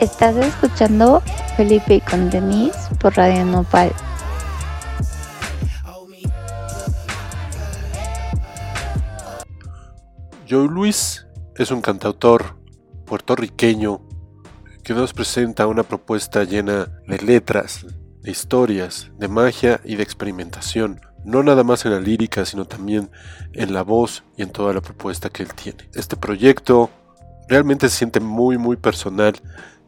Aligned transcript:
Estás 0.00 0.36
escuchando 0.36 1.22
Felipe 1.56 2.02
con 2.02 2.28
Denise 2.28 2.94
por 3.00 3.16
Radio 3.16 3.46
Nopal. 3.46 3.90
Joe 10.48 10.68
Luis 10.68 11.26
es 11.56 11.70
un 11.70 11.80
cantautor 11.80 12.58
puertorriqueño 13.06 14.02
que 14.84 14.92
nos 14.92 15.14
presenta 15.14 15.66
una 15.66 15.82
propuesta 15.82 16.44
llena 16.44 16.88
de 17.08 17.18
letras, 17.18 17.86
de 18.20 18.30
historias, 18.30 19.10
de 19.18 19.28
magia 19.28 19.80
y 19.82 19.96
de 19.96 20.02
experimentación, 20.02 21.00
no 21.24 21.42
nada 21.42 21.64
más 21.64 21.86
en 21.86 21.92
la 21.92 22.00
lírica, 22.00 22.44
sino 22.44 22.66
también 22.66 23.10
en 23.54 23.72
la 23.72 23.80
voz 23.80 24.24
y 24.36 24.42
en 24.42 24.50
toda 24.50 24.74
la 24.74 24.82
propuesta 24.82 25.30
que 25.30 25.42
él 25.42 25.54
tiene. 25.54 25.88
Este 25.94 26.16
proyecto 26.16 26.90
realmente 27.48 27.88
se 27.88 27.96
siente 27.96 28.20
muy 28.20 28.58
muy 28.58 28.76
personal, 28.76 29.34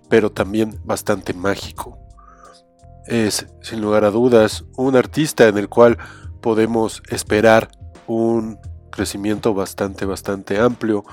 pero 0.09 0.31
también 0.31 0.81
bastante 0.85 1.35
mágico. 1.35 1.99
Es, 3.07 3.47
sin 3.63 3.81
lugar 3.81 4.05
a 4.05 4.11
dudas, 4.11 4.65
un 4.77 4.97
artista 4.97 5.49
en 5.49 5.59
el 5.59 5.69
cual 5.69 5.99
podemos 6.41 7.03
esperar 7.09 7.71
un 8.07 8.59
crecimiento 8.91 9.55
bastante 9.55 10.05
bastante 10.05 10.59
amplio, 10.59 11.05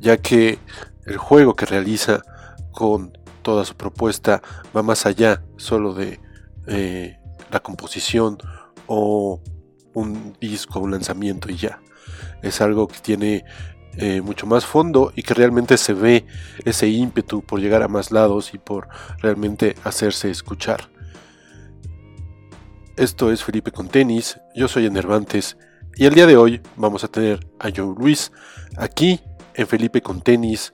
ya 0.00 0.16
que 0.16 0.58
el 1.06 1.16
juego 1.16 1.54
que 1.54 1.66
realiza 1.66 2.22
con 2.70 3.18
toda 3.42 3.64
su 3.64 3.74
propuesta 3.76 4.42
va 4.74 4.82
más 4.82 5.04
allá 5.06 5.42
solo 5.56 5.94
de 5.94 6.20
eh, 6.66 7.18
la 7.50 7.60
composición 7.60 8.38
o 8.86 9.40
un 9.94 10.36
disco, 10.40 10.80
un 10.80 10.92
lanzamiento 10.92 11.50
y 11.50 11.56
ya. 11.56 11.80
Es 12.42 12.60
algo 12.60 12.88
que 12.88 12.98
tiene 13.00 13.44
eh, 13.96 14.20
mucho 14.22 14.46
más 14.46 14.64
fondo 14.64 15.12
y 15.14 15.22
que 15.22 15.34
realmente 15.34 15.76
se 15.76 15.92
ve 15.92 16.26
ese 16.64 16.88
ímpetu 16.88 17.42
por 17.42 17.60
llegar 17.60 17.82
a 17.82 17.88
más 17.88 18.10
lados 18.10 18.54
y 18.54 18.58
por 18.58 18.88
realmente 19.18 19.74
hacerse 19.84 20.30
escuchar. 20.30 20.88
Esto 22.96 23.32
es 23.32 23.44
Felipe 23.44 23.72
con 23.72 23.88
tenis, 23.88 24.40
yo 24.54 24.68
soy 24.68 24.86
Enervantes 24.86 25.56
y 25.96 26.06
el 26.06 26.14
día 26.14 26.26
de 26.26 26.36
hoy 26.36 26.60
vamos 26.76 27.04
a 27.04 27.08
tener 27.08 27.46
a 27.58 27.68
Joe 27.74 27.94
Luis 27.98 28.32
aquí 28.76 29.20
en 29.54 29.66
Felipe 29.66 30.00
con 30.00 30.22
tenis 30.22 30.72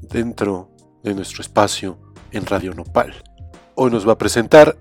dentro 0.00 0.70
de 1.02 1.14
nuestro 1.14 1.42
espacio 1.42 1.98
en 2.32 2.46
Radio 2.46 2.72
Nopal. 2.74 3.14
Hoy 3.74 3.90
nos 3.90 4.08
va 4.08 4.12
a 4.12 4.18
presentar 4.18 4.78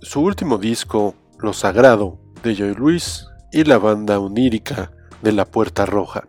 su 0.00 0.20
último 0.20 0.58
disco, 0.58 1.14
Lo 1.38 1.52
Sagrado, 1.52 2.20
de 2.42 2.54
Joy 2.54 2.74
Luis 2.74 3.26
y 3.50 3.64
la 3.64 3.78
banda 3.78 4.20
onírica 4.20 4.92
de 5.22 5.32
La 5.32 5.44
Puerta 5.44 5.86
Roja. 5.86 6.24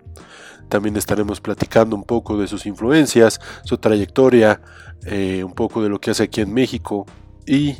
También 0.69 0.95
estaremos 0.97 1.41
platicando 1.41 1.95
un 1.95 2.03
poco 2.03 2.37
de 2.37 2.47
sus 2.47 2.65
influencias, 2.65 3.39
su 3.63 3.77
trayectoria, 3.77 4.61
eh, 5.05 5.43
un 5.43 5.53
poco 5.53 5.81
de 5.81 5.89
lo 5.89 5.99
que 5.99 6.11
hace 6.11 6.23
aquí 6.23 6.41
en 6.41 6.53
México 6.53 7.05
y 7.45 7.77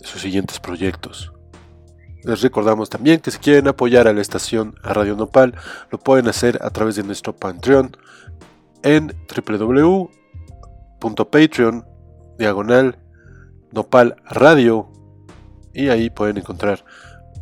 sus 0.00 0.22
siguientes 0.22 0.60
proyectos. 0.60 1.32
Les 2.22 2.40
recordamos 2.42 2.90
también 2.90 3.20
que 3.20 3.30
si 3.30 3.38
quieren 3.38 3.68
apoyar 3.68 4.08
a 4.08 4.12
la 4.12 4.20
estación 4.20 4.74
a 4.82 4.92
Radio 4.92 5.16
Nopal, 5.16 5.54
lo 5.90 5.98
pueden 5.98 6.28
hacer 6.28 6.58
a 6.62 6.68
través 6.70 6.96
de 6.96 7.04
nuestro 7.04 7.34
Patreon 7.34 7.96
en 8.82 9.14
www.patreon 9.48 11.86
diagonal 12.38 12.98
Nopal 13.72 14.16
Radio 14.24 14.90
y 15.72 15.88
ahí 15.88 16.10
pueden 16.10 16.36
encontrar 16.38 16.84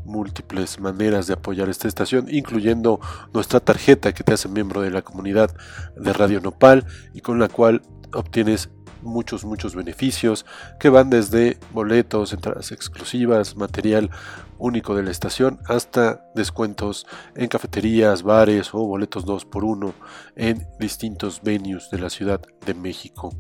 múltiples 0.06 0.80
maneras 0.80 1.26
de 1.26 1.34
apoyar 1.34 1.68
esta 1.68 1.88
estación, 1.88 2.26
incluyendo 2.30 3.00
nuestra 3.34 3.60
tarjeta 3.60 4.14
que 4.14 4.24
te 4.24 4.32
hace 4.32 4.48
miembro 4.48 4.80
de 4.80 4.90
la 4.90 5.02
comunidad 5.02 5.54
de 5.96 6.12
Radio 6.12 6.40
Nopal 6.40 6.86
y 7.12 7.20
con 7.20 7.38
la 7.38 7.48
cual 7.48 7.82
obtienes 8.12 8.70
muchos, 9.02 9.44
muchos 9.44 9.74
beneficios 9.74 10.44
que 10.78 10.88
van 10.88 11.10
desde 11.10 11.58
boletos, 11.72 12.32
entradas 12.32 12.72
exclusivas, 12.72 13.56
material 13.56 14.10
único 14.58 14.94
de 14.94 15.02
la 15.02 15.10
estación, 15.10 15.60
hasta 15.66 16.24
descuentos 16.34 17.06
en 17.34 17.48
cafeterías, 17.48 18.22
bares 18.22 18.74
o 18.74 18.78
boletos 18.86 19.24
2 19.24 19.44
por 19.46 19.64
1 19.64 19.94
en 20.36 20.66
distintos 20.78 21.42
venues 21.42 21.90
de 21.90 21.98
la 21.98 22.10
Ciudad 22.10 22.40
de 22.64 22.74
México. 22.74 23.30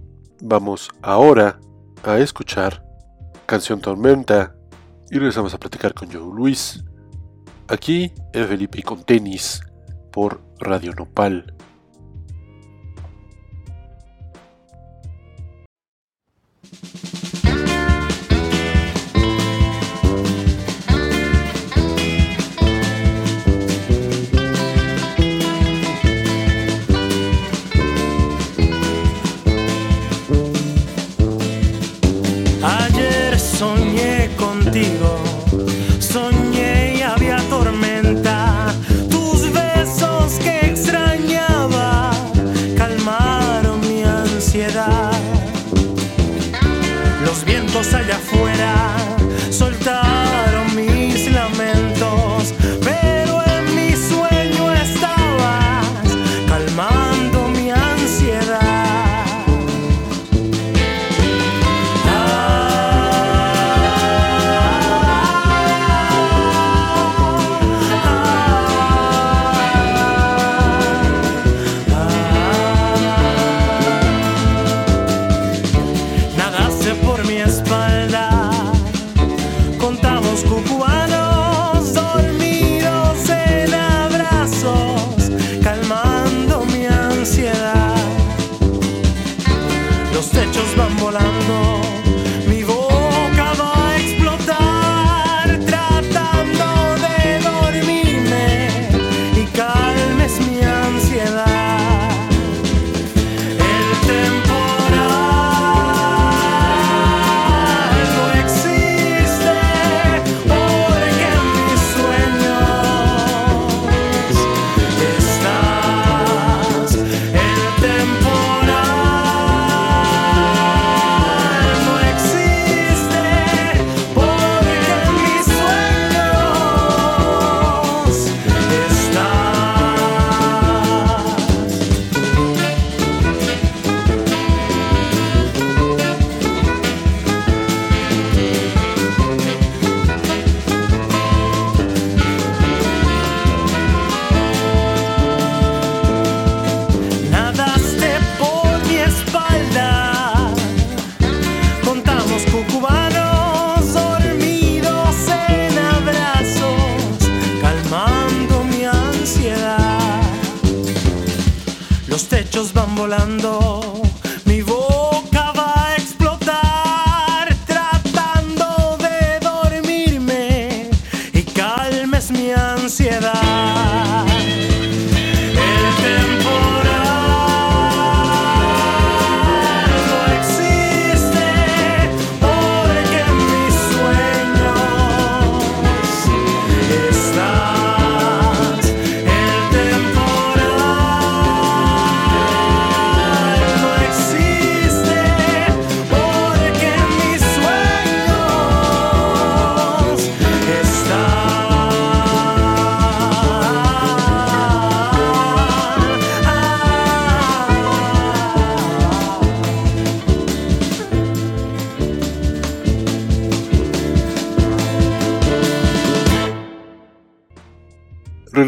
Vamos 0.42 0.90
ahora 1.02 1.58
a 2.04 2.18
escuchar 2.18 2.84
Canción 3.46 3.80
Tormenta 3.80 4.55
y 5.10 5.18
regresamos 5.18 5.54
a 5.54 5.58
platicar 5.58 5.94
con 5.94 6.10
Joe 6.10 6.34
Luis, 6.34 6.84
aquí 7.68 8.12
en 8.32 8.48
Felipe 8.48 8.82
con 8.82 9.04
tenis 9.04 9.60
por 10.12 10.42
Radio 10.58 10.92
Nopal 10.94 11.55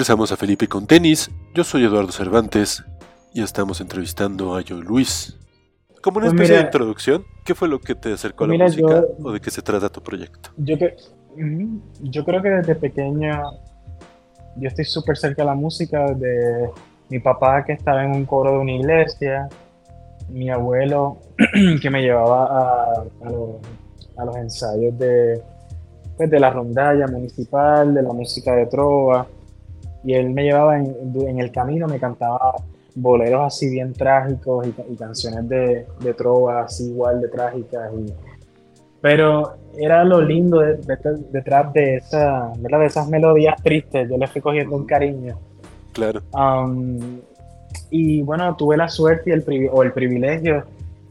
Regresamos 0.08 0.32
a 0.32 0.38
Felipe 0.38 0.69
con 0.69 0.87
tenis. 0.87 1.31
Yo 1.55 1.64
soy 1.64 1.84
Eduardo 1.84 2.10
Cervantes 2.12 2.82
y 3.34 3.43
estamos 3.43 3.82
entrevistando 3.82 4.56
a 4.56 4.62
Joe 4.66 4.81
Luis. 4.81 5.37
Como 6.02 6.16
una 6.16 6.28
pues 6.28 6.40
especie 6.40 6.56
de 6.56 6.62
introducción, 6.62 7.25
¿qué 7.44 7.55
fue 7.55 7.69
lo 7.69 7.78
que 7.78 7.94
te 7.94 8.14
acercó 8.14 8.44
a 8.44 8.46
la 8.46 8.64
música 8.64 9.05
o 9.22 9.32
de 9.32 9.38
qué 9.38 9.50
se 9.50 9.60
trata 9.60 9.90
tu 9.90 10.02
proyecto? 10.02 10.49
Yo, 10.56 10.78
que, 10.78 10.96
yo 12.00 12.25
creo 12.25 12.40
que 12.40 12.49
desde 12.49 12.75
pequeño 12.76 13.52
yo 14.56 14.69
estoy 14.69 14.87
súper 14.87 15.19
cerca 15.19 15.43
de 15.43 15.46
la 15.46 15.55
música, 15.55 16.06
de 16.14 16.70
mi 17.10 17.19
papá 17.19 17.62
que 17.66 17.75
estaba 17.75 18.02
en 18.02 18.12
un 18.12 18.25
coro 18.25 18.52
de 18.52 18.58
una 18.60 18.72
iglesia, 18.72 19.46
mi 20.31 20.49
abuelo 20.49 21.19
que 21.82 21.90
me 21.90 22.00
llevaba 22.00 22.44
a, 22.46 23.05
a, 24.16 24.25
los, 24.25 24.37
ensayos 24.37 24.99
de, 24.99 25.43
pues, 26.16 26.31
de 26.31 26.40
la 26.40 26.49
rondalla 26.49 27.06
municipal, 27.08 27.93
de 27.93 28.02
la 28.02 28.14
música 28.14 28.56
de 28.56 28.64
trova, 28.64 29.26
y 30.08 30.14
él 30.14 30.31
me 30.31 30.43
llevaba 30.43 30.78
en, 30.78 30.96
en 31.20 31.38
el 31.38 31.52
camino, 31.52 31.87
me 31.87 32.00
cantaba 32.00 32.55
boleros 32.94 33.43
así 33.43 33.69
bien 33.69 33.93
trágicos 33.93 34.66
y, 34.66 34.96
canciones 34.96 35.46
de, 35.46 35.87
de 36.00 36.14
trova 36.14 36.62
así 36.62 36.88
igual 36.88 37.20
de 37.20 37.28
trágicas. 37.28 37.93
Y, 37.93 38.06
pero 39.02 39.56
era 39.76 40.05
lo 40.05 40.22
lindo 40.22 40.60
detrás 40.60 41.72
de, 41.75 41.96
esa, 41.96 42.50
de 42.56 42.87
esas 42.87 43.06
melodías 43.10 43.62
tristes, 43.62 44.08
yo 44.08 44.16
le 44.16 44.26
fui 44.28 44.40
cogiendo 44.40 44.76
un 44.76 44.87
cariño. 44.87 45.38
Claro. 45.93 46.22
Um, 46.32 47.20
y 47.90 48.22
bueno, 48.22 48.56
tuve 48.56 48.78
la 48.78 48.88
suerte 48.88 49.28
y 49.28 49.32
el, 49.34 49.69
o 49.70 49.82
el 49.82 49.93
privilegio 49.93 50.64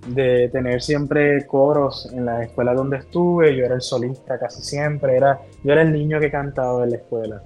de 0.07 0.49
tener 0.49 0.81
siempre 0.81 1.45
coros 1.45 2.11
en 2.13 2.25
la 2.25 2.43
escuela 2.43 2.73
donde 2.73 2.97
estuve. 2.97 3.55
Yo 3.55 3.65
era 3.65 3.75
el 3.75 3.81
solista 3.81 4.39
casi 4.39 4.61
siempre, 4.61 5.17
era, 5.17 5.39
yo 5.63 5.73
era 5.73 5.81
el 5.81 5.91
niño 5.91 6.19
que 6.19 6.31
cantaba 6.31 6.83
en 6.83 6.91
la 6.91 6.97
escuela. 6.97 7.43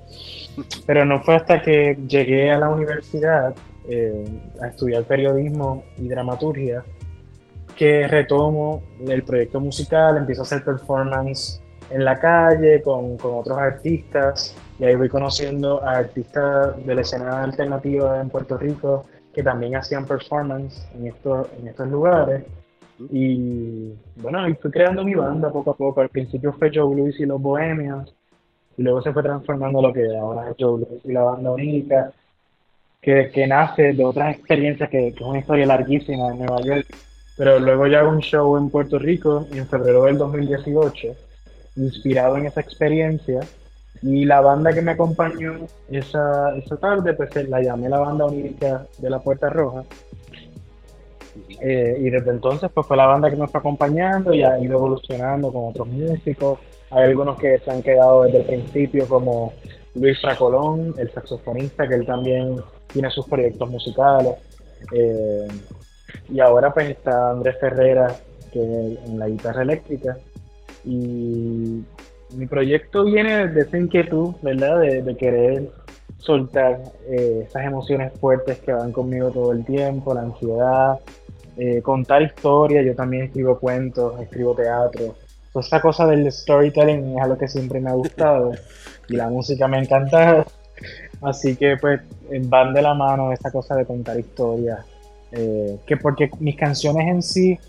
Pero 0.85 1.05
no 1.05 1.21
fue 1.21 1.35
hasta 1.35 1.61
que 1.61 1.97
llegué 2.07 2.51
a 2.51 2.59
la 2.59 2.69
universidad 2.69 3.53
eh, 3.87 4.25
a 4.61 4.67
estudiar 4.67 5.03
periodismo 5.03 5.83
y 5.97 6.07
dramaturgia 6.07 6.83
que 7.75 8.07
retomo 8.07 8.83
el 9.07 9.23
proyecto 9.23 9.59
musical, 9.59 10.17
empiezo 10.17 10.41
a 10.41 10.45
hacer 10.45 10.63
performance 10.63 11.61
en 11.89 12.05
la 12.05 12.19
calle 12.19 12.81
con, 12.81 13.17
con 13.17 13.35
otros 13.35 13.57
artistas 13.57 14.55
y 14.77 14.85
ahí 14.85 14.95
voy 14.95 15.09
conociendo 15.09 15.83
a 15.83 15.97
artistas 15.97 16.85
de 16.85 16.95
la 16.95 17.01
escena 17.01 17.43
alternativa 17.43 18.21
en 18.21 18.29
Puerto 18.29 18.57
Rico 18.57 19.05
que 19.33 19.43
también 19.43 19.75
hacían 19.75 20.05
performance 20.05 20.87
en 20.95 21.07
estos, 21.07 21.47
en 21.59 21.67
estos 21.67 21.87
lugares. 21.87 22.43
Y 23.09 23.93
bueno, 24.17 24.47
y 24.47 24.53
fui 24.55 24.69
creando 24.69 25.03
mi 25.03 25.15
banda 25.15 25.51
poco 25.51 25.71
a 25.71 25.77
poco. 25.77 26.01
Al 26.01 26.09
principio 26.09 26.53
fue 26.53 26.71
Joe 26.73 26.95
Luis 26.95 27.19
y 27.19 27.25
los 27.25 27.41
Bohemios, 27.41 28.13
y 28.77 28.83
luego 28.83 29.01
se 29.01 29.11
fue 29.11 29.23
transformando 29.23 29.81
lo 29.81 29.93
que 29.93 30.15
ahora 30.15 30.49
es 30.49 30.55
Joe 30.59 30.79
Luis 30.79 31.01
y 31.05 31.11
la 31.11 31.23
banda 31.23 31.51
única, 31.51 32.11
que, 33.01 33.31
que 33.33 33.47
nace 33.47 33.93
de 33.93 34.03
otras 34.03 34.35
experiencias, 34.35 34.89
que, 34.89 35.13
que, 35.13 35.23
es 35.23 35.29
una 35.29 35.39
historia 35.39 35.65
larguísima 35.65 36.31
en 36.31 36.39
Nueva 36.39 36.61
York. 36.61 36.85
Pero 37.37 37.59
luego 37.59 37.87
ya 37.87 38.01
hago 38.01 38.11
un 38.11 38.19
show 38.19 38.57
en 38.57 38.69
Puerto 38.69 38.99
Rico 38.99 39.47
en 39.51 39.65
febrero 39.65 40.03
del 40.03 40.17
2018, 40.17 41.07
inspirado 41.77 42.37
en 42.37 42.45
esa 42.45 42.61
experiencia 42.61 43.39
y 44.01 44.25
la 44.25 44.41
banda 44.41 44.73
que 44.73 44.81
me 44.81 44.91
acompañó 44.91 45.67
esa, 45.89 46.55
esa 46.57 46.77
tarde, 46.77 47.13
pues 47.13 47.29
la 47.47 47.61
llamé 47.61 47.87
la 47.87 47.99
banda 47.99 48.25
onírica 48.25 48.87
de 48.97 49.09
la 49.09 49.19
Puerta 49.19 49.49
Roja. 49.49 49.83
Eh, 51.61 51.97
y 51.99 52.09
desde 52.09 52.31
entonces, 52.31 52.69
pues 52.73 52.87
fue 52.87 52.97
la 52.97 53.05
banda 53.05 53.29
que 53.29 53.35
nos 53.35 53.51
fue 53.51 53.59
acompañando 53.59 54.33
y 54.33 54.43
ha 54.43 54.59
ido 54.59 54.77
evolucionando 54.77 55.53
con 55.53 55.69
otros 55.69 55.87
músicos. 55.87 56.59
Hay 56.89 57.03
algunos 57.03 57.37
que 57.37 57.59
se 57.59 57.71
han 57.71 57.83
quedado 57.83 58.23
desde 58.23 58.39
el 58.39 58.45
principio, 58.45 59.07
como 59.07 59.53
Luis 59.93 60.19
Fracolón, 60.19 60.95
el 60.97 61.11
saxofonista, 61.11 61.87
que 61.87 61.95
él 61.95 62.05
también 62.05 62.55
tiene 62.87 63.09
sus 63.11 63.27
proyectos 63.27 63.69
musicales. 63.69 64.33
Eh, 64.93 65.47
y 66.29 66.39
ahora 66.39 66.73
pues 66.73 66.89
está 66.89 67.31
Andrés 67.31 67.55
Ferrera, 67.59 68.15
que 68.51 68.59
en 68.59 69.19
la 69.19 69.27
guitarra 69.27 69.61
eléctrica. 69.61 70.17
Y 70.83 71.83
mi 72.35 72.45
proyecto 72.45 73.03
viene 73.03 73.47
de 73.47 73.61
esa 73.61 73.77
inquietud, 73.77 74.35
¿verdad? 74.41 74.79
De, 74.79 75.15
querer 75.17 75.69
soltar 76.17 76.79
eh, 77.09 77.45
esas 77.47 77.65
emociones 77.65 78.13
fuertes 78.19 78.59
que 78.59 78.73
van 78.73 78.91
conmigo 78.91 79.31
todo 79.31 79.51
el 79.51 79.65
tiempo, 79.65 80.13
la 80.13 80.21
ansiedad, 80.21 80.99
eh, 81.57 81.81
contar 81.81 82.21
historias, 82.21 82.85
yo 82.85 82.95
también 82.95 83.23
escribo 83.23 83.59
cuentos, 83.59 84.19
escribo 84.21 84.55
teatro. 84.55 85.15
Toda 85.51 85.65
esa 85.65 85.81
cosa 85.81 86.07
del 86.07 86.31
storytelling 86.31 87.17
es 87.17 87.21
algo 87.23 87.37
que 87.37 87.47
siempre 87.47 87.79
me 87.79 87.89
ha 87.89 87.93
gustado 87.93 88.51
y 89.09 89.15
la 89.15 89.29
música 89.29 89.67
me 89.67 89.77
ha 89.77 89.81
encantado. 89.81 90.45
Así 91.21 91.55
que 91.55 91.77
pues 91.77 92.01
van 92.43 92.73
de 92.73 92.81
la 92.81 92.93
mano 92.93 93.31
esa 93.31 93.51
cosa 93.51 93.75
de 93.75 93.85
contar 93.85 94.19
historias. 94.19 94.79
Eh, 95.33 95.77
que 95.85 95.95
porque 95.97 96.29
mis 96.39 96.57
canciones 96.57 97.07
en 97.07 97.21
sí 97.21 97.59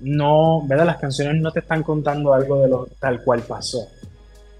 no, 0.00 0.62
¿verdad? 0.66 0.86
Las 0.86 0.98
canciones 0.98 1.40
no 1.40 1.50
te 1.52 1.60
están 1.60 1.82
contando 1.82 2.34
algo 2.34 2.62
de 2.62 2.68
lo 2.68 2.86
tal 2.98 3.22
cual 3.22 3.40
pasó. 3.40 3.88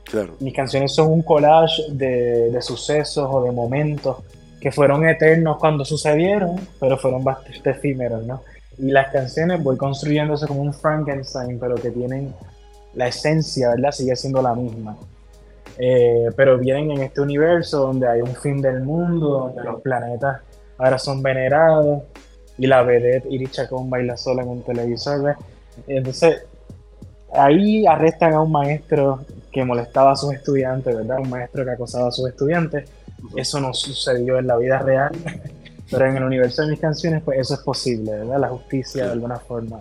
Claro. 0.05 0.37
Mis 0.41 0.55
canciones 0.55 0.95
son 0.95 1.11
un 1.11 1.23
collage 1.23 1.83
de, 1.91 2.57
sucesos 2.61 3.29
o 3.31 3.43
de 3.43 3.51
momentos 3.51 4.19
que 4.61 4.71
fueron 4.71 5.07
eternos 5.09 5.59
cuando 5.59 5.85
sucedieron, 5.85 6.57
pero 6.79 6.97
fueron 6.97 7.25
bastante 7.25 7.71
efímeros, 7.71 8.25
¿no? 8.25 8.43
Y 8.79 8.91
las 8.91 9.13
canciones 9.13 9.63
voy 9.63 9.77
construyéndose 9.77 10.47
como 10.47 10.63
un 10.63 10.73
Frankenstein, 10.73 11.59
pero 11.59 11.75
que 11.75 11.91
tienen 11.91 12.35
la 12.95 13.09
esencia, 13.09 13.71
¿verdad? 13.71 13.93
Sigue 13.93 14.17
siendo 14.17 14.41
la 14.41 14.55
misma. 14.55 14.97
Eh, 15.79 16.31
pero 16.37 16.59
vienen 16.59 16.93
en 16.93 17.03
este 17.03 17.21
universo 17.21 17.81
donde 17.81 18.09
hay 18.09 18.21
un 18.21 18.35
fin 18.37 18.61
del 18.61 18.83
mundo, 18.83 19.29
donde 19.29 19.65
los 19.65 19.81
planetas 19.83 20.41
ahora 20.79 20.99
son 20.99 21.23
venerados, 21.23 22.03
y 22.59 22.67
la 22.67 22.83
vedette 22.83 23.29
Iri 23.31 23.49
Chacón 23.49 23.91
baila 23.91 24.17
sola 24.17 24.43
en 24.43 24.49
un 24.49 24.63
televisor. 24.63 25.37
Entonces, 25.87 26.43
ahí 27.33 27.87
arrestan 27.87 28.35
a 28.35 28.41
un 28.41 28.53
maestro 28.53 29.25
que 29.53 29.65
molestaba 29.65 30.13
a 30.13 30.17
sus 30.17 30.33
estudiantes, 30.33 30.95
¿verdad? 30.97 31.19
Un 31.21 31.31
maestro 31.31 31.65
que 31.65 31.71
acosaba 31.71 32.09
a 32.09 32.13
sus 32.13 32.29
estudiantes. 32.29 32.89
Eso 33.37 33.61
no 33.61 33.73
sucedió 33.73 34.39
en 34.39 34.47
la 34.47 34.57
vida 34.57 34.79
real, 34.79 35.13
pero 35.91 36.07
en 36.07 36.17
el 36.17 36.25
universo 36.25 36.63
de 36.63 36.73
mis 36.73 36.81
canciones, 36.81 37.23
pues 37.25 37.39
eso 37.39 37.55
es 37.55 37.61
posible, 37.61 38.13
¿verdad? 38.13 38.41
La 38.41 38.49
justicia 38.49 39.07
de 39.07 39.13
alguna 39.13 39.39
forma. 39.39 39.81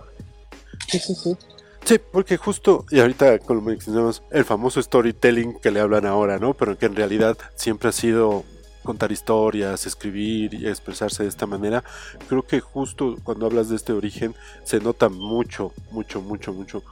Sí, 0.87 0.99
sí, 0.99 1.15
sí. 1.15 1.37
Sí, 1.85 1.99
porque 1.99 2.37
justo, 2.37 2.85
y 2.91 3.01
ahorita 3.01 3.39
como 3.39 3.61
mencionamos, 3.61 4.23
el 4.31 4.45
famoso 4.45 4.81
storytelling 4.81 5.59
que 5.59 5.69
le 5.69 5.81
hablan 5.81 6.05
ahora, 6.05 6.39
¿no? 6.39 6.53
Pero 6.53 6.77
que 6.77 6.85
en 6.85 6.95
realidad 6.95 7.37
siempre 7.55 7.89
ha 7.89 7.91
sido 7.91 8.45
contar 8.83 9.11
historias, 9.11 9.85
escribir 9.85 10.53
y 10.53 10.67
expresarse 10.67 11.23
de 11.23 11.29
esta 11.29 11.45
manera, 11.45 11.83
creo 12.27 12.43
que 12.43 12.59
justo 12.59 13.17
cuando 13.23 13.45
hablas 13.45 13.69
de 13.69 13.75
este 13.75 13.93
origen 13.93 14.35
se 14.63 14.79
nota 14.79 15.09
mucho, 15.09 15.71
mucho, 15.91 16.21
mucho, 16.21 16.53
mucho 16.53 16.83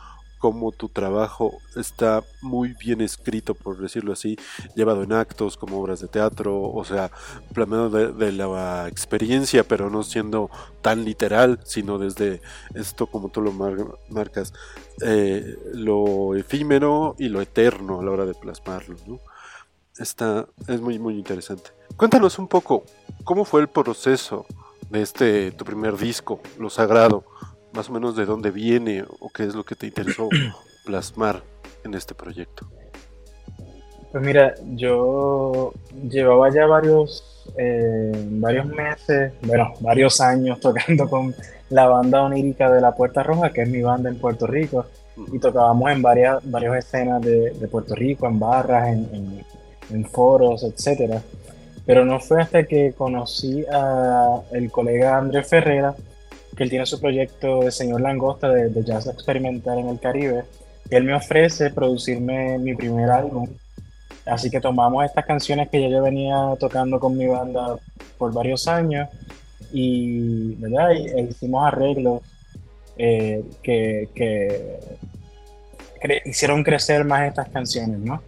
cómo 0.42 0.72
tu 0.72 0.90
trabajo 0.90 1.60
está 1.76 2.24
muy 2.42 2.74
bien 2.74 3.00
escrito, 3.00 3.54
por 3.54 3.78
decirlo 3.78 4.12
así, 4.12 4.40
llevado 4.76 5.04
en 5.04 5.14
actos 5.14 5.56
como 5.56 5.80
obras 5.80 6.02
de 6.02 6.08
teatro, 6.08 6.60
o 6.60 6.84
sea, 6.84 7.12
planeado 7.54 7.92
de, 7.92 8.32
la 8.32 8.88
experiencia, 8.88 9.64
pero 9.64 9.92
no 9.92 10.02
siendo 10.02 10.50
tan 10.82 11.06
literal, 11.06 11.60
sino 11.64 12.00
desde 12.00 12.42
esto 12.74 13.06
como 13.06 13.30
tú 13.30 13.42
lo 13.42 13.52
marcas, 14.10 14.52
eh, 15.06 15.58
lo 15.74 16.36
efímero 16.36 17.16
y 17.20 17.30
lo 17.30 17.40
eterno 17.40 18.00
a 18.00 18.04
la 18.04 18.10
hora 18.10 18.26
de 18.26 18.34
plasmarlo, 18.34 18.98
¿no? 19.06 19.20
Está, 19.98 20.48
es 20.68 20.80
muy, 20.80 21.00
muy 21.00 21.18
interesante. 21.18 21.72
Cuéntanos 21.98 22.40
un 22.40 22.48
poco, 22.48 22.84
¿cómo 23.24 23.46
fue 23.46 23.62
el 23.62 23.68
proceso 23.68 24.46
de 24.90 25.02
este, 25.02 25.52
tu 25.52 25.66
primer 25.66 25.98
disco, 25.98 26.40
Lo 26.58 26.70
Sagrado? 26.70 27.24
Más 27.74 27.90
o 27.90 27.94
menos 27.94 28.16
de 28.16 28.26
dónde 28.26 28.52
viene 28.52 29.04
o 29.20 29.30
qué 29.30 29.44
es 29.44 29.54
lo 29.56 29.64
que 29.64 29.76
te 29.76 29.88
interesó 29.88 30.30
plasmar 30.86 31.44
en 31.84 31.94
este 31.94 32.16
proyecto. 32.16 32.68
Pues 34.12 34.24
mira, 34.26 34.56
yo 34.76 35.74
llevaba 36.10 36.50
ya 36.54 36.66
varios, 36.66 37.46
eh, 37.58 38.12
varios 38.32 38.66
meses, 38.66 39.34
bueno, 39.42 39.74
varios 39.80 40.20
años 40.20 40.60
tocando 40.62 41.10
con 41.10 41.34
la 41.70 41.88
banda 41.88 42.22
onírica 42.24 42.70
de 42.70 42.82
La 42.82 42.94
Puerta 42.94 43.24
Roja, 43.24 43.52
que 43.52 43.62
es 43.62 43.70
mi 43.70 43.82
banda 43.82 44.10
en 44.10 44.20
Puerto 44.20 44.48
Rico, 44.48 44.86
y 45.32 45.40
tocábamos 45.40 45.92
en 45.92 46.02
varias, 46.02 46.40
varias 46.50 46.86
escenas 46.86 47.22
de, 47.22 47.68
Puerto 47.70 47.96
Rico, 47.96 48.28
en 48.28 48.40
barras, 48.40 48.88
en, 48.90 49.08
en 49.14 49.46
foros, 50.06 50.64
etcétera. 50.64 51.22
Pero 51.86 52.06
no 52.06 52.20
fue 52.20 52.42
hasta 52.42 52.64
que 52.64 52.94
conocí 52.94 53.66
a 53.72 54.42
el 54.52 54.72
colega 54.72 55.18
Andrés 55.18 55.48
Ferrera, 55.48 55.96
que 56.56 56.64
él 56.64 56.70
tiene 56.70 56.86
su 56.86 57.00
proyecto 57.00 57.62
de 57.62 57.72
Señor 57.72 58.02
Langosta 58.02 58.50
de, 58.50 58.84
jazz 58.84 59.08
experimental 59.08 59.80
en 59.80 59.90
el 59.90 60.00
Caribe, 60.00 60.44
que 60.90 60.98
él 60.98 61.04
me 61.04 61.14
ofrece 61.14 61.72
producirme 61.72 62.58
mi 62.60 62.76
primer 62.76 63.10
álbum. 63.10 63.50
Así 64.26 64.50
que 64.50 64.62
tomamos 64.62 65.04
estas 65.04 65.26
canciones 65.26 65.70
que 65.70 65.82
ya 65.82 65.90
yo 65.90 66.04
venía 66.04 66.36
tocando 66.60 67.00
con 67.00 67.18
mi 67.18 67.26
banda 67.26 67.78
por 68.18 68.32
varios 68.32 68.68
años 68.68 69.10
y, 69.74 70.54
¿verdad? 70.56 70.92
E 70.92 71.28
hicimos 71.30 71.66
arreglos 71.66 72.22
eh, 72.98 73.44
que, 73.64 74.10
que 74.14 74.80
hicieron 76.26 76.64
crecer 76.64 77.04
más 77.06 77.28
estas 77.28 77.50
canciones, 77.50 78.00
¿no? 78.00 78.22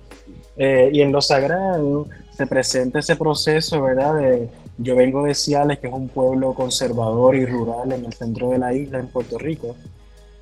Eh, 0.58 0.90
y 0.94 1.02
en 1.02 1.12
lo 1.12 1.22
sagrado 1.22 2.08
se 2.32 2.48
presenta 2.48 3.00
ese 3.00 3.16
proceso, 3.16 3.82
¿verdad? 3.82 4.16
De, 4.16 4.50
yo 4.78 4.96
vengo 4.96 5.24
de 5.24 5.36
Ciales, 5.36 5.80
que 5.80 5.88
es 5.88 5.94
un 5.94 6.10
pueblo 6.10 6.54
conservador 6.54 7.36
y 7.36 7.46
rural 7.46 7.92
en 7.92 8.06
el 8.06 8.14
centro 8.14 8.50
de 8.50 8.58
la 8.58 8.74
isla, 8.74 9.00
en 9.00 9.08
Puerto 9.08 9.38
Rico, 9.38 9.76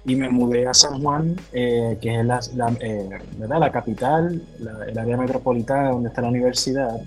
y 0.06 0.16
me 0.16 0.30
mudé 0.30 0.68
a 0.68 0.74
San 0.74 1.02
Juan, 1.02 1.36
eh, 1.54 1.98
que 2.02 2.20
es 2.20 2.26
la, 2.26 2.40
eh, 2.80 3.10
¿verdad? 3.38 3.60
la 3.60 3.72
capital, 3.72 4.42
el 4.88 4.98
área 4.98 5.18
metropolitana 5.18 5.92
donde 5.92 6.10
está 6.10 6.22
la 6.22 6.30
universidad, 6.30 7.02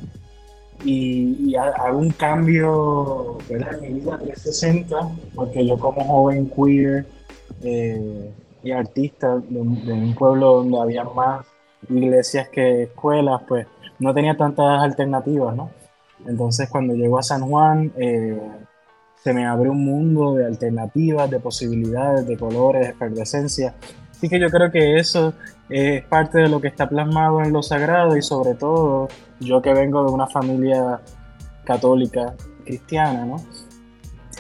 y, 0.85 1.55
hago 1.57 1.99
un 1.99 2.11
cambio 2.11 3.39
en 3.49 3.81
mi 3.81 4.01
vida 4.01 4.19
360, 4.19 4.97
porque 5.35 5.67
yo 5.67 5.79
como 5.79 6.05
joven 6.05 6.51
queer 6.51 7.07
eh, 7.63 8.31
y 8.63 8.71
artista 8.71 9.39
de 9.39 9.61
un 9.61 10.15
pueblo 10.15 10.57
donde 10.57 10.81
había 10.81 11.05
más 11.05 11.47
iglesias 11.89 12.49
que 12.49 12.85
escuelas, 12.85 13.43
pues 13.47 13.67
no 13.99 14.15
tenía 14.15 14.37
tantas 14.37 14.83
alternativas, 14.83 15.55
¿no? 15.55 15.71
Entonces 16.27 16.69
cuando 16.69 16.95
llego 16.95 17.19
a 17.19 17.23
San 17.23 17.43
Juan, 17.43 17.93
eh, 17.97 18.41
se 19.23 19.33
me 19.33 19.47
abre 19.47 19.71
un 19.71 19.85
mundo 19.85 20.35
de 20.35 20.47
alternativas, 20.47 21.31
de 21.31 21.41
posibilidades, 21.41 22.27
de 22.27 22.37
colores, 22.37 22.83
de 22.83 22.89
efervescencia. 22.91 23.75
Así 24.11 24.29
que 24.29 24.39
yo 24.39 24.51
creo 24.51 24.71
que 24.71 24.99
eso 24.99 25.35
es 25.69 26.05
parte 26.05 26.39
de 26.39 26.49
lo 26.49 26.61
que 26.61 26.69
está 26.69 26.89
plasmado 26.89 27.43
en 27.43 27.53
lo 27.53 27.63
sagrado 27.63 28.17
y 28.17 28.23
sobre 28.23 28.55
todo 28.55 29.09
yo 29.41 29.63
que 29.63 29.73
vengo 29.73 30.05
de 30.05 30.13
una 30.13 30.27
familia 30.27 31.01
católica 31.65 32.35
cristiana, 32.65 33.25
¿no? 33.25 33.37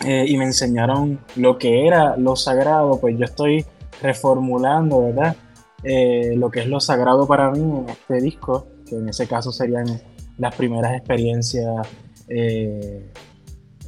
Eh, 0.05 0.27
y 0.29 0.37
me 0.37 0.45
enseñaron 0.45 1.19
lo 1.37 1.57
que 1.57 1.87
era 1.87 2.17
lo 2.17 2.37
sagrado, 2.37 3.01
pues 3.01 3.17
yo 3.17 3.25
estoy 3.25 3.65
reformulando, 4.03 5.03
¿verdad? 5.03 5.37
Eh, 5.85 6.35
lo 6.37 6.51
que 6.51 6.61
es 6.61 6.67
lo 6.67 6.81
sagrado 6.81 7.27
para 7.27 7.51
mí 7.51 7.61
en 7.61 7.89
este 7.91 8.21
disco, 8.21 8.67
que 8.87 8.97
en 8.97 9.09
ese 9.11 9.27
caso 9.27 9.53
serían 9.53 10.01
las 10.39 10.55
primeras 10.55 10.97
experiencias 10.97 11.87
eh, 12.29 13.13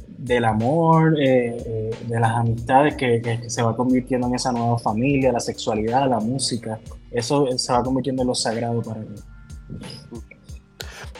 del 0.07 0.45
amor, 0.45 1.15
eh, 1.19 1.89
de 2.07 2.19
las 2.19 2.35
amistades 2.35 2.95
que, 2.95 3.49
se 3.49 3.61
va 3.63 3.75
convirtiendo 3.75 4.27
en 4.27 4.35
esa 4.35 4.51
nueva 4.51 4.77
familia, 4.77 5.31
la 5.31 5.39
sexualidad, 5.39 6.07
la 6.07 6.19
música, 6.19 6.79
eso 7.09 7.47
se 7.57 7.73
va 7.73 7.81
convirtiendo 7.81 8.21
en 8.21 8.27
lo 8.27 8.35
sagrado 8.35 8.81
para 8.83 9.01
mí. 9.01 9.15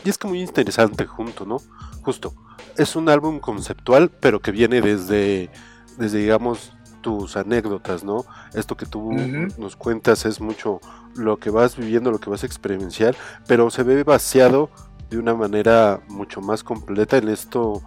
Y 0.05 0.09
es 0.09 0.17
que 0.17 0.27
muy 0.27 0.41
interesante 0.41 1.05
junto, 1.05 1.45
¿no? 1.45 1.57
Justo, 2.03 2.33
es 2.77 2.95
un 2.95 3.09
álbum 3.09 3.39
conceptual, 3.39 4.11
pero 4.11 4.41
que 4.41 4.51
viene 4.51 4.79
desde, 4.81 5.49
desde 5.97 6.19
digamos, 6.19 6.71
tus 7.01 7.37
anécdotas, 7.37 8.03
¿no? 8.03 8.25
Esto 8.53 8.75
que 8.75 8.85
tú 8.85 9.11
nos 9.57 9.75
cuentas 9.75 10.25
es 10.25 10.41
mucho 10.41 10.79
lo 11.15 11.37
que 11.37 11.49
vas 11.49 11.77
viviendo, 11.77 12.11
lo 12.11 12.19
que 12.19 12.29
vas 12.29 12.43
a 12.43 12.45
experienciar, 12.45 13.15
pero 13.47 13.69
se 13.69 13.83
ve 13.83 14.03
vaciado 14.03 14.69
de 15.09 15.17
una 15.17 15.33
manera 15.33 16.01
mucho 16.07 16.41
más 16.41 16.63
completa 16.63 17.17
en 17.17 17.29
esto 17.29 17.81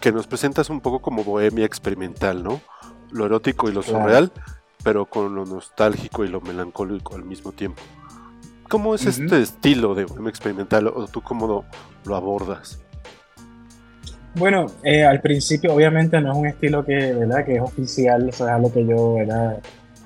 que 0.00 0.12
nos 0.12 0.26
presentas 0.26 0.70
un 0.70 0.80
poco 0.80 1.00
como 1.00 1.24
bohemia 1.24 1.64
experimental, 1.64 2.42
¿no? 2.42 2.60
Lo 3.10 3.26
erótico 3.26 3.68
y 3.68 3.72
lo 3.72 3.82
surreal, 3.82 4.32
pero 4.82 5.06
con 5.06 5.34
lo 5.34 5.44
nostálgico 5.44 6.24
y 6.24 6.28
lo 6.28 6.40
melancólico 6.40 7.14
al 7.14 7.24
mismo 7.24 7.52
tiempo. 7.52 7.82
¿Cómo 8.68 8.94
es 8.94 9.06
este 9.06 9.40
estilo 9.40 9.94
de 9.94 10.04
bohemia 10.06 10.30
experimental 10.30 10.88
o 10.88 11.06
tú 11.06 11.20
cómo 11.22 11.64
lo 12.04 12.16
abordas? 12.16 12.80
Bueno, 14.34 14.66
eh, 14.82 15.04
al 15.04 15.20
principio 15.20 15.74
obviamente 15.74 16.20
no 16.20 16.32
es 16.32 16.38
un 16.38 16.46
estilo 16.46 16.84
que, 16.84 17.12
¿verdad? 17.12 17.44
que 17.44 17.56
es 17.56 17.60
oficial, 17.60 18.28
eso 18.28 18.46
es 18.46 18.50
algo 18.50 18.72
que 18.72 18.86
yo, 18.86 19.14
¿verdad? 19.14 19.60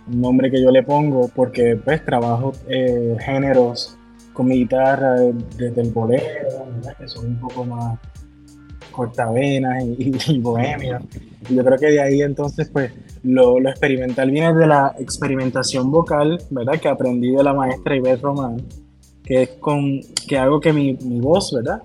un 0.09 0.21
nombre 0.21 0.51
que 0.51 0.63
yo 0.63 0.71
le 0.71 0.83
pongo, 0.83 1.29
porque 1.35 1.77
pues 1.77 2.05
trabajo 2.05 2.53
eh, 2.69 3.17
géneros 3.21 3.97
con 4.33 4.47
mi 4.47 4.57
guitarra 4.57 5.15
desde 5.57 5.81
el 5.81 5.91
bolero, 5.91 6.67
que 6.99 7.09
son 7.09 7.27
un 7.27 7.41
poco 7.41 7.65
más 7.65 7.99
cortavenas 8.93 9.83
y, 9.85 10.11
y. 10.11 10.13
Y 11.49 11.55
yo 11.55 11.65
creo 11.65 11.79
que 11.79 11.87
de 11.87 12.01
ahí 12.01 12.23
entonces 12.23 12.69
pues 12.71 12.93
lo, 13.23 13.61
lo, 13.61 13.71
experimental 13.71 14.33
viene 14.33 14.53
de 14.53 14.67
la 14.67 14.97
experimentación 14.99 15.93
vocal, 15.93 16.41
¿verdad? 16.51 16.81
Que 16.81 16.89
aprendí 16.89 17.31
de 17.31 17.45
la 17.45 17.55
maestra 17.55 17.95
Iber 17.95 18.21
Román, 18.21 18.57
que 19.23 19.43
es 19.43 19.49
con 19.61 20.01
que 20.27 20.39
hago 20.39 20.61
que 20.61 20.73
mi, 20.73 20.95
mi 20.95 21.21
voz, 21.21 21.53
¿verdad? 21.55 21.83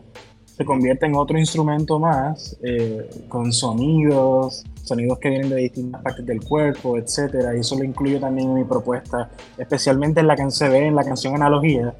Se 0.61 0.65
convierte 0.65 1.07
en 1.07 1.15
otro 1.15 1.39
instrumento 1.39 1.97
más, 1.97 2.55
eh, 2.61 3.09
con 3.27 3.51
sonidos, 3.51 4.63
sonidos 4.83 5.17
que 5.17 5.29
vienen 5.29 5.49
de 5.49 5.55
distintas 5.55 6.01
partes 6.03 6.23
del 6.23 6.39
cuerpo, 6.43 6.97
etcétera, 6.97 7.55
y 7.55 7.61
eso 7.61 7.75
lo 7.75 7.83
incluyo 7.83 8.19
también 8.19 8.49
en 8.49 8.55
mi 8.55 8.63
propuesta, 8.63 9.27
especialmente 9.57 10.19
en 10.19 10.27
la 10.27 10.35
que 10.35 10.51
se 10.51 10.69
ve 10.69 10.85
en 10.85 10.95
la 10.95 11.03
canción 11.03 11.35
Analogía, 11.35 11.95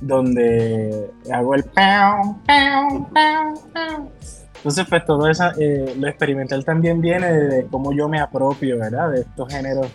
donde 0.00 1.10
hago 1.32 1.54
el 1.54 1.62
pam, 1.64 2.42
pam, 2.44 3.06
pam, 3.12 3.54
pam. 3.72 4.08
Entonces, 4.56 4.86
pues 4.88 5.04
todo 5.04 5.28
eso, 5.28 5.44
eh, 5.60 5.94
lo 5.96 6.08
experimental 6.08 6.64
también 6.64 7.00
viene 7.00 7.32
de 7.32 7.66
cómo 7.66 7.92
yo 7.92 8.08
me 8.08 8.18
apropio, 8.18 8.78
¿verdad? 8.78 9.12
De 9.12 9.20
estos 9.20 9.52
géneros 9.52 9.86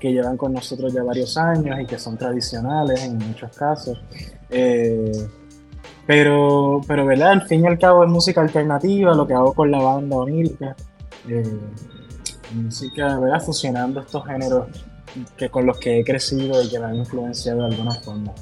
que 0.00 0.12
llevan 0.12 0.38
con 0.38 0.54
nosotros 0.54 0.94
ya 0.94 1.02
varios 1.02 1.36
años 1.36 1.78
y 1.78 1.84
que 1.84 1.98
son 1.98 2.16
tradicionales 2.16 3.04
en 3.04 3.18
muchos 3.18 3.54
casos. 3.54 4.00
Eh, 4.48 5.12
pero, 6.08 6.80
pero, 6.88 7.04
¿verdad? 7.04 7.32
Al 7.32 7.42
fin 7.46 7.64
y 7.64 7.66
al 7.66 7.78
cabo 7.78 8.02
es 8.02 8.08
música 8.08 8.40
alternativa, 8.40 9.14
lo 9.14 9.26
que 9.26 9.34
hago 9.34 9.52
con 9.52 9.70
la 9.70 9.78
banda 9.78 10.16
onírica. 10.16 10.74
Eh, 11.28 11.60
música, 12.54 13.18
¿verdad? 13.18 13.44
Fusionando 13.44 14.00
estos 14.00 14.24
géneros 14.24 14.68
que 15.36 15.50
con 15.50 15.66
los 15.66 15.78
que 15.78 16.00
he 16.00 16.04
crecido 16.04 16.62
y 16.62 16.70
que 16.70 16.78
me 16.78 16.86
han 16.86 16.94
influenciado 16.94 17.60
de 17.60 17.74
alguna 17.74 17.92
forma. 17.96 18.32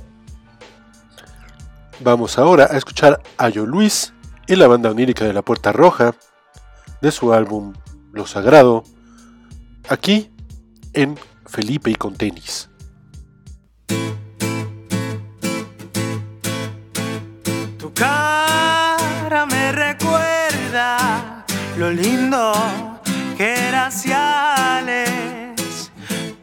Vamos 1.98 2.38
ahora 2.38 2.68
a 2.70 2.76
escuchar 2.76 3.20
a 3.36 3.48
Yo 3.48 3.66
Luis 3.66 4.14
y 4.46 4.54
la 4.54 4.68
banda 4.68 4.92
onírica 4.92 5.24
de 5.24 5.32
la 5.32 5.42
Puerta 5.42 5.72
Roja 5.72 6.14
de 7.02 7.10
su 7.10 7.32
álbum 7.32 7.72
Lo 8.12 8.28
Sagrado, 8.28 8.84
aquí 9.88 10.30
en 10.92 11.18
Felipe 11.46 11.90
y 11.90 11.96
con 11.96 12.14
tenis. 12.14 12.70
Lo 21.78 21.90
lindo 21.90 22.52
que 23.36 23.68
era 23.68 23.90
Ciales, 23.90 25.90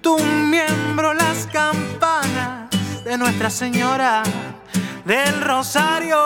tu 0.02 0.18
miembro 0.20 1.14
las 1.14 1.48
campanas 1.48 2.70
de 3.04 3.18
Nuestra 3.18 3.50
Señora 3.50 4.22
del 5.06 5.42
Rosario. 5.42 6.18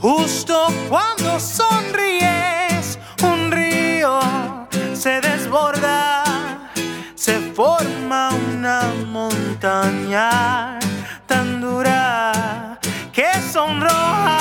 Justo 0.00 0.68
cuando 0.88 1.40
sonríes, 1.40 2.98
un 3.22 3.50
río 3.50 4.20
se 4.94 5.20
desborda, 5.20 6.22
se 7.16 7.52
forma 7.52 8.30
una 8.52 8.82
montaña 9.10 10.78
tan 11.26 11.60
dura 11.60 12.78
que 13.12 13.26
sonroja. 13.52 14.37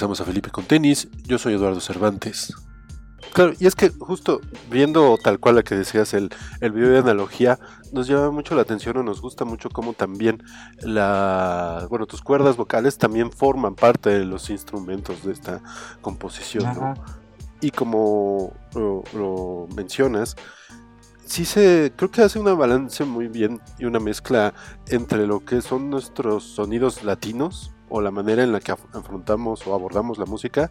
Regresamos 0.00 0.22
a 0.22 0.24
Felipe 0.24 0.48
con 0.48 0.64
tenis. 0.64 1.08
Yo 1.26 1.36
soy 1.36 1.52
Eduardo 1.52 1.78
Cervantes. 1.78 2.54
Claro, 3.34 3.52
y 3.60 3.66
es 3.66 3.74
que 3.74 3.90
justo 3.90 4.40
viendo 4.70 5.18
tal 5.22 5.38
cual 5.38 5.56
la 5.56 5.62
que 5.62 5.74
decías 5.74 6.14
el, 6.14 6.30
el 6.62 6.72
video 6.72 6.88
de 6.88 7.00
analogía, 7.00 7.58
nos 7.92 8.06
llama 8.06 8.30
mucho 8.30 8.54
la 8.54 8.62
atención 8.62 8.96
o 8.96 9.02
nos 9.02 9.20
gusta 9.20 9.44
mucho 9.44 9.68
cómo 9.68 9.92
también 9.92 10.42
la, 10.80 11.86
bueno, 11.90 12.06
tus 12.06 12.22
cuerdas 12.22 12.56
vocales 12.56 12.96
también 12.96 13.30
forman 13.30 13.74
parte 13.74 14.08
de 14.08 14.24
los 14.24 14.48
instrumentos 14.48 15.22
de 15.22 15.34
esta 15.34 15.60
composición, 16.00 16.64
¿no? 16.74 16.94
Y 17.60 17.70
como 17.70 18.54
lo, 18.72 19.68
mencionas, 19.76 20.34
sí 21.26 21.44
se, 21.44 21.92
creo 21.94 22.10
que 22.10 22.22
hace 22.22 22.38
una 22.38 22.54
balance 22.54 23.04
muy 23.04 23.28
bien 23.28 23.60
y 23.78 23.84
una 23.84 24.00
mezcla 24.00 24.54
entre 24.86 25.26
lo 25.26 25.44
que 25.44 25.60
son 25.60 25.90
nuestros 25.90 26.42
sonidos 26.44 27.04
latinos 27.04 27.74
o 27.90 28.00
la 28.00 28.10
manera 28.10 28.42
en 28.42 28.52
la 28.52 28.60
que 28.60 28.72
afrontamos 28.72 29.66
o 29.66 29.74
abordamos 29.74 30.16
la 30.16 30.24
música, 30.24 30.70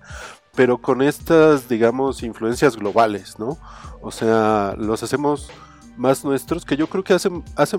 pero 0.56 0.80
con 0.80 1.02
estas, 1.02 1.70
digamos, 1.70 2.24
influencias 2.24 2.76
globales, 2.76 3.38
¿no? 3.38 3.58
O 4.02 4.12
sea, 4.12 4.74
los 4.78 5.04
hacemos 5.04 5.52
más 5.98 6.24
nuestros, 6.24 6.66
que 6.66 6.78
yo 6.78 6.88
creo 6.88 7.04
que 7.04 7.14
hace, 7.14 7.30
hace, 7.56 7.78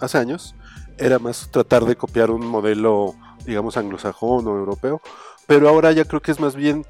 hace, 0.00 0.18
años 0.18 0.54
era 0.98 1.18
más 1.18 1.48
tratar 1.50 1.84
de 1.86 1.96
copiar 1.96 2.30
un 2.30 2.46
modelo, 2.46 3.14
digamos, 3.46 3.76
anglosajón 3.76 4.46
o 4.46 4.50
europeo, 4.50 5.00
pero 5.46 5.68
ahora 5.68 5.90
ya 5.92 6.04
creo 6.04 6.20
que 6.20 6.30
es 6.30 6.40
más 6.40 6.54
bien 6.54 6.84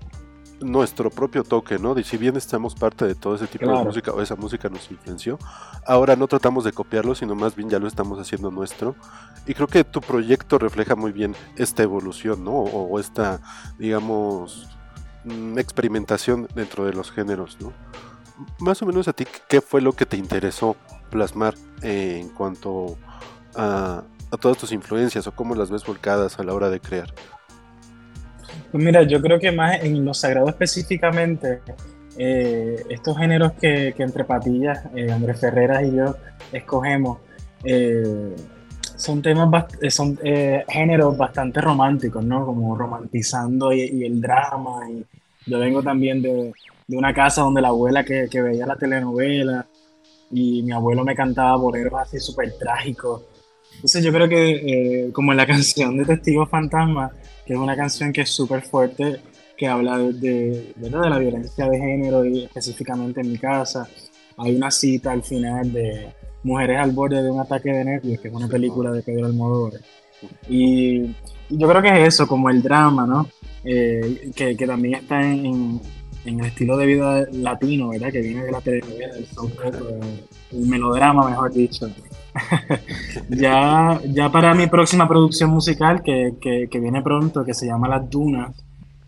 nuestro 0.60 1.10
propio 1.10 1.44
toque, 1.44 1.78
¿no? 1.78 1.94
De 1.94 2.04
si 2.04 2.16
bien 2.16 2.36
estamos 2.36 2.74
parte 2.74 3.06
de 3.06 3.14
todo 3.14 3.34
ese 3.34 3.46
tipo 3.46 3.66
de 3.66 3.84
música 3.84 4.12
o 4.12 4.20
esa 4.20 4.36
música 4.36 4.68
nos 4.68 4.90
influenció, 4.90 5.38
ahora 5.86 6.16
no 6.16 6.26
tratamos 6.26 6.64
de 6.64 6.72
copiarlo, 6.72 7.14
sino 7.14 7.34
más 7.34 7.54
bien 7.54 7.68
ya 7.70 7.78
lo 7.78 7.86
estamos 7.86 8.18
haciendo 8.18 8.50
nuestro. 8.50 8.94
Y 9.46 9.54
creo 9.54 9.66
que 9.66 9.84
tu 9.84 10.00
proyecto 10.00 10.58
refleja 10.58 10.96
muy 10.96 11.12
bien 11.12 11.34
esta 11.56 11.82
evolución, 11.82 12.44
¿no? 12.44 12.52
O, 12.52 12.98
esta, 12.98 13.40
digamos, 13.78 14.68
mm, 15.24 15.58
experimentación 15.58 16.48
dentro 16.54 16.84
de 16.84 16.92
los 16.92 17.10
géneros, 17.10 17.58
¿no? 17.60 17.72
Más 18.58 18.82
o 18.82 18.86
menos 18.86 19.08
a 19.08 19.12
ti, 19.12 19.26
¿qué 19.48 19.60
fue 19.60 19.80
lo 19.80 19.92
que 19.92 20.06
te 20.06 20.16
interesó 20.16 20.76
plasmar 21.10 21.54
en 21.82 22.28
cuanto 22.30 22.96
a, 23.54 24.02
a 24.30 24.36
todas 24.36 24.58
tus 24.58 24.72
influencias 24.72 25.26
o 25.26 25.32
cómo 25.32 25.54
las 25.54 25.70
ves 25.70 25.84
volcadas 25.84 26.38
a 26.38 26.42
la 26.42 26.54
hora 26.54 26.70
de 26.70 26.80
crear? 26.80 27.14
Pues 28.70 28.82
mira, 28.84 29.02
yo 29.02 29.20
creo 29.22 29.38
que 29.38 29.52
más 29.52 29.82
en 29.82 30.04
lo 30.04 30.12
sagrado 30.14 30.48
específicamente, 30.48 31.60
eh, 32.16 32.84
estos 32.88 33.16
géneros 33.16 33.52
que, 33.52 33.94
entre 33.98 34.24
patillas, 34.24 34.84
eh, 34.94 35.10
Andrés 35.10 35.40
Ferreras 35.40 35.82
y 35.84 35.96
yo 35.96 36.16
escogemos, 36.52 37.18
eh, 37.64 38.34
son 38.96 39.20
temas, 39.22 39.66
son 39.90 40.16
géneros 40.68 41.16
bastante 41.16 41.60
románticos, 41.60 42.24
¿no? 42.24 42.46
Como 42.46 42.76
romantizando 42.76 43.72
y, 43.72 44.04
el 44.04 44.20
drama. 44.20 44.88
Y 44.90 45.04
yo 45.50 45.58
vengo 45.58 45.82
también 45.82 46.22
de, 46.22 46.52
de, 46.86 46.96
una 46.96 47.12
casa 47.12 47.42
donde 47.42 47.60
la 47.60 47.68
abuela 47.68 48.04
que, 48.04 48.28
que 48.30 48.40
veía 48.40 48.66
la 48.66 48.76
telenovela 48.76 49.66
y 50.30 50.62
mi 50.62 50.72
abuelo 50.72 51.04
me 51.04 51.14
cantaba 51.14 51.56
boleros 51.56 51.94
así 52.00 52.18
súper 52.18 52.52
trágicos. 52.58 53.22
Entonces 53.74 54.04
yo 54.04 54.12
creo 54.12 54.28
que, 54.28 55.10
como 55.12 55.32
en 55.32 55.38
la 55.38 55.46
canción 55.48 55.96
de 55.96 56.04
Testigos 56.04 56.48
Fantasmas, 56.48 57.12
que 57.46 57.54
es 57.54 57.58
una 57.58 57.76
canción 57.76 58.12
que 58.12 58.22
es 58.22 58.30
súper 58.30 58.62
fuerte, 58.62 59.20
que 59.56 59.66
habla 59.66 59.98
de, 59.98 60.72
de, 60.74 60.90
la 60.90 61.18
violencia 61.18 61.68
de 61.68 61.78
género 61.78 62.24
y 62.24 62.44
específicamente 62.44 63.20
en 63.20 63.32
mi 63.32 63.38
casa. 63.38 63.88
Hay 64.36 64.56
una 64.56 64.70
cita 64.70 65.12
al 65.12 65.22
final 65.22 65.72
de 65.72 66.12
Mujeres 66.44 66.78
al 66.78 66.92
borde 66.92 67.22
de 67.22 67.30
un 67.30 67.40
ataque 67.40 67.70
de 67.70 67.84
nervios, 67.84 68.20
que 68.20 68.28
es 68.28 68.34
una 68.34 68.46
película 68.46 68.92
de 68.92 69.02
Pedro 69.02 69.26
Almodóvar. 69.26 69.80
Y, 70.48 71.06
yo 71.48 71.68
creo 71.68 71.80
que 71.80 72.02
es 72.02 72.14
eso, 72.14 72.26
como 72.26 72.50
el 72.50 72.62
drama, 72.62 73.06
¿no? 73.06 73.26
Eh, 73.64 74.30
que, 74.36 74.54
que, 74.54 74.66
también 74.66 74.94
está 74.96 75.22
en, 75.22 75.80
en, 76.26 76.40
el 76.40 76.46
estilo 76.46 76.76
de 76.76 76.86
vida 76.86 77.26
latino, 77.32 77.88
¿verdad? 77.88 78.12
Que 78.12 78.20
viene 78.20 78.44
de 78.44 78.52
la 78.52 78.60
telenovela, 78.60 79.14
el 80.52 80.66
melodrama, 80.66 81.30
mejor 81.30 81.52
dicho. 81.52 81.88
Ya, 83.28 84.00
ya 84.06 84.30
para 84.30 84.54
mi 84.54 84.66
próxima 84.66 85.08
producción 85.08 85.50
musical, 85.50 86.02
que, 86.02 86.34
que, 86.40 86.80
viene 86.80 87.02
pronto, 87.02 87.44
que 87.44 87.54
se 87.54 87.66
llama 87.66 87.88
Las 87.88 88.10
Dunas, 88.10 88.54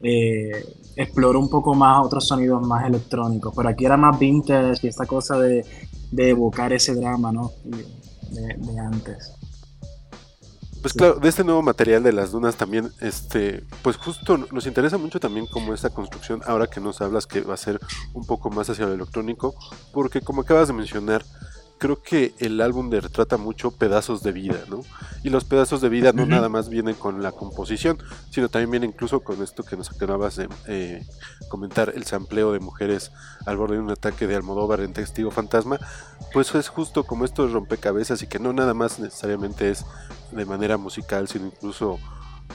eh, 0.00 0.64
exploro 0.96 1.40
un 1.40 1.50
poco 1.50 1.74
más 1.74 2.04
otros 2.04 2.26
sonidos 2.26 2.66
más 2.66 2.86
electrónicos. 2.86 3.52
Pero 3.54 3.68
aquí 3.68 3.84
era 3.84 3.96
más 3.96 4.18
vintage 4.18 4.86
y 4.86 4.88
esta 4.88 5.06
cosa 5.06 5.38
de, 5.38 5.64
de 6.10 6.30
evocar 6.30 6.72
ese 6.72 6.94
drama, 6.94 7.32
¿no? 7.32 7.52
De, 7.64 8.80
antes. 8.80 9.32
Pues 10.82 10.92
claro, 10.92 11.14
de 11.14 11.28
este 11.28 11.42
nuevo 11.42 11.62
material 11.62 12.02
de 12.02 12.12
las 12.12 12.30
dunas 12.30 12.54
también, 12.56 12.90
este, 13.00 13.64
pues 13.82 13.96
justo 13.96 14.36
nos 14.36 14.66
interesa 14.66 14.98
mucho 14.98 15.18
también 15.18 15.46
como 15.46 15.74
esta 15.74 15.90
construcción, 15.90 16.42
ahora 16.46 16.68
que 16.68 16.80
nos 16.80 17.00
hablas 17.00 17.26
que 17.26 17.40
va 17.40 17.54
a 17.54 17.56
ser 17.56 17.80
un 18.12 18.24
poco 18.24 18.50
más 18.50 18.70
hacia 18.70 18.86
lo 18.86 18.94
electrónico, 18.94 19.54
porque 19.92 20.20
como 20.20 20.42
acabas 20.42 20.68
de 20.68 20.74
mencionar, 20.74 21.24
creo 21.78 22.02
que 22.02 22.34
el 22.38 22.60
álbum 22.60 22.90
retrata 22.90 23.36
mucho 23.36 23.70
pedazos 23.70 24.22
de 24.22 24.32
vida, 24.32 24.64
¿no? 24.68 24.80
Y 25.22 25.30
los 25.30 25.44
pedazos 25.44 25.80
de 25.80 25.88
vida 25.88 26.12
no 26.12 26.24
nada 26.24 26.48
más 26.48 26.68
vienen 26.68 26.94
con 26.94 27.22
la 27.22 27.32
composición, 27.32 27.98
sino 28.30 28.48
también 28.48 28.70
vienen 28.70 28.90
incluso 28.90 29.20
con 29.20 29.42
esto 29.42 29.62
que 29.62 29.76
nos 29.76 29.90
acabas 29.90 30.36
de 30.36 30.48
eh, 30.66 31.06
comentar, 31.48 31.92
el 31.94 32.04
sampleo 32.04 32.52
de 32.52 32.60
mujeres 32.60 33.12
al 33.44 33.56
borde 33.56 33.76
de 33.76 33.82
un 33.82 33.90
ataque 33.90 34.26
de 34.26 34.36
Almodóvar 34.36 34.80
en 34.80 34.92
Testigo 34.92 35.30
Fantasma, 35.30 35.78
pues 36.32 36.54
es 36.54 36.68
justo 36.68 37.04
como 37.04 37.24
estos 37.24 37.52
rompecabezas 37.52 38.22
y 38.22 38.26
que 38.26 38.38
no 38.38 38.52
nada 38.52 38.74
más 38.74 38.98
necesariamente 38.98 39.70
es 39.70 39.84
de 40.32 40.44
manera 40.46 40.76
musical, 40.78 41.28
sino 41.28 41.46
incluso 41.46 41.98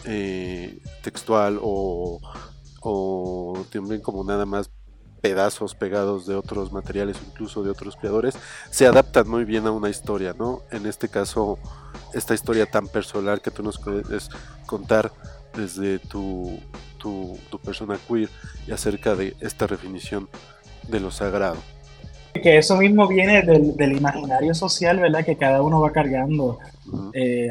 eh, 0.05 0.81
textual 1.03 1.60
o, 1.62 2.19
o 2.81 3.65
también 3.71 4.01
como 4.01 4.23
nada 4.23 4.45
más 4.45 4.71
pedazos 5.21 5.75
pegados 5.75 6.25
de 6.25 6.36
otros 6.36 6.71
materiales, 6.71 7.17
incluso 7.25 7.63
de 7.63 7.69
otros 7.69 7.95
creadores, 7.95 8.36
se 8.69 8.88
adaptan 8.88 9.29
muy 9.29 9.45
bien 9.45 9.67
a 9.67 9.71
una 9.71 9.89
historia, 9.89 10.34
¿no? 10.38 10.63
En 10.71 10.88
este 10.88 11.07
caso, 11.07 11.60
esta 12.13 12.34
historia 12.34 12.65
tan 12.65 12.88
personal 12.88 13.41
que 13.41 13.51
tú 13.51 13.63
nos 13.63 13.79
puedes 13.79 14.29
contar 14.65 15.12
desde 15.55 15.99
tu, 15.99 16.60
tu, 16.97 17.38
persona 17.63 17.97
queer 18.07 18.29
y 18.67 18.71
acerca 18.71 19.15
de 19.15 19.36
esta 19.39 19.67
definición 19.67 20.27
de 20.88 20.99
lo 20.99 21.12
sagrado. 21.12 21.57
Que 22.34 22.57
eso 22.57 22.77
mismo 22.77 23.07
viene 23.07 23.41
del, 23.41 23.91
imaginario 23.91 24.55
social, 24.55 24.99
¿verdad? 24.99 25.25
Que 25.25 25.36
cada 25.36 25.62
uno 25.62 25.81
va 25.81 25.91
cargando 25.91 26.60
eh, 27.13 27.49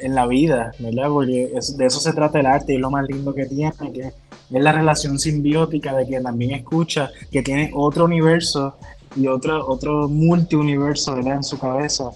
en 0.00 0.14
la 0.14 0.26
vida, 0.26 0.72
¿verdad? 0.78 1.08
Porque 1.08 1.52
de 1.76 1.86
eso 1.86 2.00
se 2.00 2.12
trata 2.12 2.38
el 2.38 2.46
arte 2.46 2.74
y 2.74 2.78
lo 2.78 2.90
más 2.90 3.06
lindo 3.08 3.34
que 3.34 3.46
tiene, 3.46 3.72
que 3.92 4.12
es 4.52 4.62
la 4.62 4.72
relación 4.72 5.18
simbiótica 5.18 5.94
de 5.94 6.06
que 6.06 6.20
también 6.20 6.52
escucha, 6.52 7.10
que 7.30 7.42
tiene 7.42 7.70
otro 7.74 8.04
universo 8.04 8.76
y 9.16 9.26
otro, 9.26 9.66
otro 9.66 10.08
multiuniverso 10.08 11.16
en 11.16 11.42
su 11.42 11.58
cabeza 11.58 12.10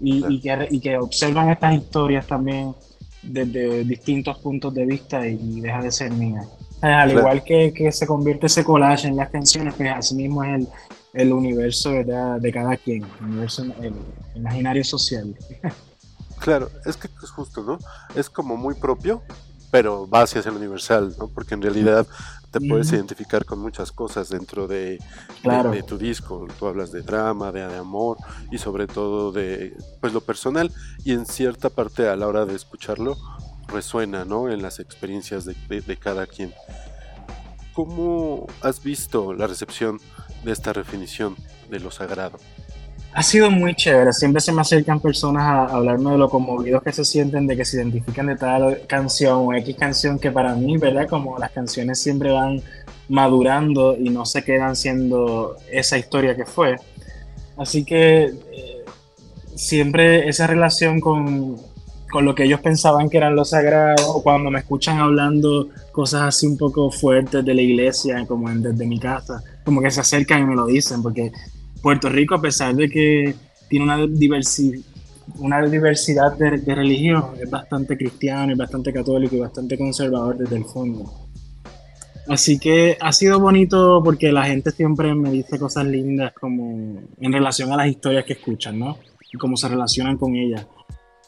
y, 0.00 0.40
que, 0.40 0.68
y 0.70 0.80
que 0.80 0.96
observan 0.96 1.50
estas 1.50 1.74
historias 1.74 2.26
también 2.26 2.74
desde 3.22 3.84
distintos 3.84 4.38
puntos 4.38 4.72
de 4.74 4.86
vista 4.86 5.26
y 5.26 5.60
deja 5.60 5.82
de 5.82 5.92
ser 5.92 6.10
mía. 6.12 6.42
Al 6.80 7.12
igual 7.12 7.44
que, 7.44 7.72
que, 7.74 7.92
se 7.92 8.06
convierte 8.06 8.46
ese 8.46 8.64
collage 8.64 9.06
en 9.06 9.16
las 9.16 9.28
canciones, 9.28 9.74
pues 9.74 9.90
así 9.94 10.14
mismo 10.14 10.42
es 10.42 10.60
el, 10.60 10.68
el 11.12 11.32
universo 11.32 11.90
de 11.90 12.52
cada 12.52 12.76
quien, 12.76 13.04
el 13.04 13.26
universo, 13.26 13.64
el 13.82 13.94
imaginario 14.34 14.84
social. 14.84 15.34
Claro, 16.38 16.70
es 16.86 16.96
que 16.96 17.08
es 17.22 17.30
justo, 17.30 17.62
¿no? 17.62 17.78
Es 18.14 18.30
como 18.30 18.56
muy 18.56 18.74
propio, 18.74 19.22
pero 19.70 20.08
va 20.08 20.22
hacia 20.22 20.40
el 20.40 20.50
universal, 20.50 21.14
¿no? 21.18 21.28
Porque 21.28 21.54
en 21.54 21.62
realidad 21.62 22.06
te 22.50 22.60
puedes 22.60 22.92
identificar 22.92 23.44
con 23.44 23.60
muchas 23.60 23.92
cosas 23.92 24.28
dentro 24.28 24.66
de, 24.66 24.98
de, 25.44 25.82
tu 25.84 25.96
disco. 25.96 26.48
Tú 26.58 26.66
hablas 26.66 26.90
de 26.90 27.02
drama, 27.02 27.52
de, 27.52 27.62
amor 27.62 28.16
y 28.50 28.58
sobre 28.58 28.86
todo 28.86 29.30
de 29.30 29.76
pues 30.00 30.12
lo 30.12 30.20
personal 30.20 30.72
y 31.04 31.12
en 31.12 31.26
cierta 31.26 31.70
parte 31.70 32.08
a 32.08 32.16
la 32.16 32.26
hora 32.26 32.46
de 32.46 32.56
escucharlo 32.56 33.16
resuena, 33.68 34.24
¿no? 34.24 34.50
En 34.50 34.62
las 34.62 34.80
experiencias 34.80 35.44
de, 35.44 35.54
de 35.80 35.96
cada 35.96 36.26
quien. 36.26 36.52
¿Cómo 37.72 38.48
has 38.62 38.82
visto 38.82 39.32
la 39.32 39.46
recepción 39.46 40.00
de 40.44 40.50
esta 40.50 40.72
definición 40.72 41.36
de 41.70 41.78
lo 41.78 41.92
sagrado? 41.92 42.38
Ha 43.12 43.22
sido 43.22 43.50
muy 43.50 43.74
chévere. 43.74 44.12
Siempre 44.12 44.40
se 44.40 44.52
me 44.52 44.60
acercan 44.60 45.00
personas 45.00 45.42
a 45.42 45.64
hablarme 45.64 46.12
de 46.12 46.18
lo 46.18 46.30
conmovidos 46.30 46.82
que 46.82 46.92
se 46.92 47.04
sienten, 47.04 47.46
de 47.46 47.56
que 47.56 47.64
se 47.64 47.76
identifican 47.76 48.26
de 48.26 48.36
tal 48.36 48.82
canción 48.86 49.46
o 49.46 49.52
X 49.52 49.76
canción 49.76 50.18
que 50.18 50.30
para 50.30 50.54
mí, 50.54 50.76
¿verdad? 50.78 51.08
Como 51.08 51.36
las 51.38 51.50
canciones 51.50 52.00
siempre 52.00 52.30
van 52.30 52.62
madurando 53.08 53.96
y 53.96 54.10
no 54.10 54.24
se 54.24 54.44
quedan 54.44 54.76
siendo 54.76 55.56
esa 55.72 55.98
historia 55.98 56.36
que 56.36 56.46
fue. 56.46 56.76
Así 57.56 57.84
que 57.84 58.26
eh, 58.26 58.84
siempre 59.56 60.28
esa 60.28 60.46
relación 60.46 61.00
con, 61.00 61.56
con 62.10 62.24
lo 62.24 62.34
que 62.36 62.44
ellos 62.44 62.60
pensaban 62.60 63.10
que 63.10 63.16
eran 63.16 63.34
lo 63.34 63.44
sagrado, 63.44 64.14
o 64.14 64.22
cuando 64.22 64.52
me 64.52 64.60
escuchan 64.60 64.98
hablando 64.98 65.68
cosas 65.90 66.22
así 66.22 66.46
un 66.46 66.56
poco 66.56 66.92
fuertes 66.92 67.44
de 67.44 67.54
la 67.54 67.62
iglesia, 67.62 68.24
como 68.26 68.48
desde 68.48 68.86
mi 68.86 69.00
casa, 69.00 69.42
como 69.64 69.82
que 69.82 69.90
se 69.90 70.00
acercan 70.00 70.42
y 70.42 70.44
me 70.44 70.54
lo 70.54 70.66
dicen, 70.66 71.02
porque 71.02 71.32
Puerto 71.82 72.08
Rico, 72.08 72.34
a 72.34 72.40
pesar 72.40 72.74
de 72.74 72.88
que 72.88 73.34
tiene 73.68 73.84
una, 73.84 73.98
una 75.38 75.66
diversidad 75.66 76.36
de, 76.36 76.74
religión, 76.74 77.24
es 77.40 77.50
bastante 77.50 77.96
cristiano, 77.96 78.52
es 78.52 78.58
bastante 78.58 78.92
católico 78.92 79.36
y 79.36 79.40
bastante 79.40 79.78
conservador 79.78 80.36
desde 80.36 80.56
el 80.56 80.64
fondo. 80.64 81.28
Así 82.28 82.58
que 82.58 82.96
ha 83.00 83.12
sido 83.12 83.40
bonito 83.40 84.00
porque 84.04 84.30
la 84.30 84.44
gente 84.44 84.70
siempre 84.70 85.14
me 85.14 85.30
dice 85.30 85.58
cosas 85.58 85.86
lindas 85.86 86.32
como 86.32 87.00
en 87.18 87.32
relación 87.32 87.72
a 87.72 87.76
las 87.76 87.88
historias 87.88 88.24
que 88.24 88.34
escuchan, 88.34 88.78
¿no? 88.78 88.98
Y 89.32 89.38
cómo 89.38 89.56
se 89.56 89.68
relacionan 89.68 90.16
con 90.16 90.36
ellas 90.36 90.66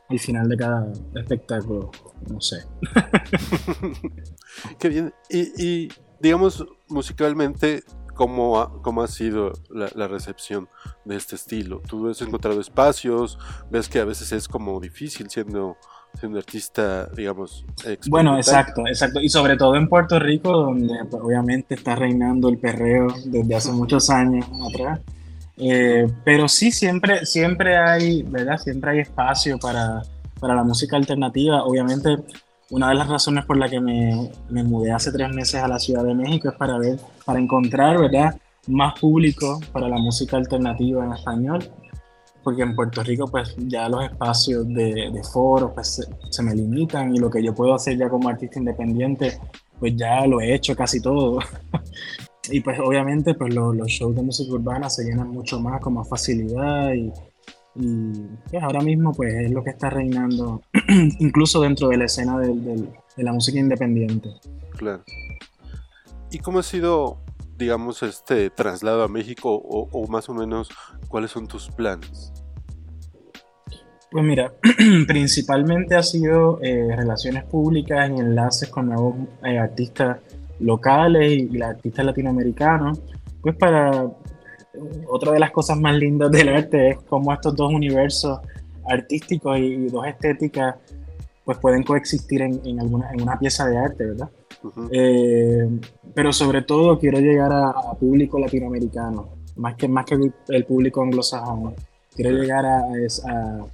al 0.09 0.19
final 0.19 0.49
de 0.49 0.57
cada 0.57 0.93
espectáculo. 1.15 1.91
No 2.29 2.41
sé. 2.41 2.59
Qué 4.79 4.89
bien. 4.89 5.13
Y, 5.31 5.89
digamos, 6.21 6.65
musicalmente, 6.89 7.83
¿cómo 8.23 8.61
ha, 8.61 8.81
cómo 8.83 9.03
ha 9.03 9.09
sido 9.09 9.53
la, 9.69 10.07
recepción 10.07 10.69
de 11.05 11.17
este 11.17 11.35
estilo? 11.35 11.83
¿Tú 11.89 12.09
has 12.09 12.23
encontrado 12.23 12.61
espacios? 12.61 13.37
¿Ves 13.69 13.89
que 13.89 13.99
a 13.99 14.05
veces 14.05 14.31
es 14.31 14.47
como 14.47 14.79
difícil 14.79 15.29
siendo 15.29 15.77
siendo 16.21 16.39
artista, 16.39 17.07
digamos, 17.17 17.65
Bueno, 18.09 18.37
exacto, 18.37 18.87
exacto. 18.87 19.19
Y 19.21 19.29
sobre 19.29 19.57
todo 19.57 19.75
en 19.75 19.89
Puerto 19.89 20.21
Rico, 20.21 20.53
donde 20.53 20.95
pues, 21.11 21.21
obviamente 21.21 21.75
está 21.75 21.97
reinando 21.97 22.49
el 22.49 22.59
perreo 22.59 23.09
desde 23.25 23.55
hace 23.57 23.73
muchos 23.73 24.09
años 24.09 24.47
atrás. 24.71 25.01
Eh, 25.57 26.07
pero 26.25 26.49
sí, 26.49 26.71
siempre, 26.71 27.27
siempre 27.27 27.77
hay, 27.77 28.23
¿verdad? 28.23 28.59
Siempre 28.59 28.93
hay 28.93 28.99
espacio 29.01 29.59
para, 29.59 30.03
para, 30.39 30.55
la 30.55 30.63
música 30.63 30.97
alternativa. 30.97 31.65
Obviamente, 31.65 32.19
una 32.73 32.89
de 32.89 32.95
las 32.95 33.07
razones 33.07 33.45
por 33.45 33.59
la 33.59 33.69
que 33.69 33.81
me, 33.81 34.31
me, 34.49 34.65
mudé 34.65 34.93
hace 34.93 35.13
tres 35.13 35.29
meses 35.35 35.63
a 35.63 35.69
la 35.69 35.79
Ciudad 35.79 36.05
de 36.05 36.15
México 36.15 36.49
es 36.49 36.55
para 36.57 36.79
ver, 36.79 36.99
para 37.27 37.39
encontrar, 37.39 37.99
¿verdad? 37.99 38.35
Más 38.67 38.99
público 38.99 39.61
para 39.73 39.91
la 39.91 39.99
música 39.99 40.39
alternativa 40.39 41.05
en 41.05 41.13
español 41.13 41.71
porque 42.43 42.63
en 42.63 42.75
Puerto 42.75 43.03
Rico 43.03 43.27
pues 43.29 43.55
ya 43.59 43.89
los 43.91 44.05
espacios 44.05 44.67
de, 44.69 45.11
de 45.13 45.23
foros 45.23 45.73
pues 45.75 46.09
se, 46.31 46.43
me 46.43 46.55
limitan 46.55 47.15
y 47.15 47.19
lo 47.19 47.31
que 47.31 47.43
yo 47.43 47.55
puedo 47.55 47.75
hacer 47.75 47.99
ya 47.99 48.09
como 48.09 48.29
artista 48.31 48.59
independiente 48.59 49.39
pues 49.79 49.95
ya 49.95 50.27
lo 50.27 50.41
he 50.41 50.55
hecho 50.55 50.75
casi 50.75 51.01
todo. 51.01 51.41
y 52.51 52.61
pues 52.61 52.81
obviamente 52.81 53.35
pues 53.35 53.55
los 53.55 53.77
shows 53.87 54.17
de 54.17 54.23
música 54.23 54.51
urbana 54.51 54.89
se 54.89 55.05
llenan 55.05 55.29
mucho 55.29 55.61
más 55.61 55.79
con 55.81 55.93
más 55.95 56.09
facilidad 56.09 56.95
y, 56.95 57.13
y 57.75 58.13
pues 58.51 58.63
ahora 58.63 58.81
mismo 58.81 59.13
pues 59.13 59.33
es 59.35 59.51
lo 59.51 59.63
que 59.65 59.71
está 59.71 59.91
reinando 59.91 60.63
incluso 61.19 61.61
dentro 61.61 61.89
de 61.89 61.97
la 61.97 62.05
escena 62.05 62.39
de 62.39 62.89
la 63.17 63.33
música 63.33 63.59
independiente. 63.59 64.31
Claro. 64.77 65.03
¿Y 66.31 66.39
cómo 66.39 66.61
ha 66.61 66.63
sido 66.63 67.23
digamos, 67.63 68.03
este 68.03 68.51
traslado 68.51 69.05
a 69.05 69.09
México 69.09 69.55
o, 69.55 70.07
más 70.09 70.29
o 70.29 70.35
menos 70.35 70.69
cuáles 71.09 71.31
son 71.31 71.47
tus 71.47 71.69
planes? 71.69 72.33
Pues 74.11 74.25
mira, 74.25 74.53
principalmente 75.07 75.95
ha 75.95 76.03
sido 76.03 76.61
eh, 76.61 76.89
relaciones 76.95 77.45
públicas 77.45 78.11
y 78.11 78.21
enlaces 78.21 78.69
con 78.69 78.89
nuevos 78.89 79.15
eh, 79.45 79.59
artistas 79.59 80.19
locales 80.61 81.33
y, 81.33 81.63
artistas 81.63 82.05
latinoamericanos, 82.05 83.01
pues 83.41 83.57
para 83.57 84.11
otra 85.09 85.33
de 85.33 85.41
las 85.41 85.51
cosas 85.51 85.79
más 85.79 85.97
lindas 85.97 86.31
del 86.31 86.49
arte 86.49 86.91
es 86.91 86.99
cómo 87.03 87.33
estos 87.33 87.55
dos 87.55 87.73
universos 87.73 88.41
artísticos 88.89 89.59
y, 89.59 89.87
dos 89.87 90.07
estéticas 90.07 90.77
pues 91.45 91.59
pueden 91.59 91.83
coexistir 91.83 92.43
en, 92.43 92.61
en, 92.65 92.81
alguna, 92.81 93.11
en 93.13 93.23
una 93.23 93.39
pieza 93.39 93.67
de 93.67 93.77
arte, 93.77 94.07
¿verdad? 94.07 94.31
Eh, 94.93 95.69
pero 96.15 96.33
sobre 96.33 96.63
todo 96.63 96.99
quiero 96.99 97.19
llegar 97.19 97.53
a, 97.53 97.73
público 97.99 98.39
latinoamericano, 98.39 99.29
más 99.57 99.75
que, 99.75 99.89
más 99.89 100.07
que 100.07 100.17
el, 100.49 100.65
público 100.65 101.03
anglosajón. 101.03 101.75
Quiero 102.15 102.31
llegar 102.31 102.65
a, 102.65 102.79
a, 102.79 103.67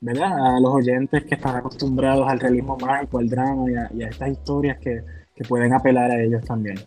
¿verdad? 0.00 0.56
a 0.56 0.60
los 0.60 0.72
oyentes 0.72 1.24
que 1.24 1.34
están 1.34 1.56
acostumbrados 1.56 2.26
al 2.28 2.40
realismo 2.40 2.76
mágico, 2.78 3.18
al 3.18 3.28
drama 3.28 3.64
y 3.94 4.02
a, 4.02 4.08
estas 4.08 4.30
historias 4.30 4.78
que, 4.78 5.02
que, 5.34 5.44
pueden 5.44 5.74
apelar 5.74 6.10
a 6.10 6.22
ellos 6.22 6.44
también. 6.44 6.78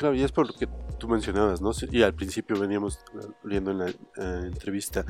Claro, 0.00 0.14
y 0.14 0.22
es 0.22 0.32
por 0.32 0.46
lo 0.46 0.54
que 0.54 0.66
tú 0.98 1.08
mencionabas, 1.08 1.60
¿no? 1.60 1.72
Y 1.92 2.02
al 2.02 2.14
principio 2.14 2.58
veníamos 2.58 3.00
viendo 3.44 3.70
en 3.70 3.78
la 3.80 3.88
eh, 3.90 3.94
entrevista 4.46 5.04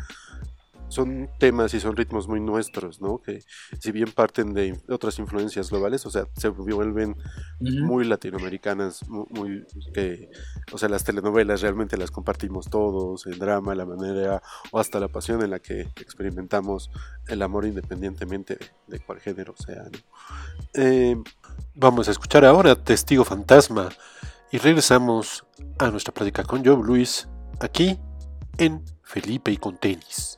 son 0.89 1.31
temas 1.39 1.73
y 1.75 1.79
son 1.79 1.97
ritmos 1.97 2.27
muy 2.27 2.41
nuestros, 2.41 3.01
¿no? 3.01 3.19
Que 3.19 3.45
si 3.79 3.93
bien 3.93 4.11
parten 4.11 4.53
de 4.53 4.77
otras 4.89 5.21
influencias 5.21 5.71
globales, 5.71 6.05
o 6.07 6.11
sea, 6.11 6.27
se 6.37 6.49
vuelven 6.49 7.17
muy 7.61 8.05
latinoamericanas, 8.05 9.09
muy, 9.09 9.65
o 10.73 10.79
sea, 10.79 10.89
las 10.89 11.05
telenovelas 11.05 11.61
realmente 11.61 11.97
las 11.97 12.11
compartimos 12.11 12.69
todos, 12.69 13.27
el 13.27 13.39
drama, 13.39 13.77
la 13.77 13.87
manera, 13.87 14.43
o 14.73 14.81
hasta 14.81 14.99
la 14.99 15.07
pasión 15.07 15.43
en 15.43 15.51
la 15.51 15.61
que 15.61 15.83
experimentamos 15.83 16.91
el 17.29 17.43
amor 17.43 17.65
independientemente 17.67 18.59
de, 18.89 18.99
cuál 18.99 19.21
género 19.21 19.55
sea, 19.57 19.85
¿no? 19.85 19.99
Eh, 20.75 21.17
vamos 21.77 22.09
a 22.09 22.11
escuchar 22.11 22.45
ahora 22.45 22.75
Testigo 22.75 23.25
Fantasma 23.25 23.91
y 24.53 24.59
regresamos 24.59 25.47
a 25.79 25.91
nuestra 25.91 26.13
plática 26.13 26.45
con 26.45 26.65
Joe 26.65 26.83
Luis 26.83 27.29
aquí 27.61 27.99
en 28.59 28.85
Felipe 29.03 29.51
y 29.51 29.57
con 29.57 29.77
tenis. 29.77 30.30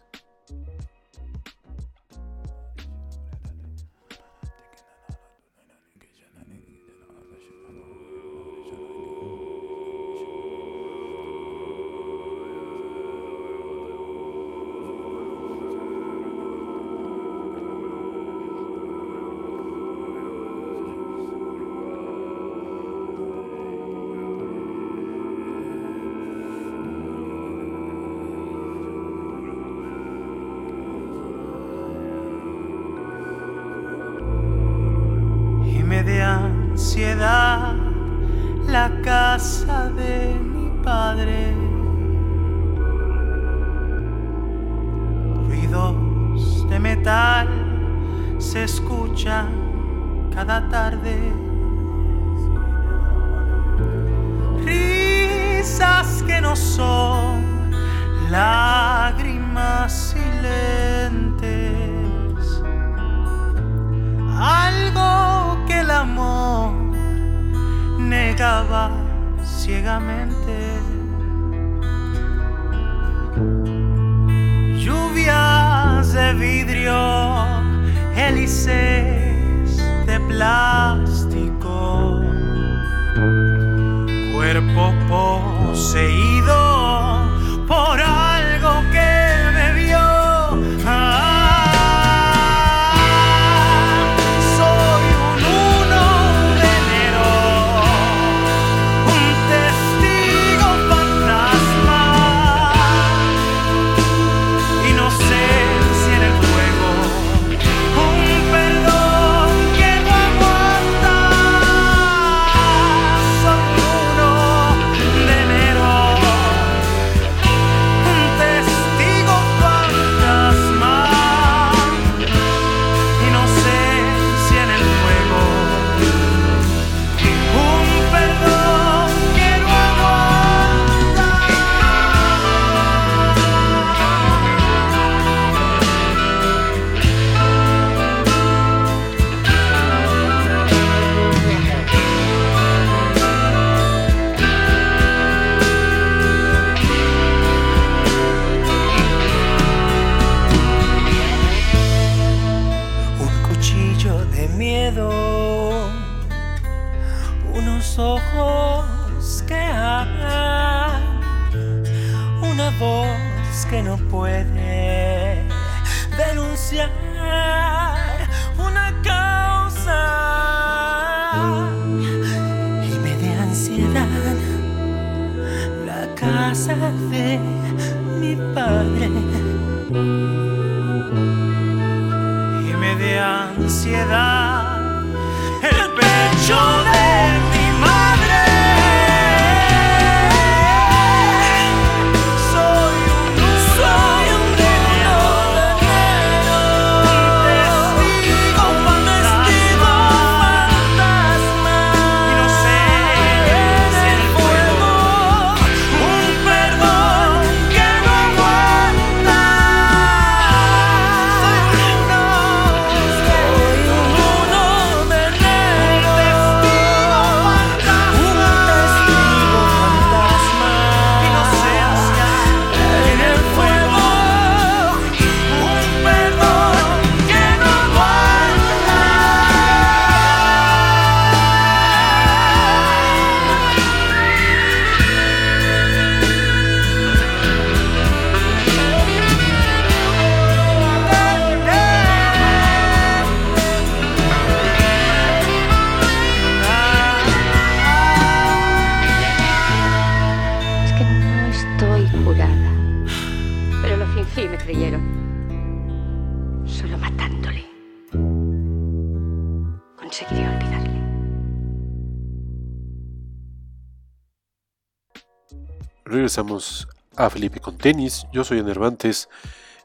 Tenis. 267.82 268.26
Yo 268.32 268.44
soy 268.44 268.60
Enervantes 268.60 269.28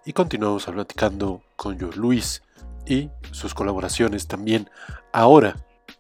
y 0.05 0.13
continuamos 0.13 0.65
platicando 0.65 1.41
con 1.55 1.77
George 1.79 1.99
Luis 1.99 2.43
y 2.86 3.10
sus 3.31 3.53
colaboraciones 3.55 4.27
también 4.27 4.69
ahora 5.12 5.57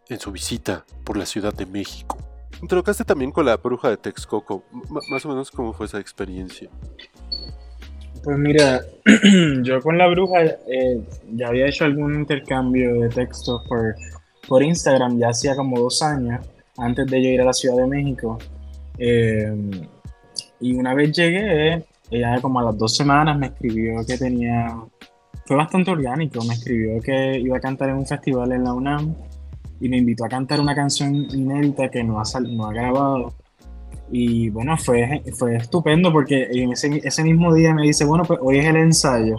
en 0.07 0.19
su 0.19 0.31
visita 0.31 0.85
por 1.03 1.17
la 1.17 1.25
Ciudad 1.25 1.53
de 1.53 1.65
México. 1.65 2.17
Te 2.61 2.67
tocaste 2.67 3.03
también 3.03 3.31
con 3.31 3.45
la 3.47 3.57
bruja 3.57 3.89
de 3.89 3.97
Texcoco. 3.97 4.63
M- 4.71 4.83
más 5.09 5.25
o 5.25 5.29
menos 5.29 5.49
cómo 5.51 5.73
fue 5.73 5.87
esa 5.87 5.99
experiencia. 5.99 6.69
Pues 8.23 8.37
mira, 8.37 8.81
yo 9.63 9.81
con 9.81 9.97
la 9.97 10.07
bruja 10.07 10.43
eh, 10.43 11.01
ya 11.33 11.47
había 11.47 11.65
hecho 11.65 11.85
algún 11.85 12.13
intercambio 12.13 13.01
de 13.01 13.09
textos 13.09 13.63
por, 13.67 13.95
por 14.47 14.61
Instagram 14.61 15.17
ya 15.19 15.29
hacía 15.29 15.55
como 15.55 15.79
dos 15.79 16.01
años, 16.03 16.45
antes 16.77 17.07
de 17.07 17.23
yo 17.23 17.29
ir 17.29 17.41
a 17.41 17.45
la 17.45 17.53
Ciudad 17.53 17.77
de 17.77 17.87
México. 17.87 18.37
Eh, 18.99 19.51
y 20.59 20.75
una 20.75 20.93
vez 20.93 21.11
llegué, 21.11 21.85
ella 22.09 22.39
como 22.41 22.59
a 22.59 22.63
las 22.63 22.77
dos 22.77 22.95
semanas 22.95 23.37
me 23.37 23.47
escribió 23.47 24.05
que 24.05 24.17
tenía, 24.17 24.75
fue 25.45 25.55
bastante 25.57 25.91
orgánico, 25.91 26.43
me 26.45 26.53
escribió 26.53 27.01
que 27.01 27.39
iba 27.39 27.57
a 27.57 27.59
cantar 27.59 27.89
en 27.89 27.97
un 27.97 28.05
festival 28.05 28.51
en 28.51 28.63
la 28.63 28.73
UNAM 28.73 29.13
y 29.79 29.89
me 29.89 29.97
invitó 29.97 30.25
a 30.25 30.29
cantar 30.29 30.59
una 30.59 30.73
canción 30.75 31.13
inédita 31.15 31.89
que 31.89 32.03
no 32.03 32.19
ha, 32.19 32.25
sal- 32.25 32.55
no 32.55 32.65
ha 32.65 32.73
grabado. 32.73 33.33
Y 34.09 34.49
bueno, 34.49 34.77
fue, 34.77 35.21
fue 35.37 35.57
estupendo 35.57 36.11
porque 36.13 36.47
en 36.51 36.71
ese, 36.71 37.01
ese 37.03 37.23
mismo 37.23 37.53
día 37.53 37.73
me 37.73 37.83
dice, 37.83 38.05
bueno, 38.05 38.23
pues 38.23 38.39
hoy 38.41 38.57
es 38.59 38.65
el 38.65 38.77
ensayo. 38.77 39.35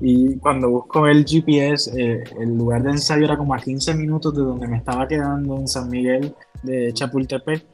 Y 0.00 0.36
cuando 0.38 0.68
busco 0.68 1.06
el 1.06 1.24
GPS, 1.24 1.90
eh, 1.96 2.24
el 2.40 2.56
lugar 2.56 2.82
de 2.82 2.90
ensayo 2.90 3.24
era 3.24 3.36
como 3.38 3.54
a 3.54 3.58
15 3.58 3.94
minutos 3.94 4.34
de 4.34 4.42
donde 4.42 4.66
me 4.68 4.76
estaba 4.76 5.06
quedando 5.08 5.56
en 5.56 5.66
San 5.68 5.88
Miguel 5.88 6.34
de 6.62 6.92
Chapultepec. 6.92 7.64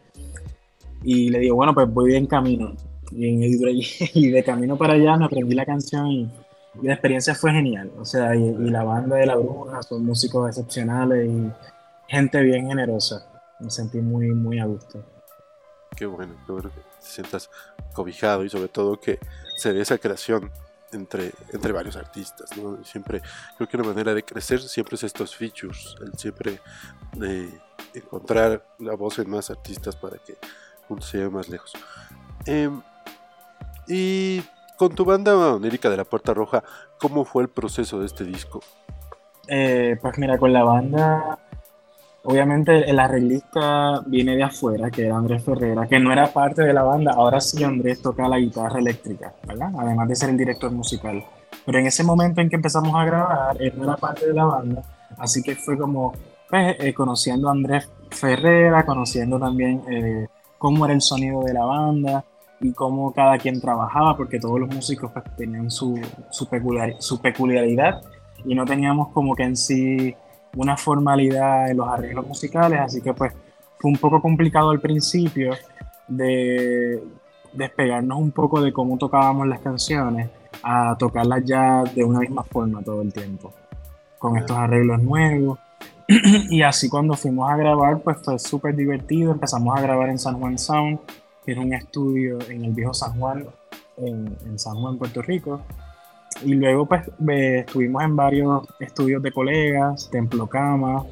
Y 1.03 1.31
le 1.31 1.39
digo, 1.39 1.57
bueno, 1.57 1.75
pues 1.75 1.89
voy 1.93 2.15
en 2.15 2.27
camino. 2.27 2.75
Y, 3.11 3.29
en- 3.29 3.43
y 4.15 4.29
de 4.29 4.45
camino 4.45 4.77
para 4.77 4.95
allá 4.95 5.17
me 5.17 5.25
aprendí 5.27 5.55
la 5.55 5.65
canción 5.67 6.07
y, 6.09 6.31
y 6.83 6.87
la 6.87 6.95
experiencia 6.95 7.35
fue 7.35 7.53
genial. 7.53 7.91
O 7.99 8.05
sea, 8.05 8.35
y, 8.37 8.43
y 8.45 8.71
la 8.71 8.85
banda 8.85 9.17
de 9.17 9.27
La 9.27 9.37
Bruja 9.37 9.83
son 9.83 10.05
músicos 10.05 10.49
excepcionales 10.49 11.29
y 11.29 11.51
gente 12.09 12.43
bien 12.43 12.69
generosa. 12.69 13.27
Me 13.61 13.71
sentí 13.71 13.99
muy, 13.99 14.29
muy 14.29 14.59
a 14.59 14.67
gusto. 14.67 15.03
Qué 15.97 16.07
bueno, 16.07 16.35
qué 16.47 16.53
bueno 16.53 16.71
que 16.71 16.81
te 16.81 16.87
sientas 17.01 17.51
cobijado 17.93 18.45
y 18.45 18.51
sobre 18.51 18.69
todo 18.69 19.01
que 19.01 19.19
se 19.57 19.73
dé 19.73 19.81
esa 19.81 19.99
creación 19.99 20.51
entre, 20.93 21.33
entre 21.53 21.73
varios 21.73 21.97
artistas, 21.97 22.57
¿no? 22.57 22.83
Siempre, 22.85 23.21
creo 23.57 23.69
que 23.69 23.77
una 23.77 23.89
manera 23.89 24.15
de 24.15 24.23
crecer 24.23 24.61
siempre 24.61 24.95
es 24.95 25.03
estos 25.03 25.35
features, 25.35 25.97
el 26.01 26.13
siempre 26.17 26.61
eh, 27.23 27.51
encontrar 27.95 28.65
la 28.79 28.95
voz 28.95 29.19
en 29.19 29.29
más 29.29 29.51
artistas 29.51 29.97
para 29.97 30.19
que 30.19 30.37
se 31.01 31.19
lleven 31.19 31.35
más 31.35 31.49
lejos. 31.49 31.73
Em, 32.47 32.81
y 33.87 34.43
con 34.77 34.95
tu 34.95 35.05
banda 35.05 35.37
onírica 35.37 35.91
de 35.91 35.97
la 35.97 36.05
Puerta 36.05 36.35
Roja, 36.35 36.63
¿cómo 36.99 37.25
fue 37.25 37.43
el 37.43 37.49
proceso 37.49 38.01
de 38.01 38.07
este 38.07 38.25
disco? 38.25 38.61
Eh, 39.49 39.97
pues 40.01 40.19
mira, 40.19 40.39
con 40.39 40.53
la 40.53 40.63
banda, 40.63 41.39
obviamente 42.23 42.89
el 42.89 42.99
arreglista 42.99 44.03
viene 44.07 44.37
de 44.37 44.43
afuera, 44.43 44.91
que 44.91 45.07
era 45.07 45.17
Andrés 45.17 45.43
Ferrera, 45.43 45.87
que 45.87 45.99
no 45.99 46.13
era 46.13 46.33
parte 46.33 46.63
de 46.63 46.73
la 46.73 46.83
banda. 46.83 47.13
Ahora 47.13 47.41
sí 47.41 47.65
Andrés 47.65 48.03
toca 48.03 48.29
la 48.29 48.39
guitarra 48.39 48.79
eléctrica, 48.79 49.33
¿verdad? 49.47 49.73
Además 49.79 50.09
de 50.09 50.17
ser 50.17 50.31
el 50.31 50.37
director 50.37 50.71
musical. 50.71 51.25
Pero 51.65 51.79
en 51.79 51.87
ese 51.87 52.05
momento 52.05 52.41
en 52.41 52.51
que 52.51 52.57
empezamos 52.57 52.95
a 52.95 53.05
grabar, 53.05 53.61
él 53.61 53.73
no 53.77 53.85
era 53.85 53.97
parte 53.97 54.27
de 54.27 54.35
la 54.35 54.45
banda, 54.45 54.83
así 55.17 55.43
que 55.43 55.57
fue 55.57 55.79
como 55.79 56.13
pues, 56.49 56.77
eh, 56.79 56.95
conociendo 56.95 57.49
a 57.49 57.53
Andrés 57.53 57.89
Ferrera, 58.11 58.85
conociendo 58.85 59.39
también 59.39 59.83
eh, 59.91 60.29
cómo 60.59 60.85
era 60.85 60.95
el 60.95 61.01
sonido 61.01 61.43
de 61.43 61.55
la 61.55 61.65
banda 61.65 62.25
y 62.61 62.73
cómo 62.73 63.13
cada 63.13 63.39
quien 63.39 63.61
trabajaba, 63.61 64.17
porque 64.17 64.41
todos 64.41 64.59
los 64.61 64.69
músicos 64.75 65.13
pues, 65.13 65.25
tenían 65.37 65.71
su, 65.71 66.01
su, 66.31 66.47
peculiar- 66.49 66.97
su 66.99 67.21
peculiaridad 67.21 68.03
y 68.45 68.55
no 68.55 68.65
teníamos 68.65 69.09
como 69.09 69.35
que 69.35 69.45
en 69.45 69.57
sí 69.57 70.15
una 70.57 70.77
formalidad 70.77 71.71
en 71.71 71.77
los 71.77 71.89
arreglos 71.89 72.27
musicales, 72.27 72.81
así 72.81 73.01
que 73.01 73.13
pues 73.15 73.33
fue 73.79 73.91
un 73.91 73.97
poco 73.99 74.21
complicado 74.21 74.71
al 74.71 74.81
principio 74.81 75.53
de 76.09 77.03
despegarnos 77.53 78.19
un 78.19 78.33
poco 78.33 78.61
de 78.61 78.73
cómo 78.73 78.99
tocábamos 78.99 79.47
las 79.47 79.61
canciones 79.61 80.31
a 80.63 80.97
tocarlas 80.99 81.45
ya 81.45 81.85
de 81.85 82.03
una 82.03 82.21
misma 82.21 82.43
forma 82.43 82.83
todo 82.83 83.03
el 83.03 83.13
tiempo, 83.13 83.53
con 84.19 84.37
estos 84.37 84.57
arreglos 84.57 85.01
nuevos. 85.03 85.59
y 86.51 86.63
así 86.63 86.89
cuando 86.89 87.15
fuimos 87.15 87.51
a 87.51 87.57
grabar, 87.57 88.01
pues 88.03 88.19
fue 88.25 88.39
súper 88.39 88.75
divertido. 88.75 89.33
Empezamos 89.33 89.77
a 89.79 89.83
grabar 89.83 90.09
en 90.09 90.19
San 90.19 90.39
Juan 90.41 90.59
Sound, 90.59 90.99
que 91.45 91.53
es 91.53 91.59
un 91.59 91.73
estudio 91.75 92.39
en 92.49 92.65
el 92.65 92.73
viejo 92.73 92.95
San 92.95 93.19
Juan, 93.19 93.47
en, 93.99 94.37
en 94.47 94.59
San 94.59 94.77
Juan, 94.77 94.97
Puerto 94.99 95.23
Rico. 95.23 95.61
Y 96.45 96.55
luego 96.55 96.87
pues 96.87 97.07
eh, 97.29 97.61
estuvimos 97.67 98.03
en 98.05 98.17
varios 98.17 98.67
estudios 98.81 99.23
de 99.23 99.33
colegas, 99.33 100.09
Templo 100.11 100.47
Cama 100.47 101.05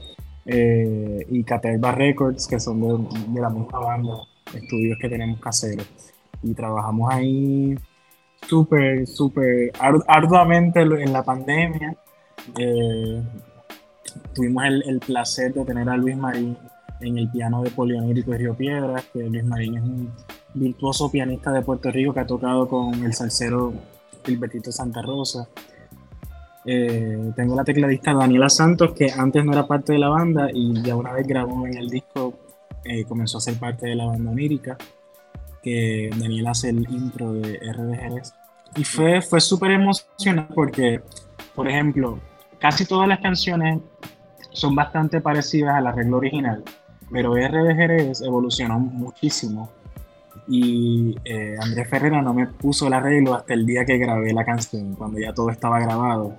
eh, 0.47 1.27
y 1.29 1.43
Caterva 1.45 1.93
Records, 1.93 2.47
que 2.47 2.61
son 2.61 2.81
de, 2.81 3.33
de 3.35 3.41
la 3.41 3.51
misma 3.51 3.79
banda, 3.81 4.15
estudios 4.55 4.99
que 5.01 5.09
tenemos 5.09 5.41
caseros. 5.41 5.87
Y 6.43 6.55
trabajamos 6.55 7.13
ahí 7.13 7.77
súper, 8.49 9.07
súper 9.07 9.73
ar- 9.81 10.05
arduamente 10.07 10.81
en 10.83 11.13
la 11.13 11.23
pandemia. 11.23 11.97
Eh, 12.59 13.23
tuvimos 14.35 14.65
el, 14.65 14.83
el 14.87 15.01
placer 15.01 15.53
de 15.53 15.65
tener 15.65 15.89
a 15.89 15.97
Luis 15.97 16.17
Marín 16.17 16.57
en 17.01 17.19
el 17.19 17.29
piano 17.29 17.63
de 17.63 17.71
Polionírico 17.71 18.31
de 18.31 18.39
Río 18.39 18.55
Piedras, 18.55 19.05
que 19.13 19.23
Luis 19.25 19.45
Marín 19.45 19.77
es 19.77 19.83
un 19.83 20.13
virtuoso 20.55 21.11
pianista 21.11 21.53
de 21.53 21.63
Puerto 21.63 21.91
Rico 21.91 22.13
que 22.15 22.21
ha 22.21 22.27
tocado 22.27 22.69
con 22.69 23.05
el 23.05 23.13
salsero 23.13 23.73
Gilbertito 24.25 24.73
Santa 24.73 25.03
Rosa. 25.03 25.49
Eh, 26.65 27.33
tengo 27.37 27.55
la 27.55 27.65
tecladista 27.65 28.13
Daniela 28.13 28.49
Santos, 28.49 28.93
que 28.93 29.11
antes 29.13 29.45
no 29.45 29.53
era 29.53 29.67
parte 29.67 29.93
de 29.93 29.99
la 29.99 30.09
banda 30.09 30.49
y 30.53 30.83
ya 30.83 30.97
una 30.97 31.13
vez 31.13 31.27
grabó 31.27 31.67
en 31.67 31.77
el 31.77 31.89
disco, 31.89 32.35
eh, 32.85 33.05
comenzó 33.05 33.39
a 33.39 33.41
ser 33.41 33.59
parte 33.59 33.87
de 33.87 33.95
la 33.95 34.07
banda 34.07 34.31
onírica, 34.31 34.77
que 35.63 36.11
Daniela 36.19 36.51
hace 36.53 36.71
el 36.71 36.87
intro 36.91 37.35
de 37.35 37.59
RD 37.59 37.95
Jerez. 37.97 38.35
Y 38.77 38.85
fue, 38.85 39.23
fue 39.23 39.41
súper 39.41 39.73
emocionante 39.73 40.53
porque, 40.55 41.01
por 41.55 41.69
ejemplo, 41.69 42.19
casi 42.59 42.85
todas 42.87 43.09
las 43.09 43.21
canciones 43.21 43.81
son 44.53 44.75
bastante 44.75 45.21
parecidas 45.21 45.75
al 45.77 45.87
arreglo 45.87 46.17
original, 46.19 46.63
pero 47.11 47.35
Jerez 47.35 48.21
evolucionó 48.23 48.79
muchísimo. 48.79 49.71
Y 50.49 51.17
eh, 51.25 51.57
Andrés 51.61 51.89
Ferrera 51.89 52.23
no 52.23 52.33
me 52.33 52.47
puso 52.47 52.87
el 52.87 52.93
arreglo 52.93 53.35
hasta 53.35 53.55
el 53.55 53.67
día 53.67 53.85
que 53.85 53.99
grabé 53.99 54.33
la 54.33 54.45
canción, 54.45 54.95
cuando 54.95 55.19
ya 55.19 55.33
todo 55.33 55.51
estaba 55.51 55.81
grabado. 55.81 56.37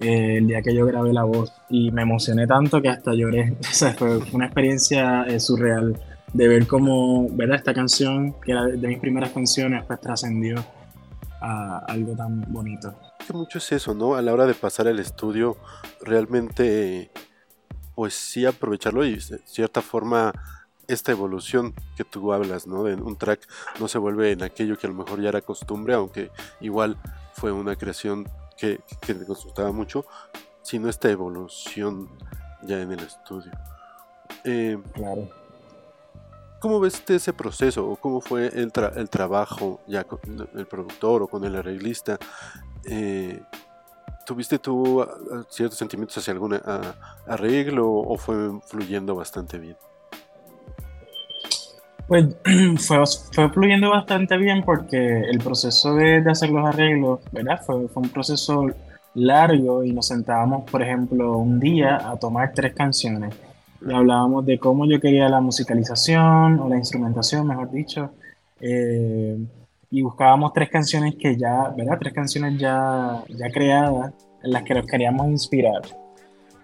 eh, 0.00 0.36
el 0.38 0.46
día 0.48 0.62
que 0.62 0.74
yo 0.74 0.86
grabé 0.86 1.12
la 1.12 1.24
voz. 1.24 1.52
Y 1.70 1.90
me 1.90 2.02
emocioné 2.02 2.46
tanto 2.46 2.80
que 2.82 2.88
hasta 2.88 3.14
lloré. 3.14 3.56
O 3.60 3.64
sea, 3.74 3.92
fue 3.94 4.18
una 4.32 4.46
experiencia 4.46 5.22
eh, 5.24 5.40
surreal 5.40 5.98
de 6.32 6.48
ver 6.48 6.66
cómo, 6.66 7.28
¿verdad? 7.30 7.56
Esta 7.56 7.74
canción, 7.74 8.34
que 8.44 8.52
era 8.52 8.64
de 8.66 8.88
mis 8.88 8.98
primeras 8.98 9.30
canciones, 9.30 9.84
pues 9.86 10.00
trascendió 10.00 10.56
a 11.40 11.78
algo 11.88 12.14
tan 12.16 12.44
bonito. 12.52 12.94
Que 13.26 13.32
mucho 13.32 13.58
es 13.58 13.72
eso, 13.72 13.94
¿no? 13.94 14.14
A 14.14 14.22
la 14.22 14.32
hora 14.32 14.46
de 14.46 14.54
pasar 14.54 14.88
al 14.88 14.98
estudio, 14.98 15.56
realmente, 16.00 17.10
pues 17.94 18.14
sí 18.14 18.46
aprovecharlo 18.46 19.04
y 19.04 19.16
de 19.16 19.40
cierta 19.46 19.82
forma 19.82 20.32
esta 20.88 21.10
evolución 21.12 21.74
que 21.96 22.04
tú 22.04 22.32
hablas, 22.32 22.66
¿no? 22.66 22.84
De 22.84 22.94
un 22.94 23.16
track 23.16 23.40
no 23.80 23.88
se 23.88 23.98
vuelve 23.98 24.30
en 24.32 24.42
aquello 24.42 24.78
que 24.78 24.86
a 24.86 24.90
lo 24.90 24.96
mejor 24.96 25.20
ya 25.20 25.30
era 25.30 25.40
costumbre, 25.42 25.94
aunque 25.94 26.30
igual 26.60 26.96
fue 27.34 27.50
una 27.52 27.74
creación 27.76 28.28
que, 28.56 28.80
que 29.00 29.14
me 29.14 29.24
gustaba 29.24 29.72
mucho, 29.72 30.06
sino 30.62 30.88
esta 30.88 31.10
evolución 31.10 32.08
ya 32.62 32.80
en 32.80 32.92
el 32.92 33.00
estudio. 33.00 33.52
Eh, 34.44 34.78
Claro. 34.94 35.28
¿Cómo 36.58 36.80
ves 36.80 36.94
este- 36.94 37.16
ese 37.16 37.32
proceso 37.34 37.86
o 37.86 37.96
cómo 37.96 38.20
fue 38.20 38.46
el, 38.48 38.72
tra- 38.72 38.96
el 38.96 39.10
trabajo 39.10 39.80
ya 39.86 40.04
con 40.04 40.20
el 40.54 40.66
productor 40.66 41.22
o 41.22 41.28
con 41.28 41.44
el 41.44 41.54
arreglista? 41.54 42.18
Eh, 42.88 43.40
¿Tuviste 44.24 44.58
tú 44.58 45.02
ah, 45.02 45.08
ah, 45.32 45.42
ciertos 45.48 45.78
sentimientos 45.78 46.18
hacia 46.18 46.32
algún 46.32 46.54
ah, 46.54 46.94
arreglo 47.26 47.90
o 47.90 48.16
fue 48.16 48.60
fluyendo 48.66 49.14
bastante 49.14 49.58
bien? 49.58 49.76
Pues 52.08 52.26
fue, 52.78 52.98
fue 53.32 53.48
fluyendo 53.50 53.90
bastante 53.90 54.36
bien 54.36 54.64
porque 54.64 55.20
el 55.20 55.38
proceso 55.38 55.94
de, 55.94 56.22
de 56.22 56.30
hacer 56.30 56.50
los 56.50 56.66
arreglos, 56.66 57.20
¿verdad? 57.32 57.60
Fue, 57.64 57.88
fue 57.88 58.02
un 58.02 58.08
proceso 58.08 58.66
largo 59.14 59.82
y 59.82 59.92
nos 59.92 60.08
sentábamos, 60.08 60.68
por 60.70 60.82
ejemplo, 60.82 61.38
un 61.38 61.58
día 61.58 61.96
a 62.10 62.16
tomar 62.16 62.52
tres 62.54 62.74
canciones 62.74 63.34
y 63.80 63.92
hablábamos 63.92 64.44
de 64.46 64.58
cómo 64.58 64.86
yo 64.86 65.00
quería 65.00 65.28
la 65.28 65.40
musicalización 65.40 66.60
o 66.60 66.68
la 66.68 66.76
instrumentación, 66.76 67.46
mejor 67.46 67.70
dicho, 67.70 68.10
eh, 68.60 69.38
y 69.90 70.02
buscábamos 70.02 70.52
tres 70.52 70.68
canciones 70.70 71.14
que 71.16 71.36
ya, 71.36 71.72
¿verdad? 71.76 71.98
Tres 71.98 72.12
canciones 72.12 72.58
ya, 72.58 73.22
ya 73.28 73.50
creadas 73.50 74.12
en 74.42 74.52
las 74.52 74.62
que 74.62 74.74
nos 74.74 74.86
queríamos 74.86 75.28
inspirar. 75.28 75.82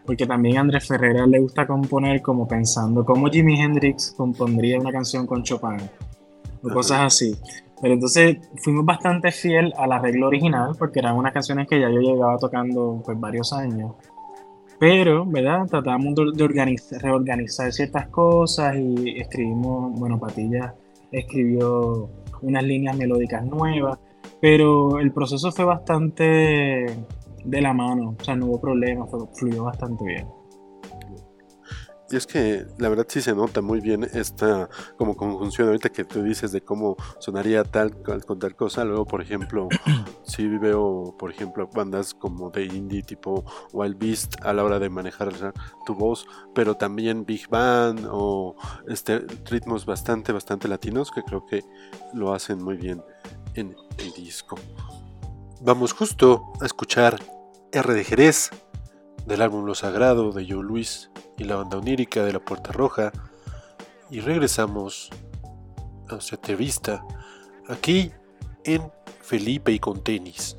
Porque 0.04 0.26
también 0.26 0.58
a 0.58 0.60
Andrés 0.60 0.86
Ferrera 0.86 1.26
le 1.26 1.38
gusta 1.38 1.66
componer 1.66 2.20
como 2.22 2.48
pensando 2.48 3.04
cómo 3.04 3.28
Jimi 3.28 3.60
Hendrix 3.60 4.12
compondría 4.16 4.78
una 4.78 4.90
canción 4.90 5.26
con 5.26 5.44
Chopin 5.44 5.76
o 6.62 6.66
Ajá. 6.66 6.74
cosas 6.74 7.00
así. 7.00 7.36
Pero 7.80 7.94
entonces 7.94 8.38
fuimos 8.62 8.84
bastante 8.84 9.30
fiel 9.30 9.72
al 9.76 9.92
arreglo 9.92 10.26
original 10.26 10.72
porque 10.78 10.98
eran 10.98 11.16
unas 11.16 11.32
canciones 11.32 11.68
que 11.68 11.80
ya 11.80 11.88
yo 11.88 12.00
llevaba 12.00 12.36
tocando 12.38 13.00
pues 13.04 13.18
varios 13.18 13.52
años. 13.52 13.92
Pero, 14.78 15.24
¿verdad? 15.24 15.66
Tratamos 15.66 16.14
de, 16.16 16.32
de 16.34 16.42
organizar, 16.44 17.00
reorganizar 17.00 17.72
ciertas 17.72 18.08
cosas 18.08 18.74
y 18.76 19.20
escribimos, 19.20 19.98
bueno, 19.98 20.18
Patilla 20.18 20.74
escribió 21.12 22.08
unas 22.42 22.62
líneas 22.64 22.96
melódicas 22.96 23.44
nuevas, 23.44 23.98
pero 24.40 24.98
el 24.98 25.12
proceso 25.12 25.50
fue 25.52 25.64
bastante 25.64 26.24
de 27.44 27.60
la 27.60 27.72
mano, 27.72 28.14
o 28.20 28.24
sea, 28.24 28.36
no 28.36 28.46
hubo 28.46 28.60
problema, 28.60 29.06
fue- 29.06 29.26
fluyó 29.34 29.64
bastante 29.64 30.04
bien. 30.04 30.26
Y 32.12 32.16
es 32.16 32.26
que 32.26 32.66
la 32.76 32.90
verdad 32.90 33.06
sí 33.08 33.22
se 33.22 33.34
nota 33.34 33.62
muy 33.62 33.80
bien 33.80 34.04
esta 34.04 34.68
como 34.98 35.16
conjunción 35.16 35.68
ahorita 35.68 35.88
que 35.88 36.04
tú 36.04 36.22
dices 36.22 36.52
de 36.52 36.60
cómo 36.60 36.96
sonaría 37.18 37.64
tal 37.64 38.02
con 38.02 38.38
tal 38.38 38.54
cosa. 38.54 38.84
Luego, 38.84 39.06
por 39.06 39.22
ejemplo, 39.22 39.68
sí 40.22 40.46
veo, 40.46 41.16
por 41.18 41.30
ejemplo, 41.30 41.70
bandas 41.72 42.12
como 42.12 42.50
de 42.50 42.66
indie 42.66 43.02
tipo 43.02 43.44
Wild 43.72 43.98
Beast 43.98 44.34
a 44.44 44.52
la 44.52 44.62
hora 44.62 44.78
de 44.78 44.90
manejar 44.90 45.32
tu 45.86 45.94
voz, 45.94 46.26
pero 46.54 46.76
también 46.76 47.24
Big 47.24 47.48
Band 47.48 48.06
o 48.10 48.56
este 48.86 49.20
ritmos 49.46 49.86
bastante, 49.86 50.32
bastante 50.32 50.68
latinos 50.68 51.10
que 51.10 51.22
creo 51.22 51.46
que 51.46 51.64
lo 52.12 52.34
hacen 52.34 52.62
muy 52.62 52.76
bien 52.76 53.02
en 53.54 53.74
el 53.96 54.12
disco. 54.12 54.56
Vamos 55.62 55.94
justo 55.94 56.52
a 56.60 56.66
escuchar 56.66 57.18
R 57.72 57.94
de 57.94 58.04
Jerez 58.04 58.50
del 59.26 59.42
álbum 59.42 59.64
Lo 59.64 59.74
Sagrado 59.74 60.32
de 60.32 60.46
Joe 60.48 60.62
Luis 60.62 61.10
y 61.38 61.44
la 61.44 61.56
banda 61.56 61.78
onírica 61.78 62.24
de 62.24 62.32
la 62.32 62.40
Puerta 62.40 62.72
Roja 62.72 63.12
y 64.10 64.20
regresamos 64.20 65.10
a 66.08 66.12
nuestra 66.12 66.36
entrevista 66.36 67.04
aquí 67.68 68.12
en 68.64 68.90
Felipe 69.22 69.72
y 69.72 69.78
con 69.78 70.02
tenis. 70.02 70.56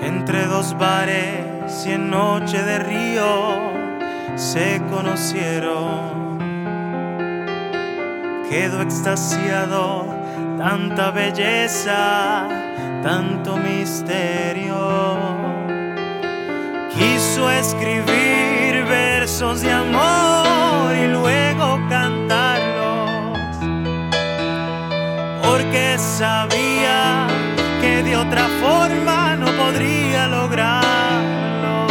Entre 0.00 0.46
dos 0.46 0.76
bares 0.78 1.84
y 1.86 1.92
en 1.92 2.10
noche 2.10 2.62
de 2.62 2.78
río 2.78 3.72
se 4.36 4.80
conocieron. 4.90 6.38
Quedó 8.48 8.80
extasiado, 8.82 10.06
tanta 10.56 11.10
belleza, 11.10 12.46
tanto 13.02 13.56
misterio. 13.56 14.76
Quiso 16.94 17.50
escribir 17.50 18.84
versos 18.88 19.60
de 19.62 19.72
amor 19.72 20.94
y 20.96 21.08
luego 21.08 21.78
cantarlos 21.88 23.18
porque 25.42 25.96
sabía 25.98 27.26
que 27.80 28.02
de 28.02 28.16
otra 28.16 28.48
forma 28.60 28.97
podría 29.68 30.28
lograrlo. 30.28 31.86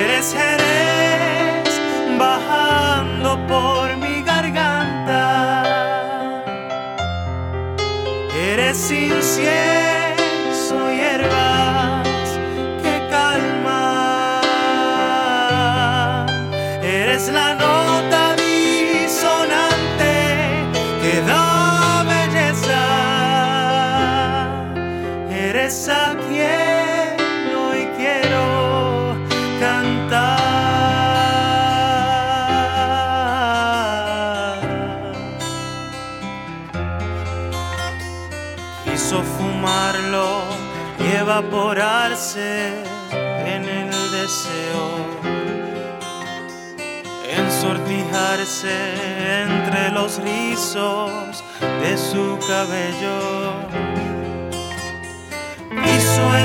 Eres 0.00 0.34
Jerez 0.34 1.70
bajando 2.18 3.30
por 3.46 3.96
mi 3.98 4.22
garganta. 4.22 5.22
Eres 8.34 8.90
incienso, 8.90 9.77
Eres 25.68 25.86
a 25.90 26.16
quiero 27.98 29.14
cantar. 29.60 30.38
Quiso 38.82 39.22
cantarlo 39.36 40.40
y 41.00 41.16
evaporarse 41.16 42.72
en 43.12 43.68
el 43.68 43.90
deseo, 44.10 44.86
ensortijarse 47.30 48.72
entre 49.42 49.90
los 49.90 50.18
rizos 50.22 51.44
de 51.60 51.98
su 51.98 52.38
cabello. 52.48 53.87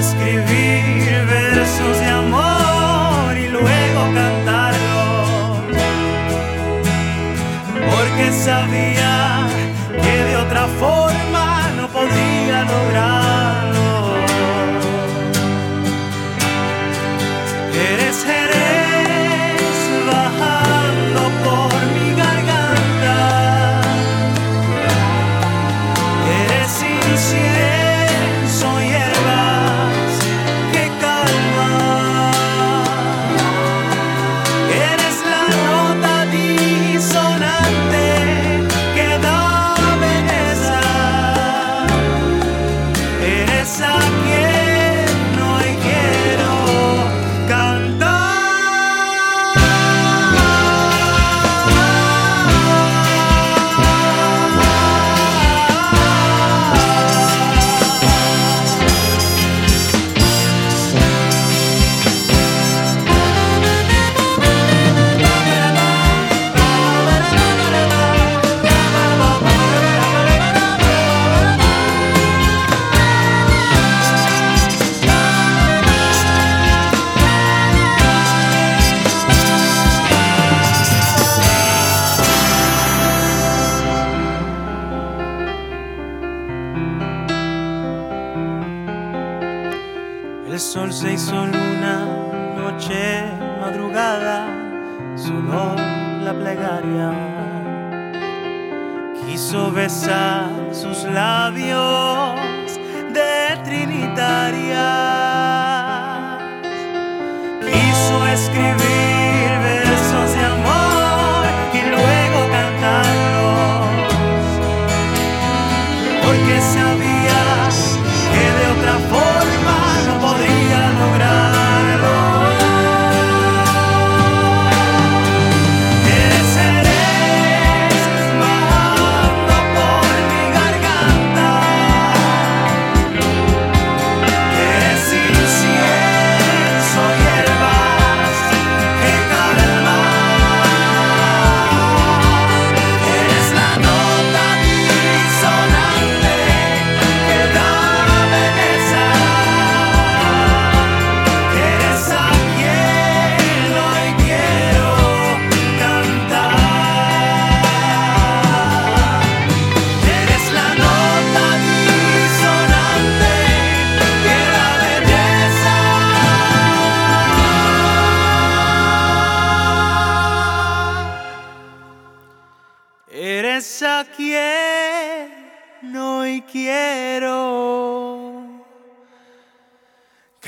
Escribir 0.03 1.25
versos 1.27 1.99
de 1.99 2.07
amor 2.07 3.37
y 3.37 3.47
luego 3.47 4.01
cantarlos, 4.13 5.61
porque 7.89 8.31
sabía 8.31 9.47
que 10.01 10.23
de 10.29 10.35
otra 10.35 10.67
forma 10.79 11.71
no 11.77 11.87
podría 11.87 12.63
lograrlo. 12.63 13.42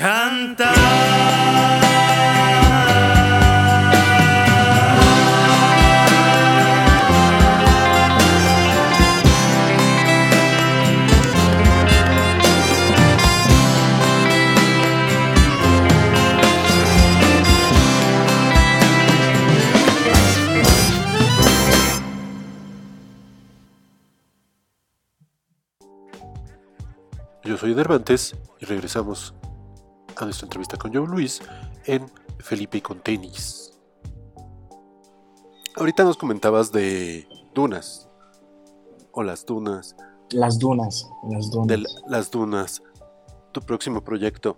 Cantar. 0.06 0.72
Yo 27.42 27.56
soy 27.56 27.74
Dervantes 27.74 28.36
y 28.60 28.66
regresamos 28.66 29.34
a 30.16 30.24
nuestra 30.24 30.46
entrevista 30.46 30.76
con 30.76 30.92
Joe 30.94 31.06
Luis 31.06 31.40
en 31.84 32.06
Felipe 32.38 32.80
con 32.82 33.00
tenis. 33.00 33.72
Ahorita 35.76 36.04
nos 36.04 36.16
comentabas 36.16 36.72
de 36.72 37.28
dunas 37.54 38.08
o 39.12 39.22
las 39.22 39.44
dunas, 39.44 39.94
Las 40.30 40.58
dunas, 40.58 41.08
las 41.30 41.50
dunas. 41.50 41.66
de 41.68 41.84
las 42.08 42.30
dunas, 42.30 42.82
tu 43.52 43.60
próximo 43.60 44.02
proyecto. 44.02 44.56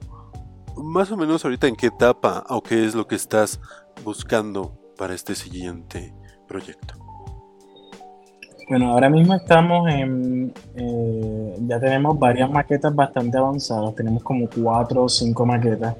Más 0.76 1.10
o 1.10 1.16
menos 1.16 1.44
ahorita 1.44 1.66
en 1.66 1.74
qué 1.76 1.88
etapa 1.88 2.44
o 2.48 2.62
qué 2.62 2.84
es 2.84 2.94
lo 2.94 3.06
que 3.08 3.16
estás 3.16 3.60
buscando 4.04 4.78
para 4.96 5.14
este 5.14 5.34
siguiente 5.34 6.14
proyecto. 6.46 6.94
Bueno, 8.68 8.92
ahora 8.92 9.08
mismo 9.08 9.34
estamos 9.34 9.88
en. 9.88 10.52
eh, 10.76 11.54
ya 11.66 11.80
tenemos 11.80 12.18
varias 12.18 12.50
maquetas 12.50 12.94
bastante 12.94 13.38
avanzadas. 13.38 13.94
Tenemos 13.94 14.22
como 14.22 14.46
cuatro 14.48 15.04
o 15.04 15.08
cinco 15.08 15.46
maquetas. 15.46 15.96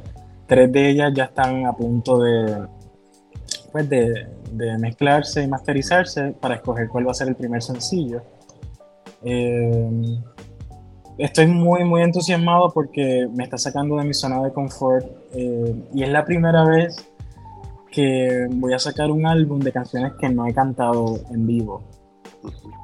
Tres 0.46 0.70
de 0.70 0.90
ellas 0.90 1.12
ya 1.14 1.24
están 1.24 1.64
a 1.64 1.72
punto 1.72 2.18
de. 2.20 2.66
Pues 3.72 3.88
de, 3.88 4.26
de 4.52 4.78
mezclarse 4.78 5.42
y 5.42 5.48
masterizarse 5.48 6.34
para 6.40 6.56
escoger 6.56 6.88
cuál 6.88 7.06
va 7.06 7.12
a 7.12 7.14
ser 7.14 7.28
el 7.28 7.36
primer 7.36 7.62
sencillo. 7.62 8.22
Eh, 9.22 10.18
estoy 11.16 11.46
muy, 11.46 11.84
muy 11.84 12.02
entusiasmado 12.02 12.70
porque 12.70 13.28
me 13.34 13.44
está 13.44 13.56
sacando 13.56 13.96
de 13.96 14.04
mi 14.04 14.12
zona 14.12 14.42
de 14.42 14.52
confort. 14.52 15.06
eh, 15.32 15.74
y 15.94 16.02
es 16.02 16.08
la 16.10 16.24
primera 16.24 16.64
vez 16.64 16.96
que 17.90 18.46
voy 18.50 18.74
a 18.74 18.78
sacar 18.78 19.10
un 19.10 19.26
álbum 19.26 19.58
de 19.58 19.72
canciones 19.72 20.12
que 20.20 20.28
no 20.28 20.46
he 20.46 20.52
cantado 20.52 21.18
en 21.30 21.46
vivo 21.46 21.82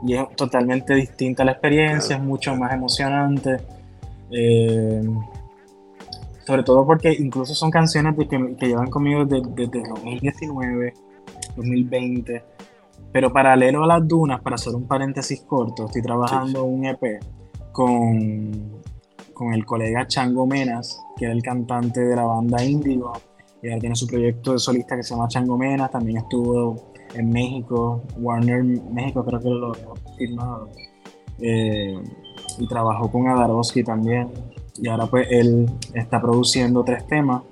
y 0.07 0.15
es 0.15 0.37
totalmente 0.37 0.95
distinta 0.95 1.45
la 1.45 1.53
experiencia, 1.53 2.17
es 2.17 2.23
mucho 2.23 2.55
más 2.57 2.73
emocionante. 2.73 3.59
eh, 4.31 5.03
sobre 6.47 6.63
todo 6.63 6.85
porque 6.85 7.11
incluso 7.19 7.55
son 7.55 7.71
canciones 7.71 8.17
de 8.19 8.29
que, 8.29 8.57
que 8.57 8.67
llevan 8.67 8.91
conmigo 8.91 9.25
desde, 9.25 9.49
desde 9.55 9.89
2019, 9.89 10.93
2020. 11.57 12.45
Pero 13.13 13.33
paralelo 13.33 13.85
a 13.85 13.87
las 13.87 14.07
dunas, 14.07 14.41
para 14.43 14.57
hacer 14.57 14.75
un 14.75 14.87
paréntesis 14.87 15.41
corto, 15.43 15.87
estoy 15.87 16.03
trabajando 16.03 16.65
un 16.65 16.85
EP 16.85 17.23
con 17.73 18.83
con 19.35 19.53
el 19.53 19.67
colega 19.67 20.07
Chango 20.07 20.47
Menas, 20.47 21.03
que 21.17 21.27
era 21.27 21.35
el 21.35 21.43
cantante 21.43 22.01
de 22.01 22.17
la 22.17 22.25
banda 22.25 22.65
Índigo. 22.65 23.13
Y 23.63 23.69
ahora 23.69 23.81
tiene 23.81 23.97
su 23.97 24.07
proyecto 24.07 24.53
de 24.53 24.59
solista 24.59 24.97
que 24.97 25.03
se 25.03 25.15
llama 25.15 25.29
Chango 25.29 25.59
Menas. 25.59 25.91
También 25.91 26.19
estuvo 26.19 26.93
en 27.15 27.31
México, 27.31 28.03
Warner 28.19 28.63
México 28.65 29.25
creo 29.25 29.41
que 29.41 29.49
lo 29.49 29.73
firmado. 30.17 30.69
Eh, 31.39 31.99
y 32.59 32.67
trabajó 32.69 33.11
con 33.11 33.29
Adarowski 33.29 33.83
también. 33.83 34.31
Y 34.77 34.89
ahora 34.89 35.07
pues 35.07 35.27
él 35.31 35.71
está 35.95 36.21
produciendo 36.21 36.83
tres 36.85 37.07
temas 37.07 37.43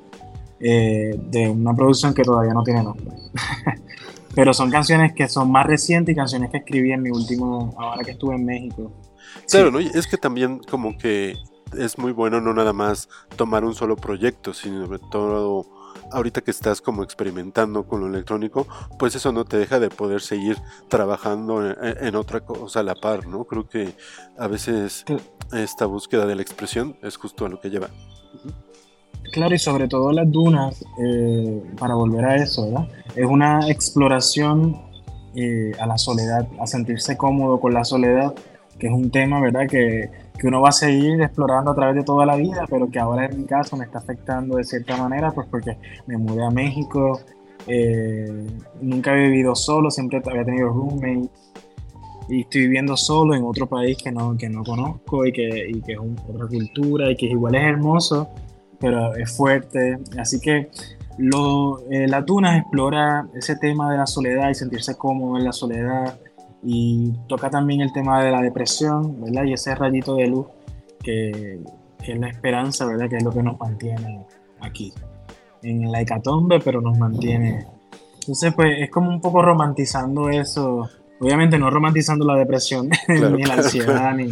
eh, 0.60 1.18
de 1.30 1.48
una 1.48 1.74
producción 1.74 2.14
que 2.14 2.22
todavía 2.22 2.54
no 2.54 2.62
tiene 2.62 2.82
nombre. 2.82 3.06
Pero 4.34 4.54
son 4.54 4.70
canciones 4.70 5.12
que 5.12 5.28
son 5.28 5.50
más 5.50 5.66
recientes 5.66 6.12
y 6.12 6.16
canciones 6.16 6.50
que 6.50 6.58
escribí 6.58 6.92
en 6.92 7.02
mi 7.02 7.10
último, 7.10 7.74
ahora 7.76 8.02
que 8.02 8.12
estuve 8.12 8.34
en 8.36 8.46
México. 8.46 8.92
Claro, 9.50 9.70
¿no? 9.70 9.80
Y 9.80 9.90
es 9.94 10.06
que 10.06 10.16
también 10.16 10.58
como 10.58 10.96
que 10.96 11.36
es 11.78 11.98
muy 11.98 12.12
bueno 12.12 12.40
no 12.40 12.54
nada 12.54 12.72
más 12.72 13.08
tomar 13.36 13.64
un 13.64 13.74
solo 13.74 13.96
proyecto, 13.96 14.54
sino 14.54 14.86
sobre 14.86 14.98
todo 15.10 15.66
ahorita 16.10 16.40
que 16.40 16.50
estás 16.50 16.80
como 16.80 17.02
experimentando 17.02 17.86
con 17.86 18.00
lo 18.00 18.06
electrónico, 18.06 18.66
pues 18.98 19.14
eso 19.14 19.32
no 19.32 19.44
te 19.44 19.56
deja 19.56 19.80
de 19.80 19.90
poder 19.90 20.20
seguir 20.20 20.58
trabajando 20.88 21.68
en, 21.82 22.16
otra 22.16 22.40
cosa 22.40 22.80
a 22.80 22.82
la 22.82 22.94
par, 22.94 23.26
¿no? 23.26 23.44
Creo 23.44 23.68
que 23.68 23.94
a 24.38 24.46
veces 24.46 25.04
esta 25.52 25.86
búsqueda 25.86 26.26
de 26.26 26.36
la 26.36 26.42
expresión 26.42 26.96
es 27.02 27.16
justo 27.16 27.46
a 27.46 27.48
lo 27.48 27.60
que 27.60 27.70
lleva. 27.70 27.88
Claro, 29.32 29.54
y 29.54 29.58
sobre 29.58 29.88
todo 29.88 30.12
las 30.12 30.30
dunas, 30.30 30.84
eh, 30.98 31.62
para 31.78 31.94
volver 31.94 32.24
a 32.24 32.36
eso, 32.36 32.66
¿verdad? 32.66 32.88
Es 33.16 33.26
una 33.26 33.68
exploración 33.70 34.82
eh, 35.34 35.72
a 35.80 35.86
la 35.86 35.96
soledad, 35.96 36.46
a 36.60 36.66
sentirse 36.66 37.16
cómodo 37.16 37.58
con 37.58 37.72
la 37.72 37.84
soledad, 37.84 38.34
que 38.78 38.88
es 38.88 38.92
un 38.92 39.10
tema, 39.10 39.40
¿verdad? 39.40 39.66
Que, 39.68 40.10
que, 40.38 40.46
uno 40.46 40.60
va 40.60 40.70
a 40.70 40.72
seguir 40.72 41.20
explorando 41.22 41.70
a 41.70 41.74
través 41.74 41.96
de 41.96 42.02
toda 42.02 42.26
la 42.26 42.36
vida, 42.36 42.64
pero 42.68 42.90
que 42.90 42.98
ahora 42.98 43.26
en 43.26 43.38
mi 43.38 43.44
caso 43.44 43.76
me 43.76 43.84
está 43.84 43.98
afectando 43.98 44.56
de 44.56 44.64
cierta 44.64 44.96
manera, 44.96 45.30
pues 45.30 45.46
porque 45.50 45.76
me 46.06 46.16
mudé 46.16 46.44
a 46.44 46.50
México, 46.50 47.20
eh, 47.66 48.46
nunca 48.80 49.12
he 49.12 49.28
vivido 49.28 49.54
solo, 49.54 49.90
siempre 49.90 50.20
había 50.24 50.44
tenido 50.44 50.68
roommates 50.68 51.30
y 52.28 52.40
estoy 52.40 52.62
viviendo 52.62 52.96
solo 52.96 53.34
en 53.34 53.44
otro 53.44 53.68
país 53.68 53.98
que 54.02 54.10
no, 54.10 54.36
que 54.36 54.48
no 54.48 54.62
conozco 54.64 55.26
y 55.26 55.32
que, 55.32 55.68
y 55.68 55.80
que 55.82 55.92
es 55.92 55.98
otra 55.98 56.46
cultura 56.46 57.10
y 57.10 57.16
que 57.16 57.26
igual 57.26 57.54
es 57.54 57.62
hermoso, 57.62 58.28
pero 58.78 59.14
es 59.14 59.36
fuerte. 59.36 59.98
Así 60.18 60.40
que 60.40 60.70
lo, 61.18 61.80
eh, 61.90 62.06
la 62.08 62.24
Tuna 62.24 62.58
explora 62.58 63.28
ese 63.34 63.56
tema 63.56 63.90
de 63.90 63.98
la 63.98 64.06
soledad 64.06 64.50
y 64.50 64.54
sentirse 64.54 64.96
cómodo 64.96 65.36
en 65.38 65.44
la 65.44 65.52
soledad 65.52 66.18
y 66.62 67.12
toca 67.28 67.50
también 67.50 67.80
el 67.80 67.92
tema 67.92 68.22
de 68.22 68.30
la 68.30 68.40
depresión, 68.40 69.20
¿verdad? 69.20 69.44
Y 69.44 69.54
ese 69.54 69.74
rayito 69.74 70.16
de 70.16 70.26
luz 70.28 70.46
que, 71.02 71.60
que, 72.02 72.12
es 72.12 72.18
la 72.18 72.28
esperanza, 72.28 72.86
¿verdad? 72.86 73.08
Que 73.08 73.16
es 73.16 73.24
lo 73.24 73.32
que 73.32 73.42
nos 73.42 73.58
mantiene 73.58 74.24
aquí, 74.60 74.92
en 75.62 75.90
la 75.90 76.00
hecatombe, 76.00 76.60
pero 76.60 76.80
nos 76.80 76.98
mantiene. 76.98 77.66
Entonces, 78.14 78.54
pues 78.54 78.76
es 78.78 78.90
como 78.90 79.10
un 79.10 79.20
poco 79.20 79.42
romantizando 79.42 80.28
eso 80.28 80.88
Obviamente 81.22 81.56
no 81.56 81.70
romantizando 81.70 82.26
la 82.26 82.34
depresión, 82.34 82.90
ni 83.08 83.44
la 83.44 83.54
ansiedad, 83.54 84.12
ni... 84.12 84.30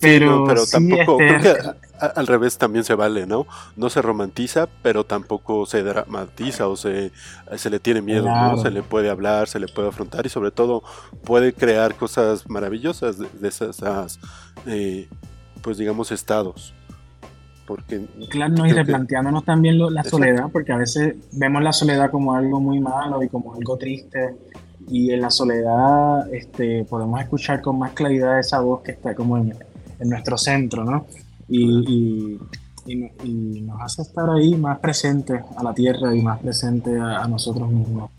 Pero, 0.00 0.44
pero 0.46 0.66
tampoco, 0.66 1.20
este, 1.20 1.40
creo 1.40 1.62
que 1.62 1.84
al 1.98 2.26
revés 2.26 2.58
también 2.58 2.84
se 2.84 2.94
vale, 2.94 3.26
¿no? 3.26 3.46
No 3.76 3.90
se 3.90 4.02
romantiza, 4.02 4.68
pero 4.82 5.04
tampoco 5.04 5.66
se 5.66 5.82
dramatiza 5.82 6.68
o 6.68 6.76
se, 6.76 7.12
se 7.56 7.70
le 7.70 7.80
tiene 7.80 8.02
miedo, 8.02 8.26
¿no? 8.26 8.58
Se 8.58 8.70
le 8.70 8.82
puede 8.82 9.10
hablar, 9.10 9.48
se 9.48 9.60
le 9.60 9.68
puede 9.68 9.88
afrontar 9.88 10.26
y 10.26 10.28
sobre 10.28 10.50
todo 10.50 10.82
puede 11.24 11.52
crear 11.52 11.94
cosas 11.94 12.48
maravillosas 12.48 13.18
de, 13.18 13.48
esas, 13.48 14.18
eh, 14.66 15.08
pues 15.62 15.78
digamos, 15.78 16.12
estados. 16.12 16.74
Porque 17.66 18.04
claro, 18.28 18.54
no, 18.54 18.66
y 18.66 18.72
replanteándonos 18.72 19.44
también 19.44 19.78
la 19.78 20.04
soledad, 20.04 20.50
porque 20.52 20.72
a 20.72 20.76
veces 20.76 21.14
vemos 21.32 21.62
la 21.62 21.72
soledad 21.72 22.10
como 22.10 22.34
algo 22.34 22.60
muy 22.60 22.78
malo 22.78 23.22
y 23.22 23.28
como 23.28 23.54
algo 23.54 23.78
triste 23.78 24.36
y 24.88 25.12
en 25.12 25.20
la 25.20 25.30
soledad 25.30 26.32
este, 26.32 26.84
podemos 26.84 27.20
escuchar 27.20 27.60
con 27.60 27.78
más 27.78 27.92
claridad 27.92 28.38
esa 28.38 28.60
voz 28.60 28.82
que 28.82 28.92
está 28.92 29.14
como 29.14 29.38
en, 29.38 29.54
nuestro 30.00 30.36
centro, 30.36 30.84
¿no? 30.84 31.06
Y, 31.48 32.38
y, 32.86 33.60
nos 33.62 33.80
hace 33.80 34.02
estar 34.02 34.28
ahí 34.28 34.54
más 34.56 34.78
presentes 34.78 35.40
a 35.56 35.62
la 35.62 35.72
tierra 35.72 36.14
y 36.14 36.20
más 36.20 36.40
presentes 36.40 37.00
a, 37.00 37.26
nosotros 37.26 37.70
mismos. 37.70 38.10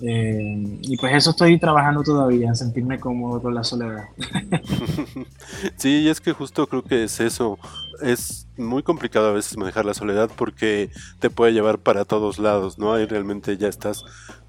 Eh, 0.00 0.78
y 0.82 0.96
pues 0.96 1.16
eso 1.16 1.30
estoy 1.30 1.58
trabajando 1.58 2.04
todavía, 2.04 2.46
en 2.46 2.54
sentirme 2.54 3.00
cómodo 3.00 3.42
con 3.42 3.54
la 3.54 3.64
soledad. 3.64 4.04
sí, 5.76 6.02
y 6.02 6.08
es 6.08 6.20
que 6.20 6.32
justo 6.32 6.68
creo 6.68 6.84
que 6.84 7.04
es 7.04 7.18
eso. 7.18 7.58
Es 8.00 8.46
muy 8.56 8.84
complicado 8.84 9.28
a 9.28 9.32
veces 9.32 9.56
manejar 9.56 9.84
la 9.84 9.94
soledad 9.94 10.30
porque 10.36 10.90
te 11.18 11.30
puede 11.30 11.52
llevar 11.52 11.78
para 11.78 12.04
todos 12.04 12.38
lados, 12.38 12.78
¿no? 12.78 12.92
Ahí 12.94 13.06
realmente 13.06 13.56
ya 13.56 13.66
estás 13.66 14.04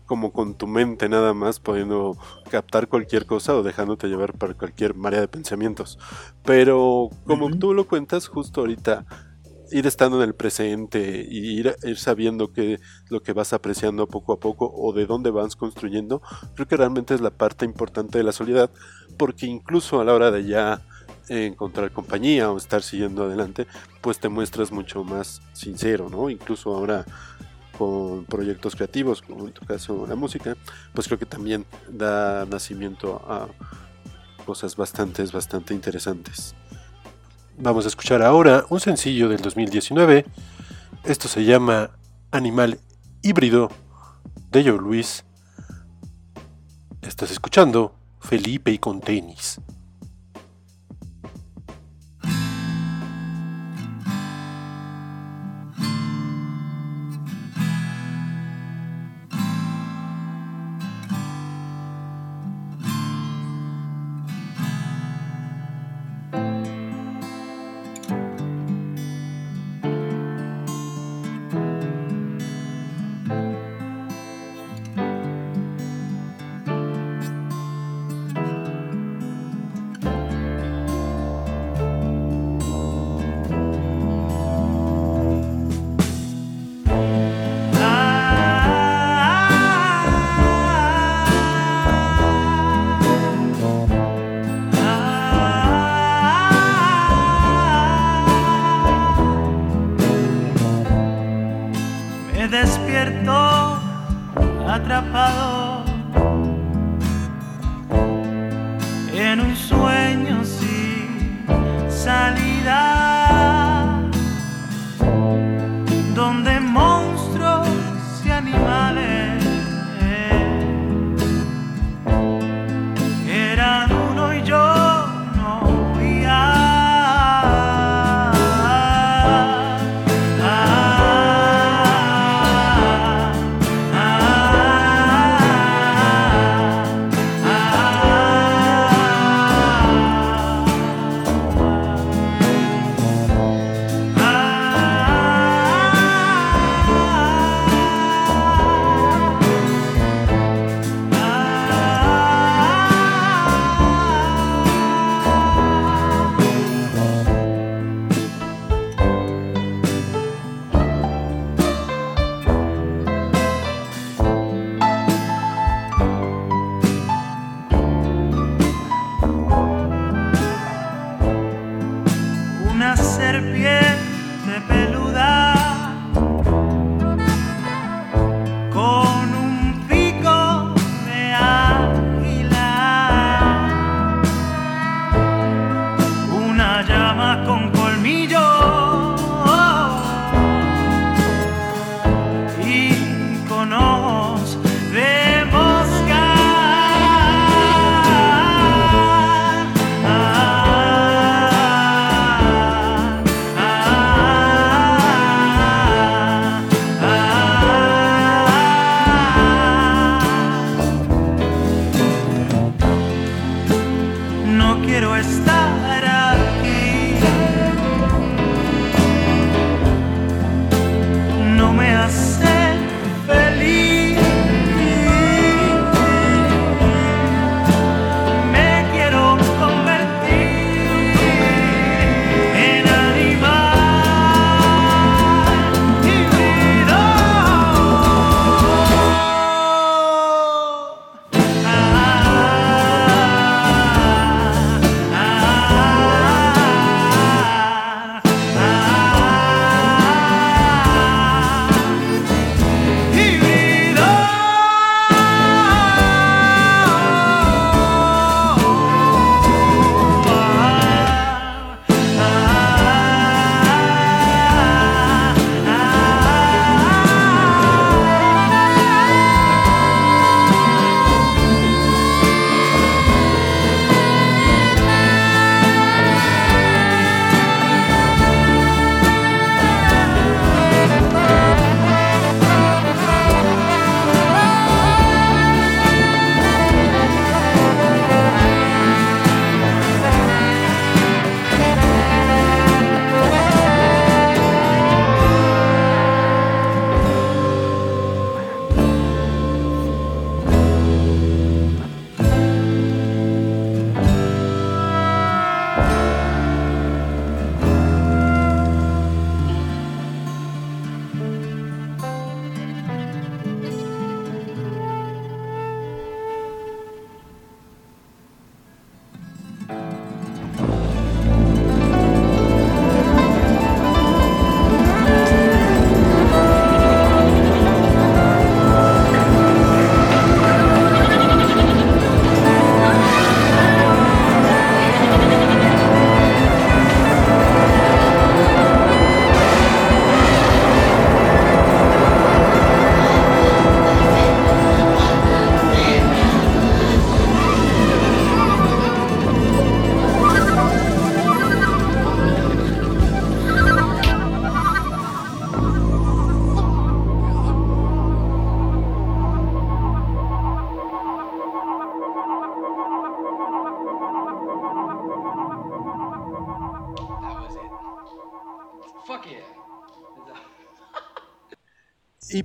como 0.09 0.33
con 0.33 0.55
tu 0.55 0.65
mente 0.65 1.07
nada 1.07 1.35
más, 1.35 1.59
pudiendo 1.59 2.17
captar 2.49 2.87
cualquier 2.87 3.27
cosa 3.27 3.55
o 3.55 3.61
dejándote 3.61 4.07
llevar 4.07 4.33
por 4.33 4.57
cualquier 4.57 4.95
marea 4.95 5.21
de 5.21 5.27
pensamientos. 5.27 5.99
Pero 6.43 7.11
como 7.25 7.51
tú 7.51 7.75
lo 7.75 7.87
cuentas 7.87 8.27
justo 8.27 8.61
ahorita, 8.61 9.05
ir 9.71 9.85
estando 9.85 10.17
en 10.17 10.27
el 10.27 10.33
presente 10.33 11.27
y 11.29 11.59
ir, 11.59 11.75
ir 11.83 11.97
sabiendo 11.99 12.51
qué 12.51 12.79
lo 13.09 13.21
que 13.21 13.33
vas 13.33 13.53
apreciando 13.53 14.07
poco 14.07 14.33
a 14.33 14.39
poco 14.39 14.73
o 14.73 14.93
de 14.93 15.05
dónde 15.05 15.29
vas 15.29 15.55
construyendo, 15.55 16.23
creo 16.55 16.67
que 16.67 16.77
realmente 16.77 17.13
es 17.13 17.21
la 17.21 17.29
parte 17.29 17.65
importante 17.65 18.17
de 18.17 18.23
la 18.23 18.31
soledad, 18.31 18.71
porque 19.15 19.45
incluso 19.45 20.01
a 20.01 20.05
la 20.05 20.15
hora 20.15 20.31
de 20.31 20.43
ya 20.43 20.81
encontrar 21.27 21.91
compañía 21.91 22.51
o 22.51 22.57
estar 22.57 22.81
siguiendo 22.81 23.25
adelante, 23.25 23.67
pues 24.01 24.17
te 24.17 24.27
muestras 24.27 24.71
mucho 24.71 25.03
más 25.03 25.43
sincero, 25.53 26.09
¿no? 26.09 26.31
Incluso 26.31 26.75
ahora 26.75 27.05
con 27.79 28.25
proyectos 28.25 28.75
creativos, 28.75 29.21
como 29.21 29.47
en 29.47 29.53
tu 29.53 29.65
caso 29.65 30.05
la 30.05 30.15
música, 30.15 30.57
pues 30.93 31.07
creo 31.07 31.17
que 31.17 31.25
también 31.25 31.65
da 31.89 32.45
nacimiento 32.45 33.21
a 33.25 33.47
cosas 34.45 34.75
bastante, 34.75 35.23
bastante 35.27 35.73
interesantes. 35.73 36.55
Vamos 37.57 37.85
a 37.85 37.87
escuchar 37.87 38.21
ahora 38.21 38.65
un 38.69 38.81
sencillo 38.81 39.29
del 39.29 39.41
2019. 39.41 40.25
Esto 41.05 41.29
se 41.29 41.45
llama 41.45 41.91
Animal 42.31 42.79
Híbrido 43.21 43.69
de 44.51 44.63
Joe 44.65 44.77
Luis. 44.77 45.23
Estás 47.01 47.31
escuchando 47.31 47.95
Felipe 48.19 48.71
y 48.71 48.77
con 48.77 48.99
tenis. 48.99 49.61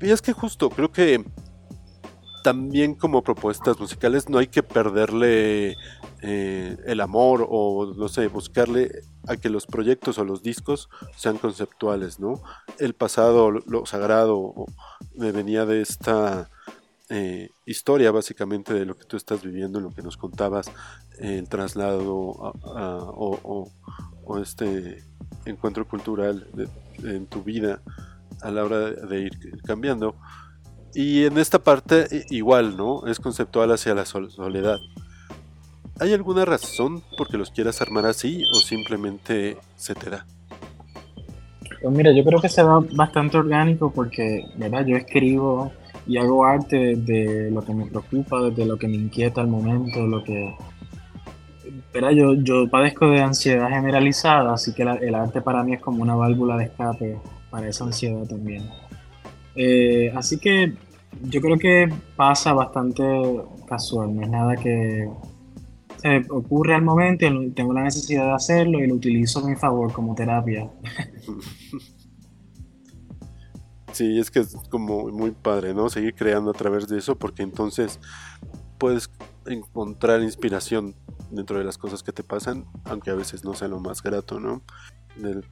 Y 0.01 0.11
es 0.11 0.23
que 0.23 0.33
justo, 0.33 0.71
creo 0.71 0.91
que 0.91 1.25
también 2.43 2.95
como 2.95 3.23
propuestas 3.23 3.81
musicales 3.81 4.29
no 4.29 4.39
hay 4.39 4.49
que 4.49 4.63
perderle 4.63 5.77
eh, 6.21 6.77
el 6.85 7.01
amor 7.01 7.47
o 7.49 7.95
no 7.97 8.09
sé, 8.09 8.27
buscarle 8.29 8.91
a 9.27 9.37
que 9.37 9.49
los 9.49 9.67
proyectos 9.67 10.19
o 10.19 10.25
los 10.25 10.43
discos 10.43 10.91
sean 11.17 11.39
conceptuales, 11.39 12.21
¿no? 12.21 12.43
El 12.79 12.95
pasado, 12.95 13.51
lo, 13.51 13.87
sagrado, 13.87 14.67
me 15.15 15.33
venía 15.33 15.65
de 15.65 15.81
esta 15.81 16.51
eh, 17.09 17.49
historia 17.65 18.11
básicamente 18.11 18.75
de 18.75 18.85
lo 18.85 18.97
que 18.97 19.05
tú 19.05 19.17
estás 19.17 19.43
viviendo, 19.43 19.81
lo 19.81 19.95
que 19.95 20.03
nos 20.03 20.19
contabas, 20.19 20.71
el 21.19 21.49
traslado 21.49 22.13
o, 22.15 23.71
este 24.43 25.03
encuentro 25.47 25.87
cultural 25.87 26.47
en 27.03 27.27
tu 27.27 27.43
vida 27.43 27.81
a 28.45 28.51
la 28.51 28.65
hora 28.65 28.91
de, 28.91 29.21
ir 29.21 29.33
cambiando. 29.65 30.15
Y 30.95 31.25
en 31.25 31.39
esta 31.39 31.59
parte 31.59 32.07
igual, 32.31 32.77
¿no? 32.77 33.07
Es 33.07 33.19
conceptual 33.19 33.73
hacia 33.73 33.95
la 33.95 34.05
sol- 34.05 34.31
soledad. 34.31 34.79
¿Hay 35.99 36.13
alguna 36.13 36.45
razón 36.45 37.03
por 37.17 37.29
que 37.29 37.37
los 37.39 37.51
quieras 37.51 37.81
armar 37.81 38.07
así 38.07 38.45
o 38.53 38.61
simplemente 38.61 39.57
se 39.77 39.95
te 39.95 40.11
da? 40.11 40.27
Pues 41.83 41.97
mira, 41.97 42.13
yo 42.13 42.25
creo 42.25 42.41
que 42.41 42.49
se 42.49 42.63
da 42.63 42.81
bastante 42.93 43.37
orgánico 43.39 43.93
porque, 43.93 44.45
¿verdad? 44.57 44.87
Yo 44.87 44.97
escribo 44.97 45.73
y 46.07 46.17
hago 46.19 46.45
arte 46.45 46.97
desde 46.97 47.51
lo 47.51 47.63
que 47.63 47.75
me 47.75 47.87
preocupa, 47.87 48.41
desde 48.43 48.67
lo 48.67 48.77
que 48.77 48.89
me 48.89 48.97
inquieta 48.97 49.41
al 49.41 49.49
momento, 49.49 50.07
lo 50.07 50.23
que... 50.23 50.55
¿verdad? 51.93 52.11
Yo, 52.11 52.35
yo 52.35 52.69
padezco 52.69 53.09
de 53.09 53.21
ansiedad 53.23 53.69
generalizada, 53.69 54.55
así 54.55 54.73
que 54.75 54.85
la- 54.85 54.95
el 54.97 55.15
arte 55.15 55.41
para 55.41 55.63
mí 55.63 55.75
es 55.75 55.81
como 55.81 56.03
una 56.03 56.15
válvula 56.15 56.57
de 56.57 56.65
escape 56.65 57.19
para 57.55 57.69
esa 57.69 57.85
ansiedad 57.85 58.27
también. 58.27 58.69
Eh, 59.55 60.13
así 60.17 60.39
que 60.39 60.75
yo 61.23 61.41
creo 61.41 61.57
que 61.57 61.89
pasa 62.17 62.53
bastante 62.53 63.05
casual, 63.69 64.17
no 64.17 64.23
es 64.23 64.29
nada 64.29 64.57
que 64.57 65.09
se 65.99 66.27
ocurre 66.31 66.75
al 66.75 66.83
momento 66.83 67.25
tengo 67.55 67.73
la 67.73 67.85
necesidad 67.85 68.25
de 68.25 68.33
hacerlo 68.33 68.81
y 68.81 68.89
lo 68.89 68.97
utilizo 68.97 69.39
a 69.39 69.49
mi 69.49 69.55
favor 69.55 69.93
como 69.93 70.17
terapia. 70.17 70.69
Sí, 73.93 74.19
es 74.19 74.29
que 74.29 74.41
es 74.41 74.57
como 74.71 75.07
muy 75.13 75.31
padre, 75.31 75.73
¿no? 75.73 75.89
Seguir 75.89 76.17
creando 76.17 76.51
a 76.51 76.53
través 76.53 76.89
de 76.89 76.99
eso 76.99 77.17
porque 77.17 77.45
entonces 77.45 78.01
puedes 78.77 79.09
encontrar 79.47 80.21
inspiración 80.21 80.97
dentro 81.31 81.59
de 81.59 81.65
las 81.65 81.79
cosas 81.79 82.03
que 82.03 82.11
te 82.11 82.25
pasan, 82.25 82.65
aunque 82.87 83.11
a 83.11 83.15
veces 83.15 83.45
no 83.45 83.55
sea 83.55 83.69
lo 83.69 83.79
más 83.79 84.03
grato, 84.03 84.41
¿no? 84.41 84.63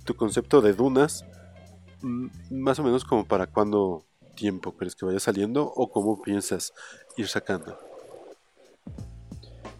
Tu 0.04 0.16
concepto 0.16 0.60
de 0.60 0.72
dunas, 0.72 1.24
más 2.02 2.78
o 2.78 2.82
menos 2.82 3.04
como 3.04 3.24
para 3.24 3.46
cuándo 3.46 4.04
tiempo 4.34 4.72
crees 4.72 4.94
que 4.94 5.06
vaya 5.06 5.20
saliendo 5.20 5.64
o 5.64 5.90
cómo 5.90 6.20
piensas 6.20 6.72
ir 7.16 7.28
sacando. 7.28 7.76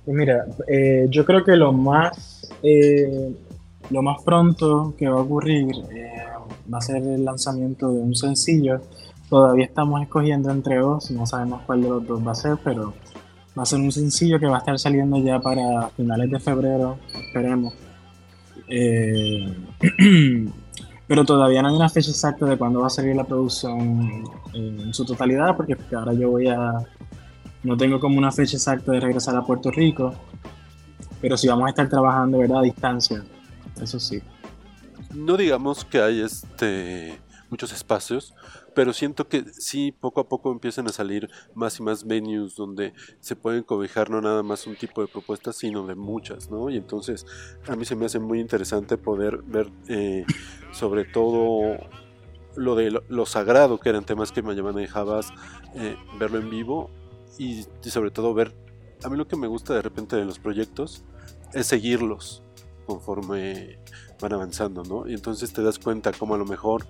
Pues 0.04 0.16
mira, 0.16 0.46
eh, 0.68 1.06
yo 1.10 1.24
creo 1.24 1.44
que 1.44 1.56
lo 1.56 1.72
más 1.72 2.50
eh, 2.62 3.34
lo 3.90 4.02
más 4.02 4.22
pronto 4.22 4.94
que 4.98 5.08
va 5.08 5.18
a 5.18 5.22
ocurrir 5.22 5.74
eh, 5.92 6.12
va 6.72 6.78
a 6.78 6.80
ser 6.80 7.02
el 7.02 7.24
lanzamiento 7.24 7.92
de 7.92 8.00
un 8.00 8.14
sencillo. 8.14 8.80
Todavía 9.28 9.64
estamos 9.64 10.02
escogiendo 10.02 10.50
entre 10.50 10.78
dos, 10.78 11.10
no 11.10 11.26
sabemos 11.26 11.62
cuál 11.62 11.82
de 11.82 11.88
los 11.88 12.06
dos 12.06 12.26
va 12.26 12.32
a 12.32 12.34
ser, 12.34 12.58
pero 12.62 12.94
va 13.58 13.62
a 13.62 13.66
ser 13.66 13.80
un 13.80 13.92
sencillo 13.92 14.38
que 14.38 14.46
va 14.46 14.56
a 14.56 14.58
estar 14.58 14.78
saliendo 14.78 15.18
ya 15.18 15.40
para 15.40 15.88
finales 15.90 16.30
de 16.30 16.40
febrero, 16.40 16.98
esperemos. 17.14 17.74
Pero 21.12 21.26
todavía 21.26 21.60
no 21.60 21.68
hay 21.68 21.74
una 21.74 21.90
fecha 21.90 22.10
exacta 22.10 22.46
de 22.46 22.56
cuándo 22.56 22.80
va 22.80 22.86
a 22.86 22.88
salir 22.88 23.14
la 23.14 23.24
producción 23.24 24.24
en 24.54 24.94
su 24.94 25.04
totalidad, 25.04 25.54
porque 25.54 25.76
ahora 25.94 26.14
yo 26.14 26.30
voy 26.30 26.48
a... 26.48 26.72
No 27.62 27.76
tengo 27.76 28.00
como 28.00 28.16
una 28.16 28.32
fecha 28.32 28.56
exacta 28.56 28.92
de 28.92 29.00
regresar 29.00 29.36
a 29.36 29.42
Puerto 29.42 29.70
Rico, 29.70 30.14
pero 31.20 31.36
sí 31.36 31.48
vamos 31.48 31.66
a 31.66 31.68
estar 31.68 31.86
trabajando, 31.86 32.38
¿verdad? 32.38 32.60
A 32.60 32.62
distancia, 32.62 33.22
eso 33.78 34.00
sí. 34.00 34.22
No 35.14 35.36
digamos 35.36 35.84
que 35.84 36.00
hay 36.00 36.22
este 36.22 37.20
muchos 37.50 37.74
espacios, 37.74 38.32
pero 38.74 38.92
siento 38.92 39.28
que 39.28 39.44
sí, 39.52 39.92
poco 39.92 40.20
a 40.20 40.28
poco 40.28 40.50
empiezan 40.52 40.86
a 40.88 40.92
salir 40.92 41.28
más 41.54 41.78
y 41.78 41.82
más 41.82 42.06
venues 42.06 42.56
donde 42.56 42.92
se 43.20 43.36
pueden 43.36 43.62
cobijar 43.62 44.10
no 44.10 44.20
nada 44.20 44.42
más 44.42 44.66
un 44.66 44.76
tipo 44.76 45.00
de 45.00 45.08
propuestas, 45.08 45.56
sino 45.56 45.86
de 45.86 45.94
muchas, 45.94 46.50
¿no? 46.50 46.70
Y 46.70 46.76
entonces 46.76 47.26
a 47.68 47.76
mí 47.76 47.84
se 47.84 47.96
me 47.96 48.06
hace 48.06 48.18
muy 48.18 48.40
interesante 48.40 48.96
poder 48.96 49.42
ver 49.42 49.70
eh, 49.88 50.24
sobre 50.72 51.04
todo 51.04 51.78
lo 52.56 52.74
de 52.74 52.90
lo, 52.90 53.26
sagrado, 53.26 53.78
que 53.78 53.88
eran 53.88 54.04
temas 54.04 54.32
que 54.32 54.42
me 54.42 54.54
llaman 54.54 54.76
de 54.76 54.86
Javas, 54.86 55.30
eh, 55.74 55.96
verlo 56.18 56.38
en 56.38 56.50
vivo 56.50 56.90
y, 57.38 57.64
y 57.82 57.90
sobre 57.90 58.10
todo 58.10 58.34
ver, 58.34 58.54
a 59.04 59.08
mí 59.08 59.16
lo 59.16 59.26
que 59.26 59.36
me 59.36 59.46
gusta 59.46 59.74
de 59.74 59.82
repente 59.82 60.16
de 60.16 60.24
los 60.24 60.38
proyectos 60.38 61.04
es 61.54 61.66
seguirlos 61.66 62.42
conforme 62.86 63.78
van 64.20 64.32
avanzando, 64.32 64.82
¿no? 64.84 65.08
Y 65.08 65.14
entonces 65.14 65.52
te 65.52 65.62
das 65.62 65.78
cuenta 65.78 66.12
como 66.12 66.34
a 66.34 66.38
lo 66.38 66.44
mejor 66.44 66.86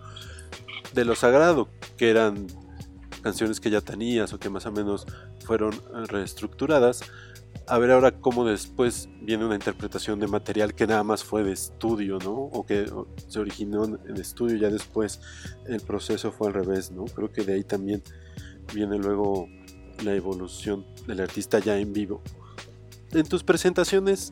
de 0.94 1.04
lo 1.04 1.14
sagrado, 1.14 1.68
que 1.96 2.10
eran 2.10 2.46
canciones 3.22 3.60
que 3.60 3.70
ya 3.70 3.80
tenías 3.80 4.32
o 4.32 4.38
que 4.38 4.50
más 4.50 4.66
o 4.66 4.72
menos 4.72 5.06
fueron 5.44 5.72
reestructuradas, 6.08 7.02
a 7.66 7.78
ver 7.78 7.92
ahora 7.92 8.12
cómo 8.12 8.44
después 8.44 9.08
viene 9.20 9.44
una 9.44 9.54
interpretación 9.54 10.18
de 10.18 10.26
material 10.26 10.74
que 10.74 10.86
nada 10.86 11.04
más 11.04 11.22
fue 11.22 11.44
de 11.44 11.52
estudio, 11.52 12.18
¿no? 12.18 12.32
O 12.32 12.66
que 12.66 12.90
se 13.28 13.38
originó 13.38 13.84
en 13.84 14.16
estudio, 14.16 14.56
ya 14.56 14.68
después 14.68 15.20
el 15.66 15.80
proceso 15.80 16.32
fue 16.32 16.48
al 16.48 16.54
revés, 16.54 16.90
¿no? 16.90 17.04
Creo 17.04 17.32
que 17.32 17.44
de 17.44 17.54
ahí 17.54 17.64
también 17.64 18.02
viene 18.74 18.98
luego 18.98 19.48
la 20.02 20.14
evolución 20.14 20.84
del 21.06 21.20
artista 21.20 21.60
ya 21.60 21.78
en 21.78 21.92
vivo. 21.92 22.22
En 23.12 23.26
tus 23.28 23.44
presentaciones, 23.44 24.30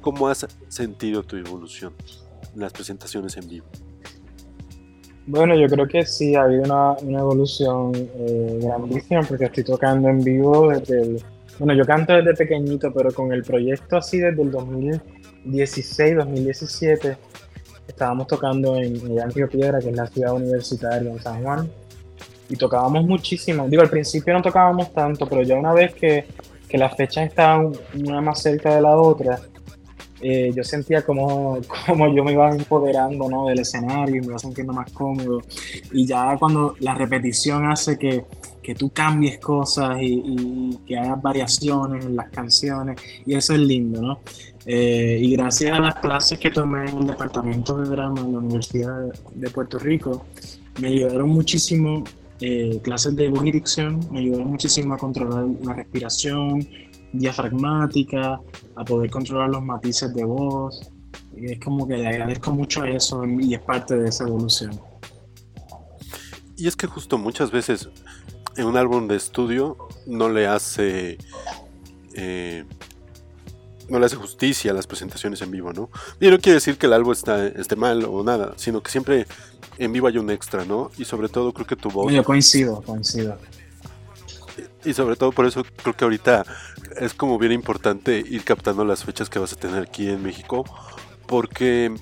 ¿cómo 0.00 0.28
has 0.28 0.46
sentido 0.68 1.22
tu 1.22 1.36
evolución 1.36 1.94
en 2.54 2.60
las 2.60 2.72
presentaciones 2.72 3.36
en 3.36 3.48
vivo? 3.48 3.66
Bueno, 5.30 5.54
yo 5.54 5.68
creo 5.68 5.86
que 5.86 6.04
sí, 6.04 6.34
ha 6.34 6.42
habido 6.42 6.64
una, 6.64 6.94
una 7.02 7.20
evolución 7.20 7.92
eh, 7.94 8.58
grandísima 8.60 9.22
porque 9.22 9.44
estoy 9.44 9.62
tocando 9.62 10.08
en 10.08 10.24
vivo 10.24 10.70
desde 10.70 11.02
el... 11.02 11.22
Bueno, 11.60 11.72
yo 11.74 11.84
canto 11.84 12.12
desde 12.14 12.34
pequeñito, 12.34 12.92
pero 12.92 13.12
con 13.12 13.32
el 13.32 13.44
proyecto 13.44 13.98
así 13.98 14.18
desde 14.18 14.42
el 14.42 14.50
2016, 14.50 16.16
2017, 16.16 17.16
estábamos 17.86 18.26
tocando 18.26 18.74
en 18.76 18.96
Yankee 19.14 19.46
Piedra, 19.46 19.78
que 19.78 19.90
es 19.90 19.96
la 19.96 20.08
ciudad 20.08 20.34
universitaria 20.34 21.08
en 21.08 21.22
San 21.22 21.44
Juan, 21.44 21.70
y 22.48 22.56
tocábamos 22.56 23.04
muchísimo. 23.04 23.68
Digo, 23.68 23.82
al 23.82 23.90
principio 23.90 24.34
no 24.34 24.42
tocábamos 24.42 24.92
tanto, 24.92 25.28
pero 25.28 25.42
ya 25.42 25.54
una 25.54 25.72
vez 25.72 25.94
que, 25.94 26.26
que 26.68 26.76
las 26.76 26.96
fechas 26.96 27.28
estaban 27.28 27.70
una 27.94 28.20
más 28.20 28.42
cerca 28.42 28.74
de 28.74 28.82
la 28.82 28.96
otra, 28.96 29.38
eh, 30.20 30.52
yo 30.54 30.62
sentía 30.62 31.02
como, 31.02 31.58
como 31.86 32.14
yo 32.14 32.24
me 32.24 32.32
iba 32.32 32.50
empoderando 32.50 33.28
¿no? 33.28 33.46
del 33.46 33.60
escenario 33.60 34.16
y 34.16 34.20
me 34.20 34.26
iba 34.26 34.38
sintiendo 34.38 34.72
más 34.72 34.90
cómodo. 34.92 35.42
Y 35.92 36.06
ya 36.06 36.36
cuando 36.38 36.74
la 36.80 36.94
repetición 36.94 37.70
hace 37.70 37.98
que, 37.98 38.24
que 38.62 38.74
tú 38.74 38.90
cambies 38.90 39.38
cosas 39.38 39.98
y, 40.00 40.22
y, 40.24 40.78
que 40.86 40.96
hagas 40.98 41.20
variaciones 41.22 42.04
en 42.04 42.16
las 42.16 42.30
canciones, 42.30 43.00
y 43.24 43.34
eso 43.34 43.54
es 43.54 43.60
lindo, 43.60 44.00
¿no? 44.00 44.20
Eh, 44.66 45.18
y 45.22 45.32
gracias 45.36 45.72
a 45.72 45.80
las 45.80 45.96
clases 45.96 46.38
que 46.38 46.50
tomé 46.50 46.90
en 46.90 46.98
el 46.98 47.06
departamento 47.06 47.78
de 47.78 47.88
drama 47.88 48.20
en 48.20 48.32
la 48.32 48.38
Universidad 48.38 49.12
de 49.34 49.50
Puerto 49.50 49.78
Rico, 49.78 50.26
me 50.80 50.88
ayudaron 50.88 51.30
muchísimo. 51.30 52.04
Eh, 52.42 52.80
clases 52.82 53.14
de 53.16 53.28
voz 53.28 53.44
y 53.44 53.52
dicción 53.52 54.00
me 54.10 54.20
ayudaron 54.20 54.48
muchísimo 54.48 54.94
a 54.94 54.96
controlar 54.96 55.44
la 55.62 55.74
respiración, 55.74 56.66
diafragmática, 57.12 58.40
a 58.76 58.84
poder 58.84 59.10
controlar 59.10 59.50
los 59.50 59.62
matices 59.62 60.14
de 60.14 60.24
voz. 60.24 60.90
Y 61.36 61.52
es 61.52 61.60
como 61.60 61.86
que 61.86 61.96
le 61.96 62.08
agradezco 62.08 62.52
mucho 62.52 62.84
eso 62.84 63.24
y 63.24 63.54
es 63.54 63.60
parte 63.60 63.96
de 63.96 64.08
esa 64.08 64.24
evolución. 64.24 64.80
Y 66.56 66.66
es 66.66 66.76
que 66.76 66.86
justo 66.86 67.18
muchas 67.18 67.50
veces 67.50 67.88
en 68.56 68.66
un 68.66 68.76
álbum 68.76 69.08
de 69.08 69.16
estudio 69.16 69.76
no 70.06 70.28
le 70.28 70.46
hace 70.46 71.16
eh, 72.14 72.64
no 73.88 73.98
le 73.98 74.06
hace 74.06 74.16
justicia 74.16 74.70
a 74.70 74.74
las 74.74 74.86
presentaciones 74.86 75.42
en 75.42 75.50
vivo, 75.50 75.72
¿no? 75.72 75.90
Y 76.20 76.28
no 76.28 76.38
quiere 76.38 76.54
decir 76.54 76.78
que 76.78 76.86
el 76.86 76.92
álbum 76.92 77.12
está, 77.12 77.46
esté 77.46 77.76
mal 77.76 78.04
o 78.04 78.22
nada, 78.22 78.54
sino 78.56 78.82
que 78.82 78.90
siempre 78.90 79.26
en 79.78 79.92
vivo 79.92 80.06
hay 80.06 80.18
un 80.18 80.30
extra, 80.30 80.64
¿no? 80.64 80.90
Y 80.96 81.04
sobre 81.04 81.28
todo 81.28 81.52
creo 81.52 81.66
que 81.66 81.76
tu 81.76 81.90
voz... 81.90 82.12
Yo 82.12 82.22
coincido, 82.22 82.80
coincido. 82.82 83.36
Y 84.84 84.94
sobre 84.94 85.16
todo 85.16 85.32
por 85.32 85.46
eso 85.46 85.62
creo 85.82 85.94
que 85.94 86.04
ahorita 86.04 86.44
es 86.98 87.14
como 87.14 87.38
bien 87.38 87.52
importante 87.52 88.18
ir 88.18 88.44
captando 88.44 88.84
las 88.84 89.04
fechas 89.04 89.28
que 89.28 89.38
vas 89.38 89.52
a 89.52 89.56
tener 89.56 89.82
aquí 89.82 90.08
en 90.08 90.22
México, 90.22 90.64
porque 91.26 91.94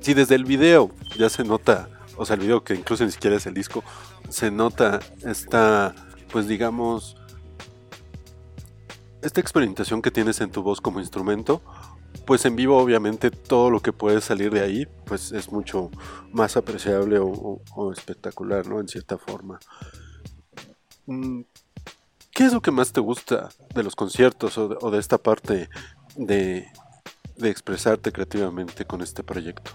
si 0.00 0.14
desde 0.14 0.34
el 0.34 0.44
video 0.44 0.90
ya 1.16 1.28
se 1.28 1.44
nota, 1.44 1.88
o 2.16 2.26
sea, 2.26 2.34
el 2.34 2.40
video 2.40 2.64
que 2.64 2.74
incluso 2.74 3.04
ni 3.04 3.12
siquiera 3.12 3.36
es 3.36 3.46
el 3.46 3.54
disco, 3.54 3.84
se 4.28 4.50
nota 4.50 5.00
esta, 5.24 5.94
pues 6.30 6.48
digamos, 6.48 7.16
esta 9.22 9.40
experimentación 9.40 10.02
que 10.02 10.10
tienes 10.10 10.40
en 10.40 10.50
tu 10.50 10.62
voz 10.62 10.80
como 10.80 11.00
instrumento, 11.00 11.62
pues 12.26 12.44
en 12.44 12.56
vivo 12.56 12.78
obviamente 12.78 13.30
todo 13.30 13.70
lo 13.70 13.80
que 13.80 13.92
puede 13.92 14.20
salir 14.20 14.50
de 14.50 14.60
ahí, 14.60 14.86
pues 15.06 15.32
es 15.32 15.50
mucho 15.50 15.90
más 16.32 16.56
apreciable 16.56 17.18
o, 17.18 17.60
o 17.74 17.92
espectacular, 17.92 18.66
¿no? 18.66 18.80
En 18.80 18.88
cierta 18.88 19.18
forma. 19.18 19.58
Mm, 21.06 21.42
¿Qué 22.34 22.44
es 22.44 22.52
lo 22.52 22.60
que 22.60 22.72
más 22.72 22.92
te 22.92 23.00
gusta 23.00 23.48
de 23.72 23.84
los 23.84 23.94
conciertos 23.94 24.58
o 24.58 24.90
de, 24.90 24.98
esta 24.98 25.18
parte 25.18 25.68
de, 26.16 26.64
expresarte 27.40 28.10
creativamente 28.10 28.84
con 28.84 29.02
este 29.02 29.22
proyecto? 29.22 29.70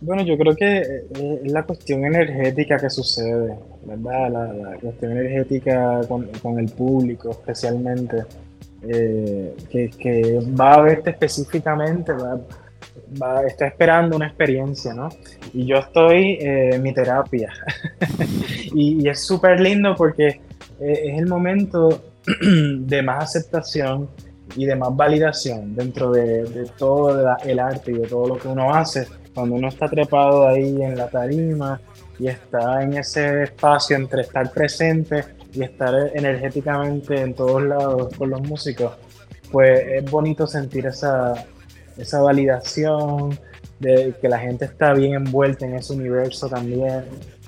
Bueno, 0.00 0.24
yo 0.24 0.36
creo 0.36 0.56
que 0.56 0.78
eh, 0.78 1.40
es 1.44 1.52
la 1.52 1.62
cuestión 1.62 2.04
energética 2.04 2.76
que 2.76 2.90
sucede, 2.90 3.56
¿verdad? 3.84 4.32
La, 4.32 4.78
cuestión 4.80 5.12
energética 5.12 6.00
con, 6.08 6.58
el 6.58 6.72
público 6.72 7.30
especialmente, 7.30 8.24
eh, 8.82 9.54
que, 9.70 10.40
va 10.60 10.74
a 10.74 10.80
verte 10.80 11.10
específicamente, 11.10 12.12
va, 12.12 13.46
está 13.46 13.68
esperando 13.68 14.16
una 14.16 14.26
experiencia, 14.26 14.92
¿no? 14.92 15.08
Y 15.52 15.66
yo 15.66 15.76
estoy 15.76 16.32
eh, 16.40 16.74
en 16.74 16.82
mi 16.82 16.92
terapia. 16.92 17.52
y, 18.74 19.08
es 19.08 19.20
súper 19.20 19.60
lindo 19.60 19.94
porque 19.96 20.40
eh, 20.80 21.02
es 21.04 21.18
el 21.18 21.26
momento 21.26 22.02
de 22.40 23.02
más 23.02 23.24
aceptación 23.24 24.08
y 24.56 24.66
de 24.66 24.76
más 24.76 24.94
validación 24.94 25.74
dentro 25.74 26.12
de, 26.12 26.68
todo 26.76 27.36
el 27.44 27.58
arte 27.58 27.92
y 27.92 27.94
de 27.94 28.06
todo 28.06 28.28
lo 28.28 28.38
que 28.38 28.48
uno 28.48 28.74
hace. 28.74 29.06
Cuando 29.34 29.56
uno 29.56 29.68
está 29.68 29.88
trepado 29.88 30.46
ahí 30.46 30.82
en 30.82 30.96
la 30.96 31.08
tarima 31.08 31.80
y 32.18 32.28
está 32.28 32.82
en 32.82 32.94
ese 32.94 33.44
espacio 33.44 33.96
entre 33.96 34.22
estar 34.22 34.50
presente 34.52 35.24
y 35.52 35.62
estar 35.62 35.94
energéticamente 36.14 37.20
en 37.20 37.34
todos 37.34 37.62
lados 37.62 38.14
con 38.16 38.30
los 38.30 38.42
músicos, 38.42 38.92
pues 39.50 39.82
es 39.88 40.10
bonito 40.10 40.46
sentir 40.46 40.86
esa, 40.86 41.34
esa 41.96 42.20
validación 42.20 43.38
de 43.80 44.14
que 44.20 44.28
la 44.28 44.38
gente 44.38 44.66
está 44.66 44.92
bien 44.92 45.14
envuelta 45.14 45.66
en 45.66 45.74
ese 45.74 45.94
universo 45.94 46.48
también 46.48 47.04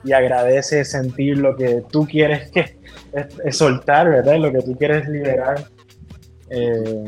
y 0.07 0.13
agradece 0.13 0.85
sentir 0.85 1.39
lo 1.39 1.57
que 1.57 1.83
tú 1.91 2.07
quieres 2.07 2.51
que 2.51 2.79
es, 3.45 3.57
soltar, 3.57 4.09
¿verdad? 4.09 4.39
Lo 4.39 4.53
que 4.53 4.61
tú 4.63 4.77
quieres 4.77 5.09
liberar. 5.09 5.65
Eh, 6.49 7.05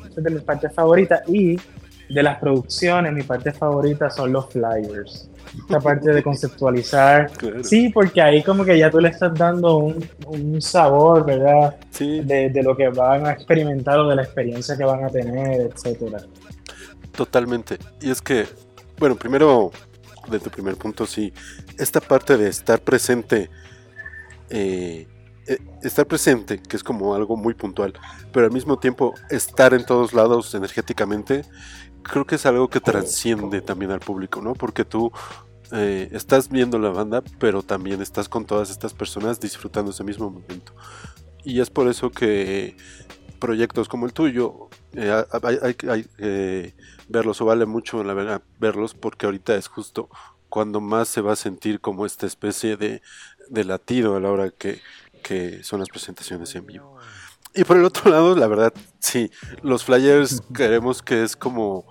esa 0.00 0.18
es 0.18 0.24
de 0.24 0.30
mis 0.30 0.42
partes 0.42 0.74
favoritas 0.74 1.22
y 1.28 1.56
de 2.08 2.22
las 2.22 2.38
producciones, 2.38 3.12
mi 3.12 3.22
parte 3.22 3.52
favorita 3.52 4.10
son 4.10 4.32
los 4.32 4.48
flyers. 4.50 5.30
Esta 5.58 5.80
parte 5.80 6.10
de 6.12 6.22
conceptualizar. 6.22 7.30
Sí, 7.62 7.90
porque 7.90 8.20
ahí 8.20 8.42
como 8.42 8.64
que 8.64 8.78
ya 8.78 8.90
tú 8.90 8.98
le 8.98 9.08
estás 9.08 9.34
dando 9.34 9.76
un, 9.76 10.04
un 10.26 10.60
sabor, 10.60 11.24
¿verdad? 11.24 11.76
Sí. 11.90 12.20
De, 12.20 12.50
de, 12.50 12.62
lo 12.62 12.76
que 12.76 12.88
van 12.88 13.26
a 13.26 13.32
experimentar 13.32 13.98
o 13.98 14.08
de 14.08 14.16
la 14.16 14.22
experiencia 14.22 14.76
que 14.76 14.84
van 14.84 15.04
a 15.04 15.08
tener, 15.08 15.70
etcétera. 15.72 16.18
Totalmente. 17.12 17.78
Y 18.00 18.10
es 18.10 18.22
que, 18.22 18.46
bueno, 18.98 19.16
primero, 19.16 19.70
de 20.30 20.40
tu 20.40 20.50
primer 20.50 20.76
punto, 20.76 21.06
sí, 21.06 21.32
esta 21.78 22.00
parte 22.00 22.36
de 22.36 22.48
estar 22.48 22.80
presente 22.80 23.50
eh, 24.50 25.06
eh, 25.48 25.58
estar 25.82 26.06
presente, 26.06 26.60
que 26.60 26.76
es 26.76 26.84
como 26.84 27.14
algo 27.14 27.34
muy 27.34 27.54
puntual, 27.54 27.94
pero 28.34 28.44
al 28.44 28.52
mismo 28.52 28.78
tiempo 28.78 29.14
estar 29.30 29.72
en 29.72 29.86
todos 29.86 30.12
lados 30.12 30.54
energéticamente, 30.54 31.42
creo 32.02 32.26
que 32.26 32.34
es 32.34 32.44
algo 32.44 32.68
que 32.68 32.80
transciende 32.80 33.62
también 33.62 33.90
al 33.90 34.00
público, 34.00 34.42
¿no? 34.42 34.52
Porque 34.52 34.84
tú 34.84 35.10
eh, 35.72 36.10
estás 36.12 36.50
viendo 36.50 36.78
la 36.78 36.90
banda, 36.90 37.22
pero 37.38 37.62
también 37.62 38.02
estás 38.02 38.28
con 38.28 38.44
todas 38.44 38.70
estas 38.70 38.92
personas 38.92 39.40
disfrutando 39.40 39.90
ese 39.90 40.04
mismo 40.04 40.30
momento. 40.30 40.74
Y 41.44 41.60
es 41.60 41.70
por 41.70 41.88
eso 41.88 42.10
que 42.10 42.76
proyectos 43.38 43.88
como 43.88 44.04
el 44.04 44.12
tuyo, 44.12 44.68
eh, 44.92 45.24
hay, 45.62 45.74
que 45.74 46.74
verlos 47.08 47.40
o 47.40 47.44
vale 47.44 47.66
mucho 47.66 48.04
la 48.04 48.14
verdad 48.14 48.42
verlos 48.58 48.94
porque 48.94 49.26
ahorita 49.26 49.54
es 49.54 49.68
justo 49.68 50.08
cuando 50.48 50.80
más 50.80 51.08
se 51.08 51.20
va 51.20 51.32
a 51.32 51.36
sentir 51.36 51.80
como 51.80 52.06
esta 52.06 52.26
especie 52.26 52.76
de, 52.76 53.02
de 53.48 53.64
latido 53.64 54.16
a 54.16 54.20
la 54.20 54.30
hora 54.30 54.50
que, 54.50 54.80
que 55.22 55.62
son 55.62 55.80
las 55.80 55.88
presentaciones 55.88 56.54
en 56.54 56.66
vivo. 56.66 56.96
Y 57.54 57.64
por 57.64 57.76
el 57.76 57.84
otro 57.84 58.10
lado, 58.10 58.34
la 58.34 58.46
verdad, 58.46 58.72
sí, 58.98 59.30
los 59.62 59.84
flyers 59.84 60.42
creemos 60.52 61.02
que 61.02 61.22
es 61.22 61.36
como 61.36 61.84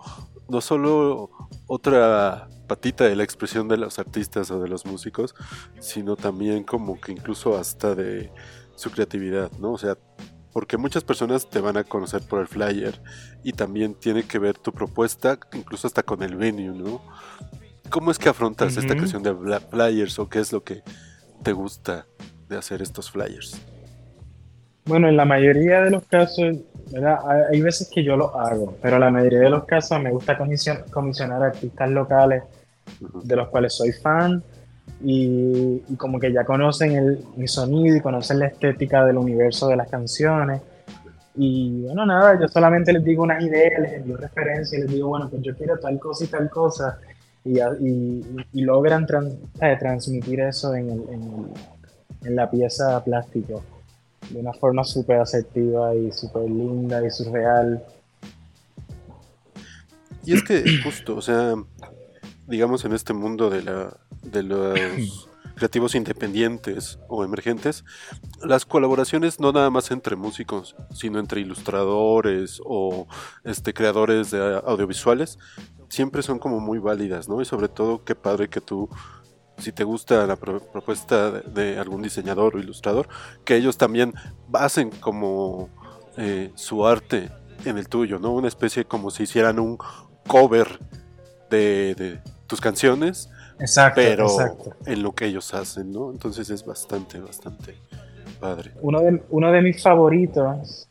no 0.49 0.61
solo 0.61 1.29
otra 1.67 2.49
patita 2.67 3.05
de 3.05 3.15
la 3.15 3.23
expresión 3.23 3.67
de 3.67 3.77
los 3.77 3.99
artistas 3.99 4.51
o 4.51 4.59
de 4.59 4.67
los 4.67 4.85
músicos, 4.85 5.35
sino 5.79 6.15
también 6.15 6.63
como 6.63 6.99
que 6.99 7.11
incluso 7.11 7.57
hasta 7.57 7.95
de 7.95 8.31
su 8.75 8.91
creatividad, 8.91 9.51
¿no? 9.59 9.73
O 9.73 9.77
sea, 9.77 9.97
porque 10.57 10.75
muchas 10.75 11.03
personas 11.03 11.47
te 11.47 11.59
van 11.59 11.77
a 11.77 11.83
conocer 11.83 12.23
por 12.23 12.39
el 12.39 12.47
flyer 12.47 12.99
y 13.43 13.53
también 13.53 13.93
tiene 13.93 14.23
que 14.23 14.39
ver 14.39 14.57
tu 14.57 14.71
propuesta, 14.71 15.37
incluso 15.53 15.85
hasta 15.85 16.01
con 16.01 16.23
el 16.23 16.35
venue, 16.35 16.75
¿no? 16.75 16.99
¿Cómo 17.91 18.09
es 18.09 18.17
que 18.17 18.27
afrontas 18.27 18.75
esta 18.75 18.97
cuestión 18.97 19.21
de 19.21 19.35
flyers 19.69 20.17
o 20.17 20.27
qué 20.27 20.39
es 20.39 20.51
lo 20.51 20.63
que 20.63 20.81
te 21.43 21.51
gusta 21.53 22.07
de 22.49 22.57
hacer 22.57 22.81
estos 22.81 23.11
flyers? 23.11 23.61
Bueno, 24.85 25.07
en 25.07 25.15
la 25.15 25.25
mayoría 25.25 25.83
de 25.83 25.91
los 25.91 26.03
casos, 26.07 26.55
hay 27.51 27.61
veces 27.61 27.91
que 27.93 28.03
yo 28.03 28.17
lo 28.17 28.35
hago, 28.35 28.75
pero 28.81 28.95
en 28.95 29.01
la 29.01 29.11
mayoría 29.11 29.41
de 29.41 29.51
los 29.51 29.65
casos 29.65 30.01
me 30.01 30.09
gusta 30.09 30.39
comisionar 30.39 31.43
artistas 31.43 31.87
locales 31.91 32.41
de 32.99 33.35
los 33.35 33.47
cuales 33.49 33.75
soy 33.75 33.91
fan 33.91 34.43
y, 35.03 35.79
como 35.97 36.19
que 36.19 36.31
ya 36.31 36.43
conocen 36.43 36.91
el, 36.93 37.19
mi 37.35 37.47
sonido 37.47 37.95
y 37.95 38.01
conocen 38.01 38.39
la 38.39 38.47
estética 38.47 39.05
del 39.05 39.17
universo 39.17 39.67
de 39.67 39.75
las 39.75 39.89
canciones. 39.89 40.61
Y 41.35 41.83
bueno, 41.83 42.05
nada, 42.05 42.39
yo 42.39 42.47
solamente 42.47 42.91
les 42.91 43.03
digo 43.03 43.23
unas 43.23 43.43
ideas, 43.43 43.79
les 43.79 43.93
envío 43.93 44.17
referencias, 44.17 44.81
les 44.81 44.91
digo, 44.91 45.09
bueno, 45.09 45.29
pues 45.29 45.41
yo 45.43 45.55
quiero 45.55 45.77
tal 45.77 45.99
cosa 45.99 46.23
y 46.23 46.27
tal 46.27 46.49
cosa. 46.49 46.99
Y, 47.45 47.59
y, 48.51 48.61
logran 48.61 49.07
eh, 49.61 49.77
transmitir 49.79 50.41
eso 50.41 50.75
en, 50.75 50.89
en, 50.89 51.53
en 52.25 52.35
la 52.35 52.49
pieza 52.49 53.01
plástico 53.05 53.63
de 54.29 54.39
una 54.39 54.53
forma 54.53 54.83
súper 54.83 55.19
asertiva 55.19 55.95
y 55.95 56.11
súper 56.11 56.43
linda 56.43 57.05
y 57.05 57.09
surreal. 57.09 57.83
Y 60.25 60.33
es 60.33 60.43
que 60.43 60.63
justo, 60.83 61.15
o 61.15 61.21
sea, 61.21 61.55
digamos 62.47 62.83
en 62.83 62.93
este 62.93 63.13
mundo 63.13 63.49
de, 63.49 63.61
la, 63.61 63.95
de 64.23 64.43
los 64.43 65.29
creativos 65.55 65.95
independientes 65.95 66.99
o 67.07 67.23
emergentes, 67.23 67.83
las 68.43 68.65
colaboraciones 68.65 69.39
no 69.39 69.51
nada 69.51 69.69
más 69.69 69.91
entre 69.91 70.15
músicos, 70.15 70.75
sino 70.93 71.19
entre 71.19 71.41
ilustradores 71.41 72.61
o 72.63 73.07
este, 73.43 73.73
creadores 73.73 74.31
de 74.31 74.61
audiovisuales, 74.65 75.39
siempre 75.89 76.21
son 76.21 76.39
como 76.39 76.59
muy 76.59 76.79
válidas, 76.79 77.27
¿no? 77.27 77.41
Y 77.41 77.45
sobre 77.45 77.69
todo, 77.69 78.03
qué 78.03 78.13
padre 78.15 78.49
que 78.49 78.61
tú 78.61 78.89
si 79.57 79.71
te 79.71 79.83
gusta 79.83 80.27
la 80.27 80.35
propuesta 80.35 81.31
de, 81.31 81.79
algún 81.79 82.01
diseñador 82.01 82.55
o 82.55 82.59
ilustrador, 82.59 83.07
que 83.43 83.55
ellos 83.55 83.77
también 83.77 84.13
basen 84.47 84.91
como 84.91 85.69
eh, 86.15 86.51
su 86.55 86.85
arte 86.85 87.31
en 87.65 87.77
el 87.77 87.89
tuyo, 87.89 88.19
¿no? 88.19 88.33
Una 88.33 88.47
especie 88.47 88.85
como 88.85 89.09
si 89.09 89.23
hicieran 89.23 89.59
un 89.59 89.77
cover 90.27 90.79
de, 91.49 92.21
tus 92.45 92.61
canciones, 92.61 93.29
exacto, 93.59 94.01
pero 94.03 94.27
en 94.85 95.03
lo 95.03 95.13
que 95.13 95.25
ellos 95.25 95.53
hacen, 95.53 95.91
¿no? 95.91 96.11
Entonces 96.11 96.49
es 96.49 96.65
bastante, 96.65 97.19
bastante 97.19 97.75
padre. 98.39 98.71
Uno 98.81 99.01
de, 99.01 99.21
uno 99.29 99.51
de 99.51 99.61
mis 99.61 99.81
favoritos 99.81 100.87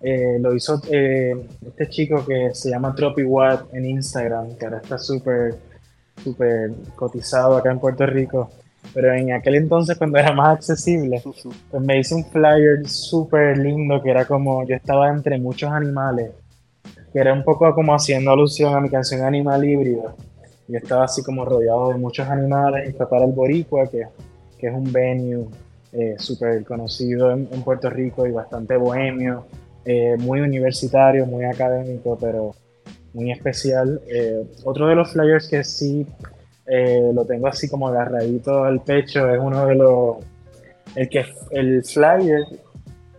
eh, 0.00 0.38
lo 0.40 0.54
hizo 0.54 0.80
eh, 0.90 1.34
este 1.66 1.88
chico 1.88 2.24
que 2.24 2.50
se 2.54 2.70
llama 2.70 2.94
Tropi 2.94 3.22
Watt 3.22 3.72
en 3.72 3.86
Instagram, 3.86 4.56
que 4.56 4.64
ahora 4.64 4.78
está 4.78 4.98
súper 4.98 5.56
súper 6.22 6.72
cotizado 6.94 7.56
acá 7.56 7.70
en 7.70 7.78
Puerto 7.78 8.06
Rico. 8.06 8.50
Pero 8.92 9.14
en 9.14 9.32
aquel 9.32 9.54
entonces, 9.54 9.96
cuando 9.96 10.18
era 10.18 10.32
más 10.32 10.58
accesible, 10.58 11.22
pues 11.22 11.82
me 11.82 11.98
hice 11.98 12.14
un 12.14 12.24
flyer 12.24 12.86
súper 12.86 13.56
lindo 13.56 14.02
que 14.02 14.10
era 14.10 14.26
como 14.26 14.66
yo 14.66 14.76
estaba 14.76 15.08
entre 15.08 15.38
muchos 15.38 15.70
animales, 15.70 16.32
que 17.12 17.18
era 17.18 17.32
un 17.32 17.42
poco 17.42 17.74
como 17.74 17.94
haciendo 17.94 18.30
alusión 18.30 18.74
a 18.74 18.80
mi 18.80 18.90
canción 18.90 19.22
Animal 19.22 19.64
Híbrido. 19.64 20.14
Yo 20.68 20.78
estaba 20.78 21.04
así 21.04 21.22
como 21.22 21.44
rodeado 21.44 21.90
de 21.90 21.98
muchos 21.98 22.28
animales 22.28 22.88
y 22.88 22.92
fue 22.92 23.08
para 23.08 23.24
el 23.24 23.32
Boricua, 23.32 23.86
que, 23.86 24.06
que 24.58 24.68
es 24.68 24.74
un 24.74 24.90
venue 24.92 25.46
eh, 25.92 26.14
súper 26.18 26.64
conocido 26.64 27.30
en, 27.30 27.46
Puerto 27.62 27.90
Rico 27.90 28.26
y 28.26 28.32
bastante 28.32 28.76
bohemio, 28.76 29.46
eh, 29.84 30.16
muy 30.18 30.40
universitario, 30.40 31.26
muy 31.26 31.44
académico, 31.44 32.18
pero 32.20 32.54
muy 33.12 33.30
especial. 33.30 34.00
Eh, 34.08 34.44
otro 34.64 34.88
de 34.88 34.94
los 34.94 35.12
flyers 35.12 35.48
que 35.48 35.62
sí 35.64 36.06
eh, 36.66 37.10
lo 37.14 37.24
tengo 37.24 37.46
así 37.46 37.68
como 37.68 37.88
agarradito 37.88 38.64
al 38.64 38.82
pecho 38.82 39.28
es 39.30 39.38
uno 39.40 39.66
de 39.66 39.74
los. 39.74 40.16
El, 40.94 41.08
que, 41.08 41.24
el 41.50 41.84
flyer 41.84 42.44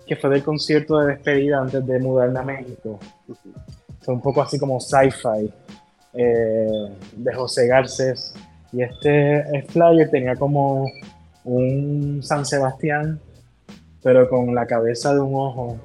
que 0.06 0.16
fue 0.16 0.30
del 0.30 0.44
concierto 0.44 1.00
de 1.00 1.14
despedida 1.14 1.60
antes 1.60 1.86
de 1.86 2.00
mudarme 2.00 2.40
a 2.40 2.44
México. 2.44 3.00
Fue 4.02 4.14
un 4.14 4.22
poco 4.22 4.42
así 4.42 4.60
como 4.60 4.80
sci-fi 4.80 5.52
eh, 6.18 6.90
de 7.16 7.34
José 7.34 7.68
Garcés. 7.68 8.34
Y 8.72 8.82
este 8.82 9.64
flyer 9.70 10.10
tenía 10.10 10.36
como 10.36 10.86
un 11.46 12.22
San 12.22 12.46
Sebastián, 12.46 13.20
pero 14.04 14.30
con 14.30 14.54
la 14.54 14.66
cabeza 14.66 15.14
de 15.14 15.20
un 15.20 15.36
ojo 15.36 15.78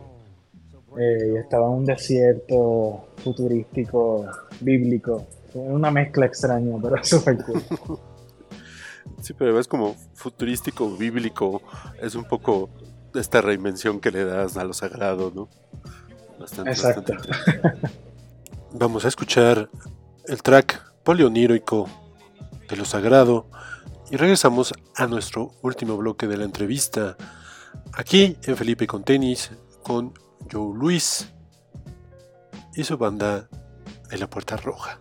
eh, 0.99 1.37
estaba 1.39 1.67
en 1.67 1.73
un 1.73 1.85
desierto 1.85 3.09
futurístico, 3.19 4.27
bíblico. 4.61 5.27
Una 5.55 5.91
mezcla 5.91 6.27
extraña, 6.27 6.77
pero 6.83 6.97
súper 7.05 7.39
cool. 7.45 7.63
Sí, 9.21 9.35
pero 9.35 9.59
es 9.59 9.69
como 9.69 9.95
futurístico, 10.15 10.97
bíblico. 10.97 11.63
Es 12.01 12.15
un 12.15 12.25
poco 12.25 12.71
esta 13.15 13.41
reinvención 13.41 14.01
que 14.01 14.11
le 14.11 14.25
das 14.25 14.57
a 14.57 14.65
lo 14.65 14.73
sagrado, 14.73 15.33
¿no? 15.35 15.49
Bastante, 16.39 16.71
Exacto. 16.71 17.15
Vamos 18.73 19.05
a 19.05 19.09
escuchar 19.09 19.69
el 20.31 20.45
track 20.45 20.95
polionírico 21.03 21.89
de 22.69 22.77
lo 22.77 22.85
sagrado 22.85 23.51
y 24.13 24.17
regresamos 24.17 24.73
a 24.95 25.09
nuestro 25.09 25.51
último 25.61 25.97
bloque 25.97 26.29
de 26.29 26.37
la 26.37 26.45
entrevista. 26.45 27.17
Aquí 27.93 28.37
en 28.45 28.57
Felipe 28.57 28.87
con 28.87 29.03
Tenis 29.03 29.51
con 29.83 30.15
Joe 30.51 30.79
Luis 30.79 31.29
y 32.77 32.85
su 32.85 32.97
banda 32.97 33.49
de 34.09 34.19
la 34.19 34.31
Puerta 34.31 34.57
Roja. 34.57 35.01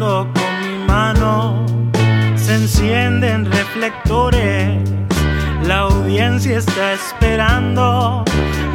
con 0.00 0.50
mi 0.62 0.86
mano 0.86 1.66
se 2.34 2.54
encienden 2.54 3.44
reflectores. 3.52 4.80
La 5.66 5.80
audiencia 5.80 6.56
está 6.56 6.94
esperando. 6.94 8.24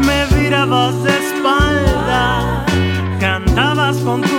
Me 0.05 0.25
virabas 0.37 1.03
de 1.03 1.09
espalda, 1.09 2.63
cantabas 3.19 3.97
con 3.97 4.21
tu 4.21 4.34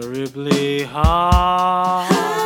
terribly 0.00 0.84
hard. 0.84 2.37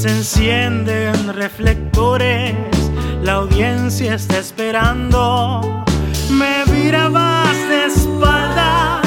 Se 0.00 0.08
encienden 0.08 1.34
reflectores, 1.34 2.54
la 3.22 3.34
audiencia 3.34 4.14
está 4.14 4.38
esperando. 4.38 5.84
Me 6.30 6.64
virabas 6.72 7.54
de 7.68 7.84
espalda, 7.84 9.02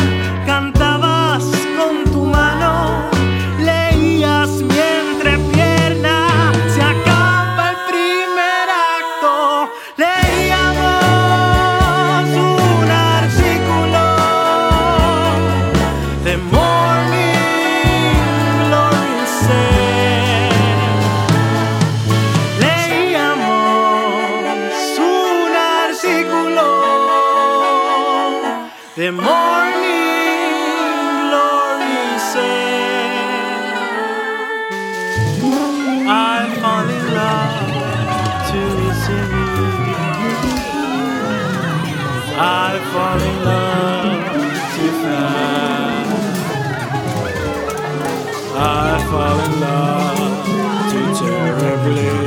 fall 49.14 49.40
in 49.46 49.60
love. 49.60 50.92
Too 50.92 51.26
terribly 51.26 52.23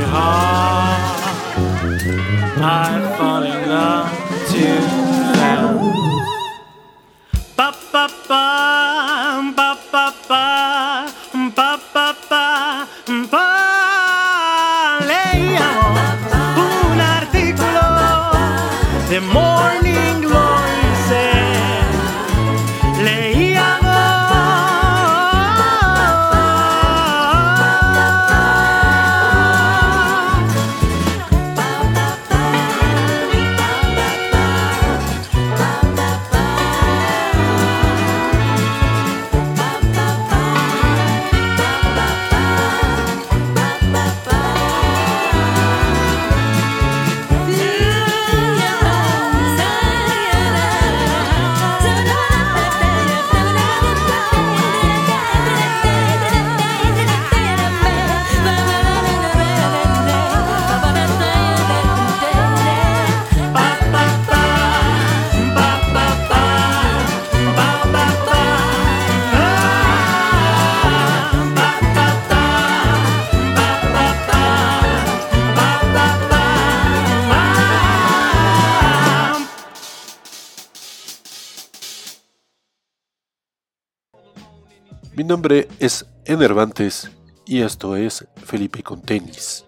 nombre 85.27 85.69
es 85.79 86.07
Enervantes 86.25 87.11
y 87.47 87.63
esto 87.63 87.97
es 87.97 88.27
Felipe 88.37 88.83
con 88.83 89.03
tenis. 89.03 89.65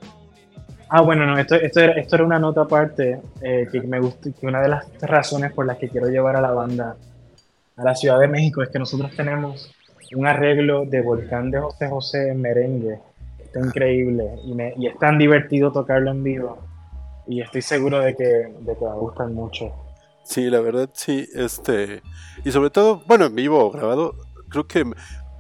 Ah, 0.89 1.03
bueno, 1.03 1.27
no, 1.27 1.39
esto, 1.39 1.55
esto, 1.55 1.81
era, 1.81 1.93
esto 1.95 2.17
era 2.17 2.25
una 2.25 2.39
nota 2.39 2.63
aparte 2.63 3.21
eh, 3.43 3.69
que 3.71 3.81
me 3.83 4.01
gusta, 4.01 4.31
que 4.33 4.47
una 4.47 4.61
de 4.61 4.69
las 4.69 4.87
razones 5.03 5.53
por 5.53 5.67
las 5.67 5.77
que 5.79 5.89
quiero 5.89 6.09
llevar 6.09 6.37
a 6.37 6.41
la 6.41 6.53
banda 6.53 6.97
a 7.77 7.85
la 7.85 7.95
Ciudad 7.95 8.19
de 8.19 8.29
México 8.29 8.63
es 8.63 8.71
que 8.71 8.79
nosotros 8.79 9.15
tenemos 9.15 9.71
un 10.17 10.27
arreglo 10.27 10.85
de 10.87 11.03
Volcán 11.03 11.51
de 11.51 11.61
José 11.61 11.89
José 11.89 12.29
en 12.31 12.41
merengue. 12.41 12.99
Está 13.39 13.61
increíble 13.61 14.25
y, 14.45 14.55
me, 14.55 14.75
y 14.77 14.87
es 14.87 14.99
tan 14.99 15.19
divertido 15.19 15.73
tocarlo 15.73 16.11
en 16.11 16.25
vivo. 16.25 16.59
Y 17.27 17.43
estoy 17.43 17.63
seguro 17.63 18.01
de 18.01 18.17
que, 18.17 18.25
de 18.25 18.77
que 18.79 18.85
va 18.85 18.93
a 18.93 18.97
gustar 18.97 19.29
mucho. 19.29 19.73
Sí, 20.25 20.51
la 20.51 20.61
verdad 20.61 20.91
sí, 20.93 21.27
este 21.35 22.03
y 22.45 22.51
sobre 22.51 22.71
todo, 22.71 23.03
bueno, 23.07 23.27
en 23.27 23.35
vivo 23.35 23.65
o 23.65 23.71
grabado, 23.71 24.15
creo 24.49 24.67
que 24.67 24.85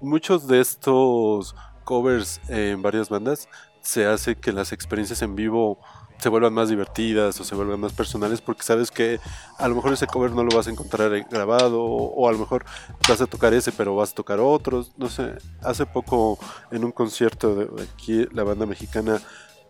muchos 0.01 0.46
de 0.46 0.61
estos 0.61 1.55
covers 1.84 2.40
en 2.49 2.82
varias 2.82 3.09
bandas 3.09 3.49
se 3.80 4.07
hace 4.07 4.36
que 4.36 4.53
las 4.53 4.72
experiencias 4.72 5.22
en 5.22 5.34
vivo 5.34 5.78
se 6.18 6.28
vuelvan 6.28 6.53
más 6.53 6.68
divertidas 6.68 7.40
o 7.40 7.44
se 7.44 7.55
vuelvan 7.55 7.78
más 7.80 7.92
personales 7.92 8.40
porque 8.40 8.64
sabes 8.64 8.90
que 8.90 9.20
a 9.57 9.68
lo 9.68 9.76
mejor 9.76 9.92
ese 9.92 10.07
cover 10.07 10.32
no 10.32 10.42
lo 10.42 10.55
vas 10.55 10.66
a 10.66 10.70
encontrar 10.70 11.11
grabado 11.30 11.82
o, 11.82 12.12
o 12.14 12.28
a 12.28 12.32
lo 12.32 12.38
mejor 12.38 12.64
vas 13.09 13.20
a 13.20 13.26
tocar 13.26 13.55
ese 13.55 13.70
pero 13.72 13.94
vas 13.94 14.11
a 14.11 14.14
tocar 14.14 14.40
otros, 14.40 14.92
no 14.96 15.09
sé, 15.09 15.34
hace 15.62 15.86
poco 15.86 16.38
en 16.72 16.84
un 16.84 16.92
concierto 16.92 17.55
de 17.55 17.82
aquí 17.84 18.26
la 18.32 18.42
banda 18.42 18.66
mexicana 18.66 19.20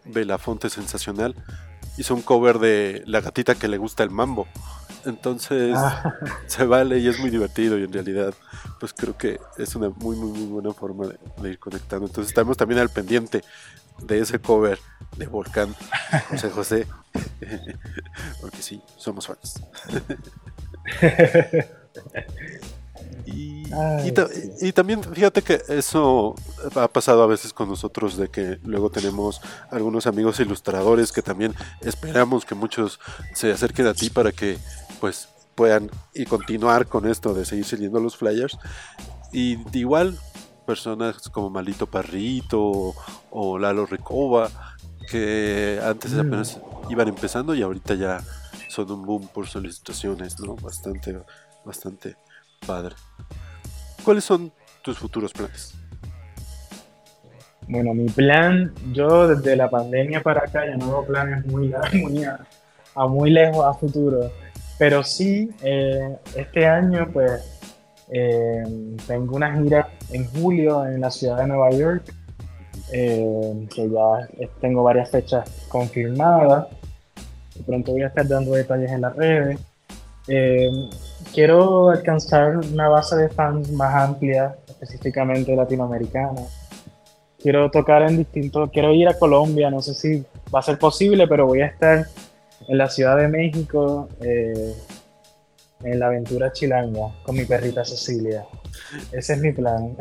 Belafonte 0.04 0.70
Sensacional 0.70 1.34
hizo 1.98 2.14
un 2.14 2.22
cover 2.22 2.58
de 2.58 3.02
La 3.06 3.20
gatita 3.20 3.54
que 3.54 3.68
le 3.68 3.76
gusta 3.76 4.02
el 4.02 4.10
mambo. 4.10 4.46
Entonces 5.05 5.74
Ah, 5.76 6.14
se 6.46 6.64
vale 6.66 6.99
y 6.99 7.09
es 7.09 7.18
muy 7.18 7.30
divertido 7.30 7.78
y 7.78 7.84
en 7.84 7.92
realidad 7.92 8.34
pues 8.80 8.92
creo 8.92 9.16
que 9.16 9.38
es 9.57 9.74
una 9.74 9.88
muy 9.90 10.16
muy 10.16 10.30
muy 10.30 10.46
buena 10.46 10.72
forma 10.72 11.07
de, 11.07 11.18
de 11.42 11.51
ir 11.51 11.59
conectando. 11.59 12.07
Entonces 12.07 12.30
estamos 12.30 12.57
también 12.57 12.80
al 12.80 12.88
pendiente 12.90 13.42
de 14.03 14.20
ese 14.20 14.38
cover 14.38 14.78
de 15.16 15.26
Volcán 15.26 15.74
José 16.30 16.51
José. 16.51 16.86
Porque 18.40 18.62
sí, 18.62 18.80
somos 18.96 19.26
fans. 19.26 19.61
Y, 23.26 23.64
Ay, 23.74 24.09
y 24.09 24.12
ta- 24.12 24.26
sí. 24.28 24.51
y 24.68 24.72
también 24.72 25.03
fíjate 25.05 25.42
que 25.42 25.61
eso 25.68 26.34
ha 26.74 26.88
pasado 26.88 27.22
a 27.22 27.26
veces 27.26 27.53
con 27.53 27.68
nosotros 27.68 28.16
de 28.16 28.28
que 28.28 28.59
luego 28.64 28.90
tenemos 28.90 29.40
algunos 29.70 30.07
amigos 30.07 30.40
ilustradores 30.40 31.12
que 31.12 31.20
también 31.20 31.55
esperamos 31.82 32.46
que 32.46 32.55
muchos 32.55 32.99
se 33.34 33.53
acerquen 33.53 33.86
a 33.86 33.92
ti 33.94 34.09
para 34.09 34.32
que 34.32 34.57
pues 35.01 35.28
puedan 35.55 35.90
y 36.14 36.24
continuar 36.24 36.86
con 36.86 37.09
esto 37.09 37.34
de 37.34 37.44
seguir 37.44 37.64
siguiendo 37.64 38.01
los 38.01 38.16
flyers 38.16 38.59
y 39.32 39.59
igual 39.76 40.16
personas 40.66 41.28
como 41.30 41.51
Malito 41.51 41.86
Parrito 41.86 42.94
o, 43.31 43.59
Lalo 43.59 43.86
Recoba 43.86 44.48
que 45.10 45.81
antes 45.82 46.12
Mm. 46.12 46.20
apenas 46.20 46.60
iban 46.90 47.09
empezando 47.09 47.55
y 47.55 47.62
ahorita 47.62 47.94
ya 47.94 48.20
son 48.68 48.90
un 48.93 49.05
boom 49.05 49.28
por 49.28 49.47
solicitaciones, 49.47 50.39
¿no? 50.40 50.55
Bastante, 50.56 51.18
bastante 51.64 52.16
padre. 52.66 52.94
¿Cuáles 54.05 54.24
son 54.24 54.52
tus 54.82 54.98
futuros 54.98 55.32
planes? 55.32 55.74
Bueno, 57.66 57.93
mi 57.94 58.09
plan, 58.09 58.72
yo 58.93 59.28
desde 59.28 59.56
la 59.56 59.68
pandemia 59.68 60.22
para 60.22 60.40
acá 60.40 60.66
ya 60.66 60.77
no 60.77 60.86
hago 60.86 61.06
planes 61.06 61.44
muy, 61.47 61.72
muy 61.94 62.24
a, 62.24 62.47
a 62.94 63.06
muy 63.06 63.31
lejos 63.31 63.64
a 63.64 63.74
futuro, 63.74 64.31
pero 64.78 65.02
sí, 65.02 65.50
eh, 65.62 66.16
este 66.36 66.66
año 66.66 67.09
pues 67.12 67.59
eh, 68.10 68.62
tengo 69.06 69.36
una 69.36 69.55
gira 69.60 69.88
en 70.10 70.26
julio 70.28 70.86
en 70.86 71.00
la 71.00 71.10
ciudad 71.10 71.38
de 71.38 71.46
Nueva 71.46 71.70
York 71.70 72.14
eh, 72.92 73.66
que 73.74 73.88
ya 73.90 74.28
tengo 74.60 74.82
varias 74.82 75.10
fechas 75.10 75.66
confirmadas. 75.68 76.68
Pronto 77.66 77.92
voy 77.92 78.02
a 78.02 78.06
estar 78.06 78.26
dando 78.26 78.52
detalles 78.52 78.90
en 78.90 79.00
las 79.02 79.16
redes. 79.16 79.59
Eh, 80.28 80.70
quiero 81.34 81.90
alcanzar 81.90 82.59
una 82.59 82.88
base 82.88 83.16
de 83.16 83.28
fans 83.28 83.70
más 83.72 83.94
amplia, 83.94 84.56
específicamente 84.66 85.55
latinoamericana. 85.55 86.40
Quiero 87.40 87.70
tocar 87.70 88.02
en 88.02 88.18
distintos, 88.18 88.70
quiero 88.70 88.92
ir 88.92 89.09
a 89.09 89.18
Colombia, 89.18 89.70
no 89.70 89.80
sé 89.80 89.94
si 89.94 90.24
va 90.55 90.60
a 90.60 90.62
ser 90.62 90.78
posible, 90.78 91.26
pero 91.28 91.46
voy 91.46 91.60
a 91.60 91.66
estar 91.66 92.06
en 92.66 92.78
la 92.78 92.89
Ciudad 92.89 93.16
de 93.16 93.28
México, 93.28 94.09
eh, 94.20 94.74
en 95.85 96.01
la 96.01 96.06
aventura 96.06 96.52
chilanga, 96.52 97.14
con 97.22 97.36
mi 97.36 97.44
perrita 97.44 97.85
Cecilia. 97.85 98.44
Ese 99.12 99.35
es 99.35 99.40
mi 99.40 99.52
plan. 99.52 99.97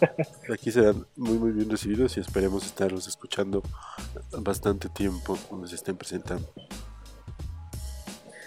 Aquí 0.52 0.70
serán 0.70 1.06
muy 1.16 1.38
muy 1.38 1.52
bien 1.52 1.70
recibidos 1.70 2.16
y 2.16 2.20
esperemos 2.20 2.66
estarlos 2.66 3.06
escuchando 3.08 3.62
bastante 4.38 4.88
tiempo 4.90 5.38
cuando 5.48 5.66
se 5.66 5.76
estén 5.76 5.96
presentando. 5.96 6.46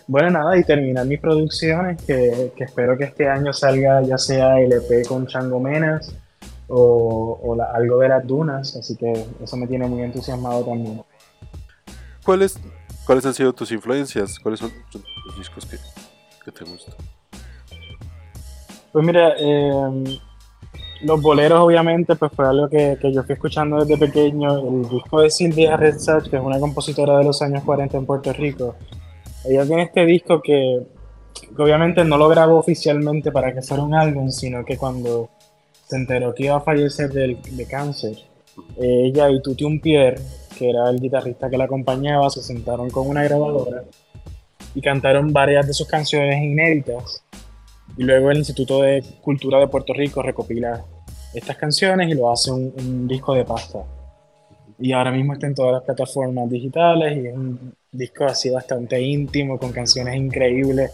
Bueno, 0.07 0.29
nada, 0.29 0.55
y 0.57 0.63
terminar 0.63 1.05
mis 1.07 1.19
producciones, 1.19 1.99
que, 2.03 2.51
que 2.55 2.63
espero 2.65 2.95
que 2.95 3.05
este 3.05 3.27
año 3.27 3.51
salga 3.53 4.03
ya 4.03 4.19
sea 4.19 4.59
el 4.59 4.71
EP 4.71 5.07
con 5.07 5.25
Chango 5.25 5.59
Menas 5.59 6.13
o, 6.67 7.39
o 7.41 7.55
la- 7.55 7.71
algo 7.71 7.97
de 7.97 8.09
las 8.09 8.25
dunas, 8.27 8.75
así 8.75 8.95
que 8.95 9.25
eso 9.43 9.57
me 9.57 9.65
tiene 9.65 9.87
muy 9.87 10.03
entusiasmado 10.03 10.63
también. 10.63 11.01
¿Cuáles, 12.23 12.59
¿Cuáles 13.05 13.25
han 13.25 13.33
sido 13.33 13.53
tus 13.53 13.71
influencias? 13.71 14.39
¿Cuáles 14.39 14.59
son 14.59 14.71
los 15.25 15.37
discos 15.37 15.65
que, 15.65 15.77
que 16.43 16.51
te 16.51 16.65
gustan? 16.65 16.95
Pues 18.91 19.05
mira, 19.05 19.33
eh, 19.37 20.19
los 21.03 21.21
boleros 21.21 21.59
obviamente 21.59 22.15
pues 22.15 22.31
fue 22.35 22.47
algo 22.47 22.67
que, 22.69 22.97
que 22.99 23.13
yo 23.13 23.23
fui 23.23 23.33
escuchando 23.33 23.83
desde 23.83 23.97
pequeño. 23.97 24.57
El 24.57 24.89
disco 24.89 25.21
de 25.21 25.29
Silvia 25.29 25.77
Redzach, 25.77 26.29
que 26.29 26.37
es 26.37 26.41
una 26.41 26.59
compositora 26.59 27.17
de 27.19 27.25
los 27.25 27.41
años 27.41 27.63
40 27.63 27.97
en 27.97 28.05
Puerto 28.05 28.33
Rico, 28.33 28.75
ella 29.43 29.65
tiene 29.65 29.83
este 29.83 30.05
disco 30.05 30.41
que, 30.41 30.81
que 31.55 31.61
obviamente 31.61 32.03
no 32.03 32.17
lo 32.17 32.27
grabó 32.29 32.57
oficialmente 32.57 33.31
para 33.31 33.53
que 33.53 33.61
fuera 33.61 33.83
un 33.83 33.93
álbum, 33.93 34.31
sino 34.31 34.65
que 34.65 34.77
cuando 34.77 35.29
se 35.87 35.97
enteró 35.97 36.33
que 36.33 36.45
iba 36.45 36.55
a 36.55 36.61
fallecer 36.61 37.11
del- 37.11 37.37
de 37.43 37.67
cáncer, 37.67 38.13
eh, 38.77 39.01
ella 39.05 39.29
y 39.29 39.41
Tuti 39.41 39.77
Pierre, 39.79 40.19
que 40.57 40.69
era 40.69 40.89
el 40.89 40.99
guitarrista 40.99 41.49
que 41.49 41.57
la 41.57 41.65
acompañaba, 41.65 42.29
se 42.29 42.41
sentaron 42.41 42.89
con 42.89 43.07
una 43.07 43.23
grabadora 43.23 43.83
y 44.73 44.81
cantaron 44.81 45.31
varias 45.31 45.67
de 45.67 45.73
sus 45.73 45.87
canciones 45.87 46.41
inéditas. 46.41 47.23
Y 47.97 48.03
luego 48.03 48.31
el 48.31 48.37
Instituto 48.37 48.81
de 48.81 49.03
Cultura 49.21 49.59
de 49.59 49.67
Puerto 49.67 49.93
Rico 49.93 50.21
recopila 50.21 50.83
estas 51.33 51.57
canciones 51.57 52.09
y 52.09 52.15
lo 52.15 52.31
hace 52.31 52.51
un, 52.51 52.73
un 52.77 53.07
disco 53.07 53.33
de 53.33 53.45
pasta. 53.45 53.83
Y 54.79 54.91
ahora 54.91 55.11
mismo 55.11 55.33
está 55.33 55.47
en 55.47 55.55
todas 55.55 55.73
las 55.73 55.83
plataformas 55.83 56.49
digitales 56.49 57.17
y 57.17 57.27
es 57.27 57.33
un 57.33 57.73
disco 57.91 58.25
así 58.25 58.49
bastante 58.49 59.01
íntimo, 59.01 59.57
con 59.57 59.71
canciones 59.71 60.15
increíbles 60.15 60.91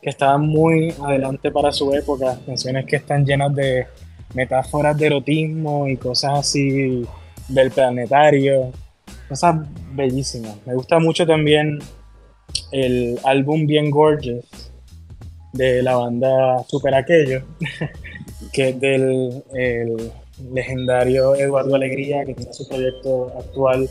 que 0.00 0.10
estaban 0.10 0.46
muy 0.46 0.94
adelante 1.02 1.50
para 1.50 1.72
su 1.72 1.92
época, 1.94 2.38
canciones 2.46 2.86
que 2.86 2.96
están 2.96 3.24
llenas 3.24 3.54
de 3.54 3.86
metáforas 4.34 4.96
de 4.96 5.06
erotismo 5.06 5.86
y 5.86 5.96
cosas 5.96 6.38
así 6.38 7.06
del 7.48 7.70
planetario, 7.70 8.72
cosas 9.30 9.64
bellísimas. 9.92 10.56
Me 10.66 10.74
gusta 10.74 10.98
mucho 10.98 11.24
también 11.24 11.78
el 12.72 13.16
álbum 13.24 13.64
Bien 13.64 13.88
Gorgeous 13.88 14.72
de 15.52 15.82
la 15.84 15.94
banda 15.94 16.64
Super 16.66 16.96
Aquello, 16.96 17.42
que 18.52 18.70
es 18.70 18.80
del 18.80 19.44
el 19.54 20.10
legendario 20.52 21.36
Eduardo 21.36 21.76
Alegría, 21.76 22.24
que 22.24 22.34
tiene 22.34 22.52
su 22.52 22.68
proyecto 22.68 23.32
actual 23.38 23.88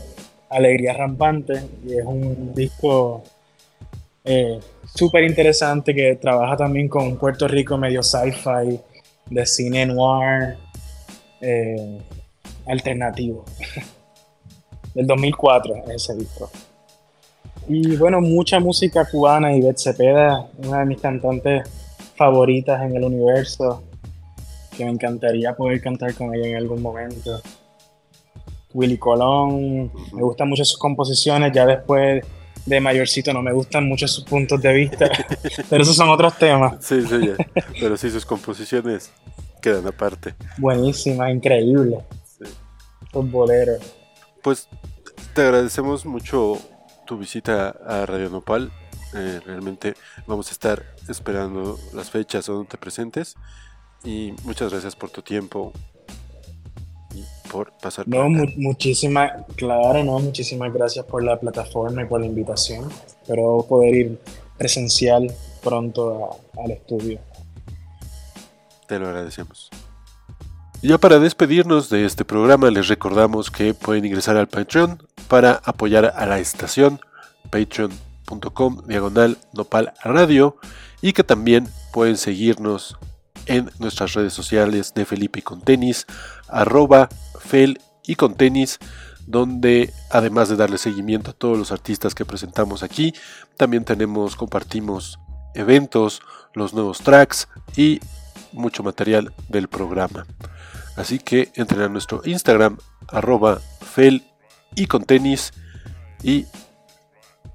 Alegría 0.50 0.92
Rampante, 0.92 1.54
y 1.86 1.94
es 1.94 2.04
un 2.04 2.52
disco 2.54 3.22
eh, 4.24 4.60
súper 4.94 5.24
interesante 5.24 5.94
que 5.94 6.16
trabaja 6.16 6.56
también 6.56 6.86
con 6.88 7.16
Puerto 7.16 7.48
Rico 7.48 7.78
medio 7.78 8.02
sci-fi, 8.02 8.78
de 9.30 9.46
cine 9.46 9.86
noir, 9.86 10.58
eh, 11.40 11.98
alternativo. 12.66 13.46
Del 14.94 15.06
2004 15.06 15.74
es 15.86 15.90
ese 15.90 16.16
disco. 16.16 16.50
Y 17.68 17.96
bueno, 17.96 18.20
mucha 18.20 18.58
música 18.58 19.04
cubana. 19.04 19.54
Ivette 19.54 19.78
Cepeda, 19.78 20.48
una 20.58 20.80
de 20.80 20.86
mis 20.86 21.00
cantantes 21.00 21.68
favoritas 22.16 22.82
en 22.82 22.96
el 22.96 23.04
universo, 23.04 23.84
que 24.76 24.84
me 24.84 24.90
encantaría 24.90 25.54
poder 25.54 25.80
cantar 25.80 26.14
con 26.14 26.34
ella 26.34 26.48
en 26.48 26.56
algún 26.56 26.82
momento. 26.82 27.40
Willy 28.72 28.98
Colón, 28.98 29.90
me 30.12 30.22
gustan 30.22 30.48
mucho 30.48 30.64
sus 30.64 30.78
composiciones, 30.78 31.52
ya 31.52 31.66
después 31.66 32.24
de 32.66 32.80
mayorcito 32.80 33.32
no 33.32 33.42
me 33.42 33.52
gustan 33.52 33.88
mucho 33.88 34.06
sus 34.06 34.24
puntos 34.24 34.60
de 34.60 34.72
vista, 34.72 35.10
pero 35.70 35.82
esos 35.82 35.96
son 35.96 36.08
otros 36.08 36.36
temas. 36.38 36.74
Sí, 36.80 37.02
sí, 37.02 37.28
ya. 37.28 37.62
Pero 37.80 37.96
sí, 37.96 38.10
sus 38.10 38.24
composiciones 38.24 39.10
quedan 39.60 39.86
aparte. 39.86 40.34
Buenísimas, 40.58 41.30
increíbles. 41.30 42.00
Sí. 42.24 42.44
Los 43.12 43.30
boleros. 43.30 43.99
Pues 44.42 44.68
te 45.34 45.42
agradecemos 45.42 46.06
mucho 46.06 46.58
tu 47.06 47.18
visita 47.18 47.70
a 47.86 48.06
Radio 48.06 48.30
Nopal. 48.30 48.70
Eh, 49.14 49.40
realmente 49.44 49.94
vamos 50.26 50.48
a 50.48 50.52
estar 50.52 50.84
esperando 51.08 51.78
las 51.92 52.10
fechas 52.10 52.46
donde 52.46 52.68
te 52.68 52.78
presentes. 52.78 53.34
Y 54.04 54.32
muchas 54.44 54.70
gracias 54.72 54.96
por 54.96 55.10
tu 55.10 55.20
tiempo 55.22 55.72
y 57.14 57.22
por 57.50 57.72
pasar 57.82 58.08
No, 58.08 58.28
mu- 58.30 58.46
muchísimas, 58.56 59.44
claro, 59.56 60.02
no, 60.04 60.18
muchísimas 60.20 60.72
gracias 60.72 61.04
por 61.04 61.22
la 61.22 61.38
plataforma 61.38 62.02
y 62.02 62.06
por 62.06 62.20
la 62.20 62.26
invitación. 62.26 62.88
Espero 63.06 63.66
poder 63.68 63.94
ir 63.94 64.20
presencial 64.56 65.30
pronto 65.62 66.40
a- 66.56 66.62
al 66.64 66.70
estudio. 66.70 67.18
Te 68.86 68.98
lo 68.98 69.08
agradecemos. 69.08 69.68
Ya 70.82 70.96
para 70.96 71.18
despedirnos 71.18 71.90
de 71.90 72.06
este 72.06 72.24
programa, 72.24 72.70
les 72.70 72.88
recordamos 72.88 73.50
que 73.50 73.74
pueden 73.74 74.06
ingresar 74.06 74.38
al 74.38 74.48
Patreon 74.48 75.06
para 75.28 75.60
apoyar 75.62 76.14
a 76.16 76.24
la 76.24 76.38
estación, 76.38 77.00
patreon.com 77.50 78.86
diagonal 78.86 79.36
nopal 79.52 79.92
radio, 80.02 80.56
y 81.02 81.12
que 81.12 81.22
también 81.22 81.68
pueden 81.92 82.16
seguirnos 82.16 82.96
en 83.44 83.70
nuestras 83.78 84.14
redes 84.14 84.32
sociales 84.32 84.94
de 84.94 85.04
Felipe 85.04 85.42
con 85.42 85.60
tenis, 85.60 86.06
arroba 86.48 87.10
fel 87.38 87.78
y 88.06 88.14
con 88.14 88.34
tenis, 88.34 88.78
donde 89.26 89.92
además 90.10 90.48
de 90.48 90.56
darle 90.56 90.78
seguimiento 90.78 91.32
a 91.32 91.34
todos 91.34 91.58
los 91.58 91.72
artistas 91.72 92.14
que 92.14 92.24
presentamos 92.24 92.82
aquí, 92.82 93.12
también 93.58 93.84
tenemos, 93.84 94.34
compartimos 94.34 95.18
eventos, 95.54 96.22
los 96.54 96.72
nuevos 96.72 97.00
tracks 97.00 97.48
y 97.76 98.00
mucho 98.52 98.82
material 98.82 99.34
del 99.50 99.68
programa. 99.68 100.24
Así 100.96 101.18
que 101.18 101.50
entren 101.54 101.82
a 101.82 101.88
nuestro 101.88 102.22
Instagram, 102.24 102.78
arroba 103.08 103.60
fel 103.80 104.24
y 104.74 104.86
con 104.86 105.04
tenis 105.04 105.52
y 106.22 106.46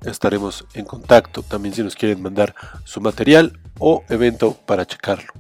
estaremos 0.02 0.66
en 0.74 0.86
contacto. 0.86 1.44
También 1.44 1.76
si 1.76 1.84
nos 1.84 1.96
quieren 1.96 2.22
mandar 2.22 2.56
su 2.84 3.02
material 3.02 3.60
o 3.80 4.04
evento 4.10 4.54
para 4.66 4.86
checarlo. 4.86 5.34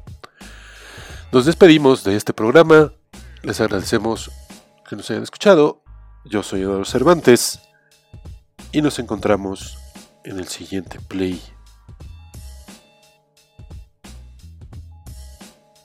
Nos 1.32 1.46
despedimos 1.46 2.04
de 2.04 2.16
este 2.16 2.34
programa, 2.34 2.94
les 3.44 3.60
agradecemos 3.60 4.32
que 4.88 4.96
nos 4.96 5.10
hayan 5.10 5.24
escuchado, 5.24 5.82
yo 6.24 6.44
soy 6.44 6.62
Eduardo 6.62 6.86
Cervantes 6.86 7.60
y 8.72 8.82
nos 8.82 9.00
encontramos 9.00 9.78
en 10.24 10.40
el 10.40 10.48
siguiente 10.48 11.00
play 11.00 11.42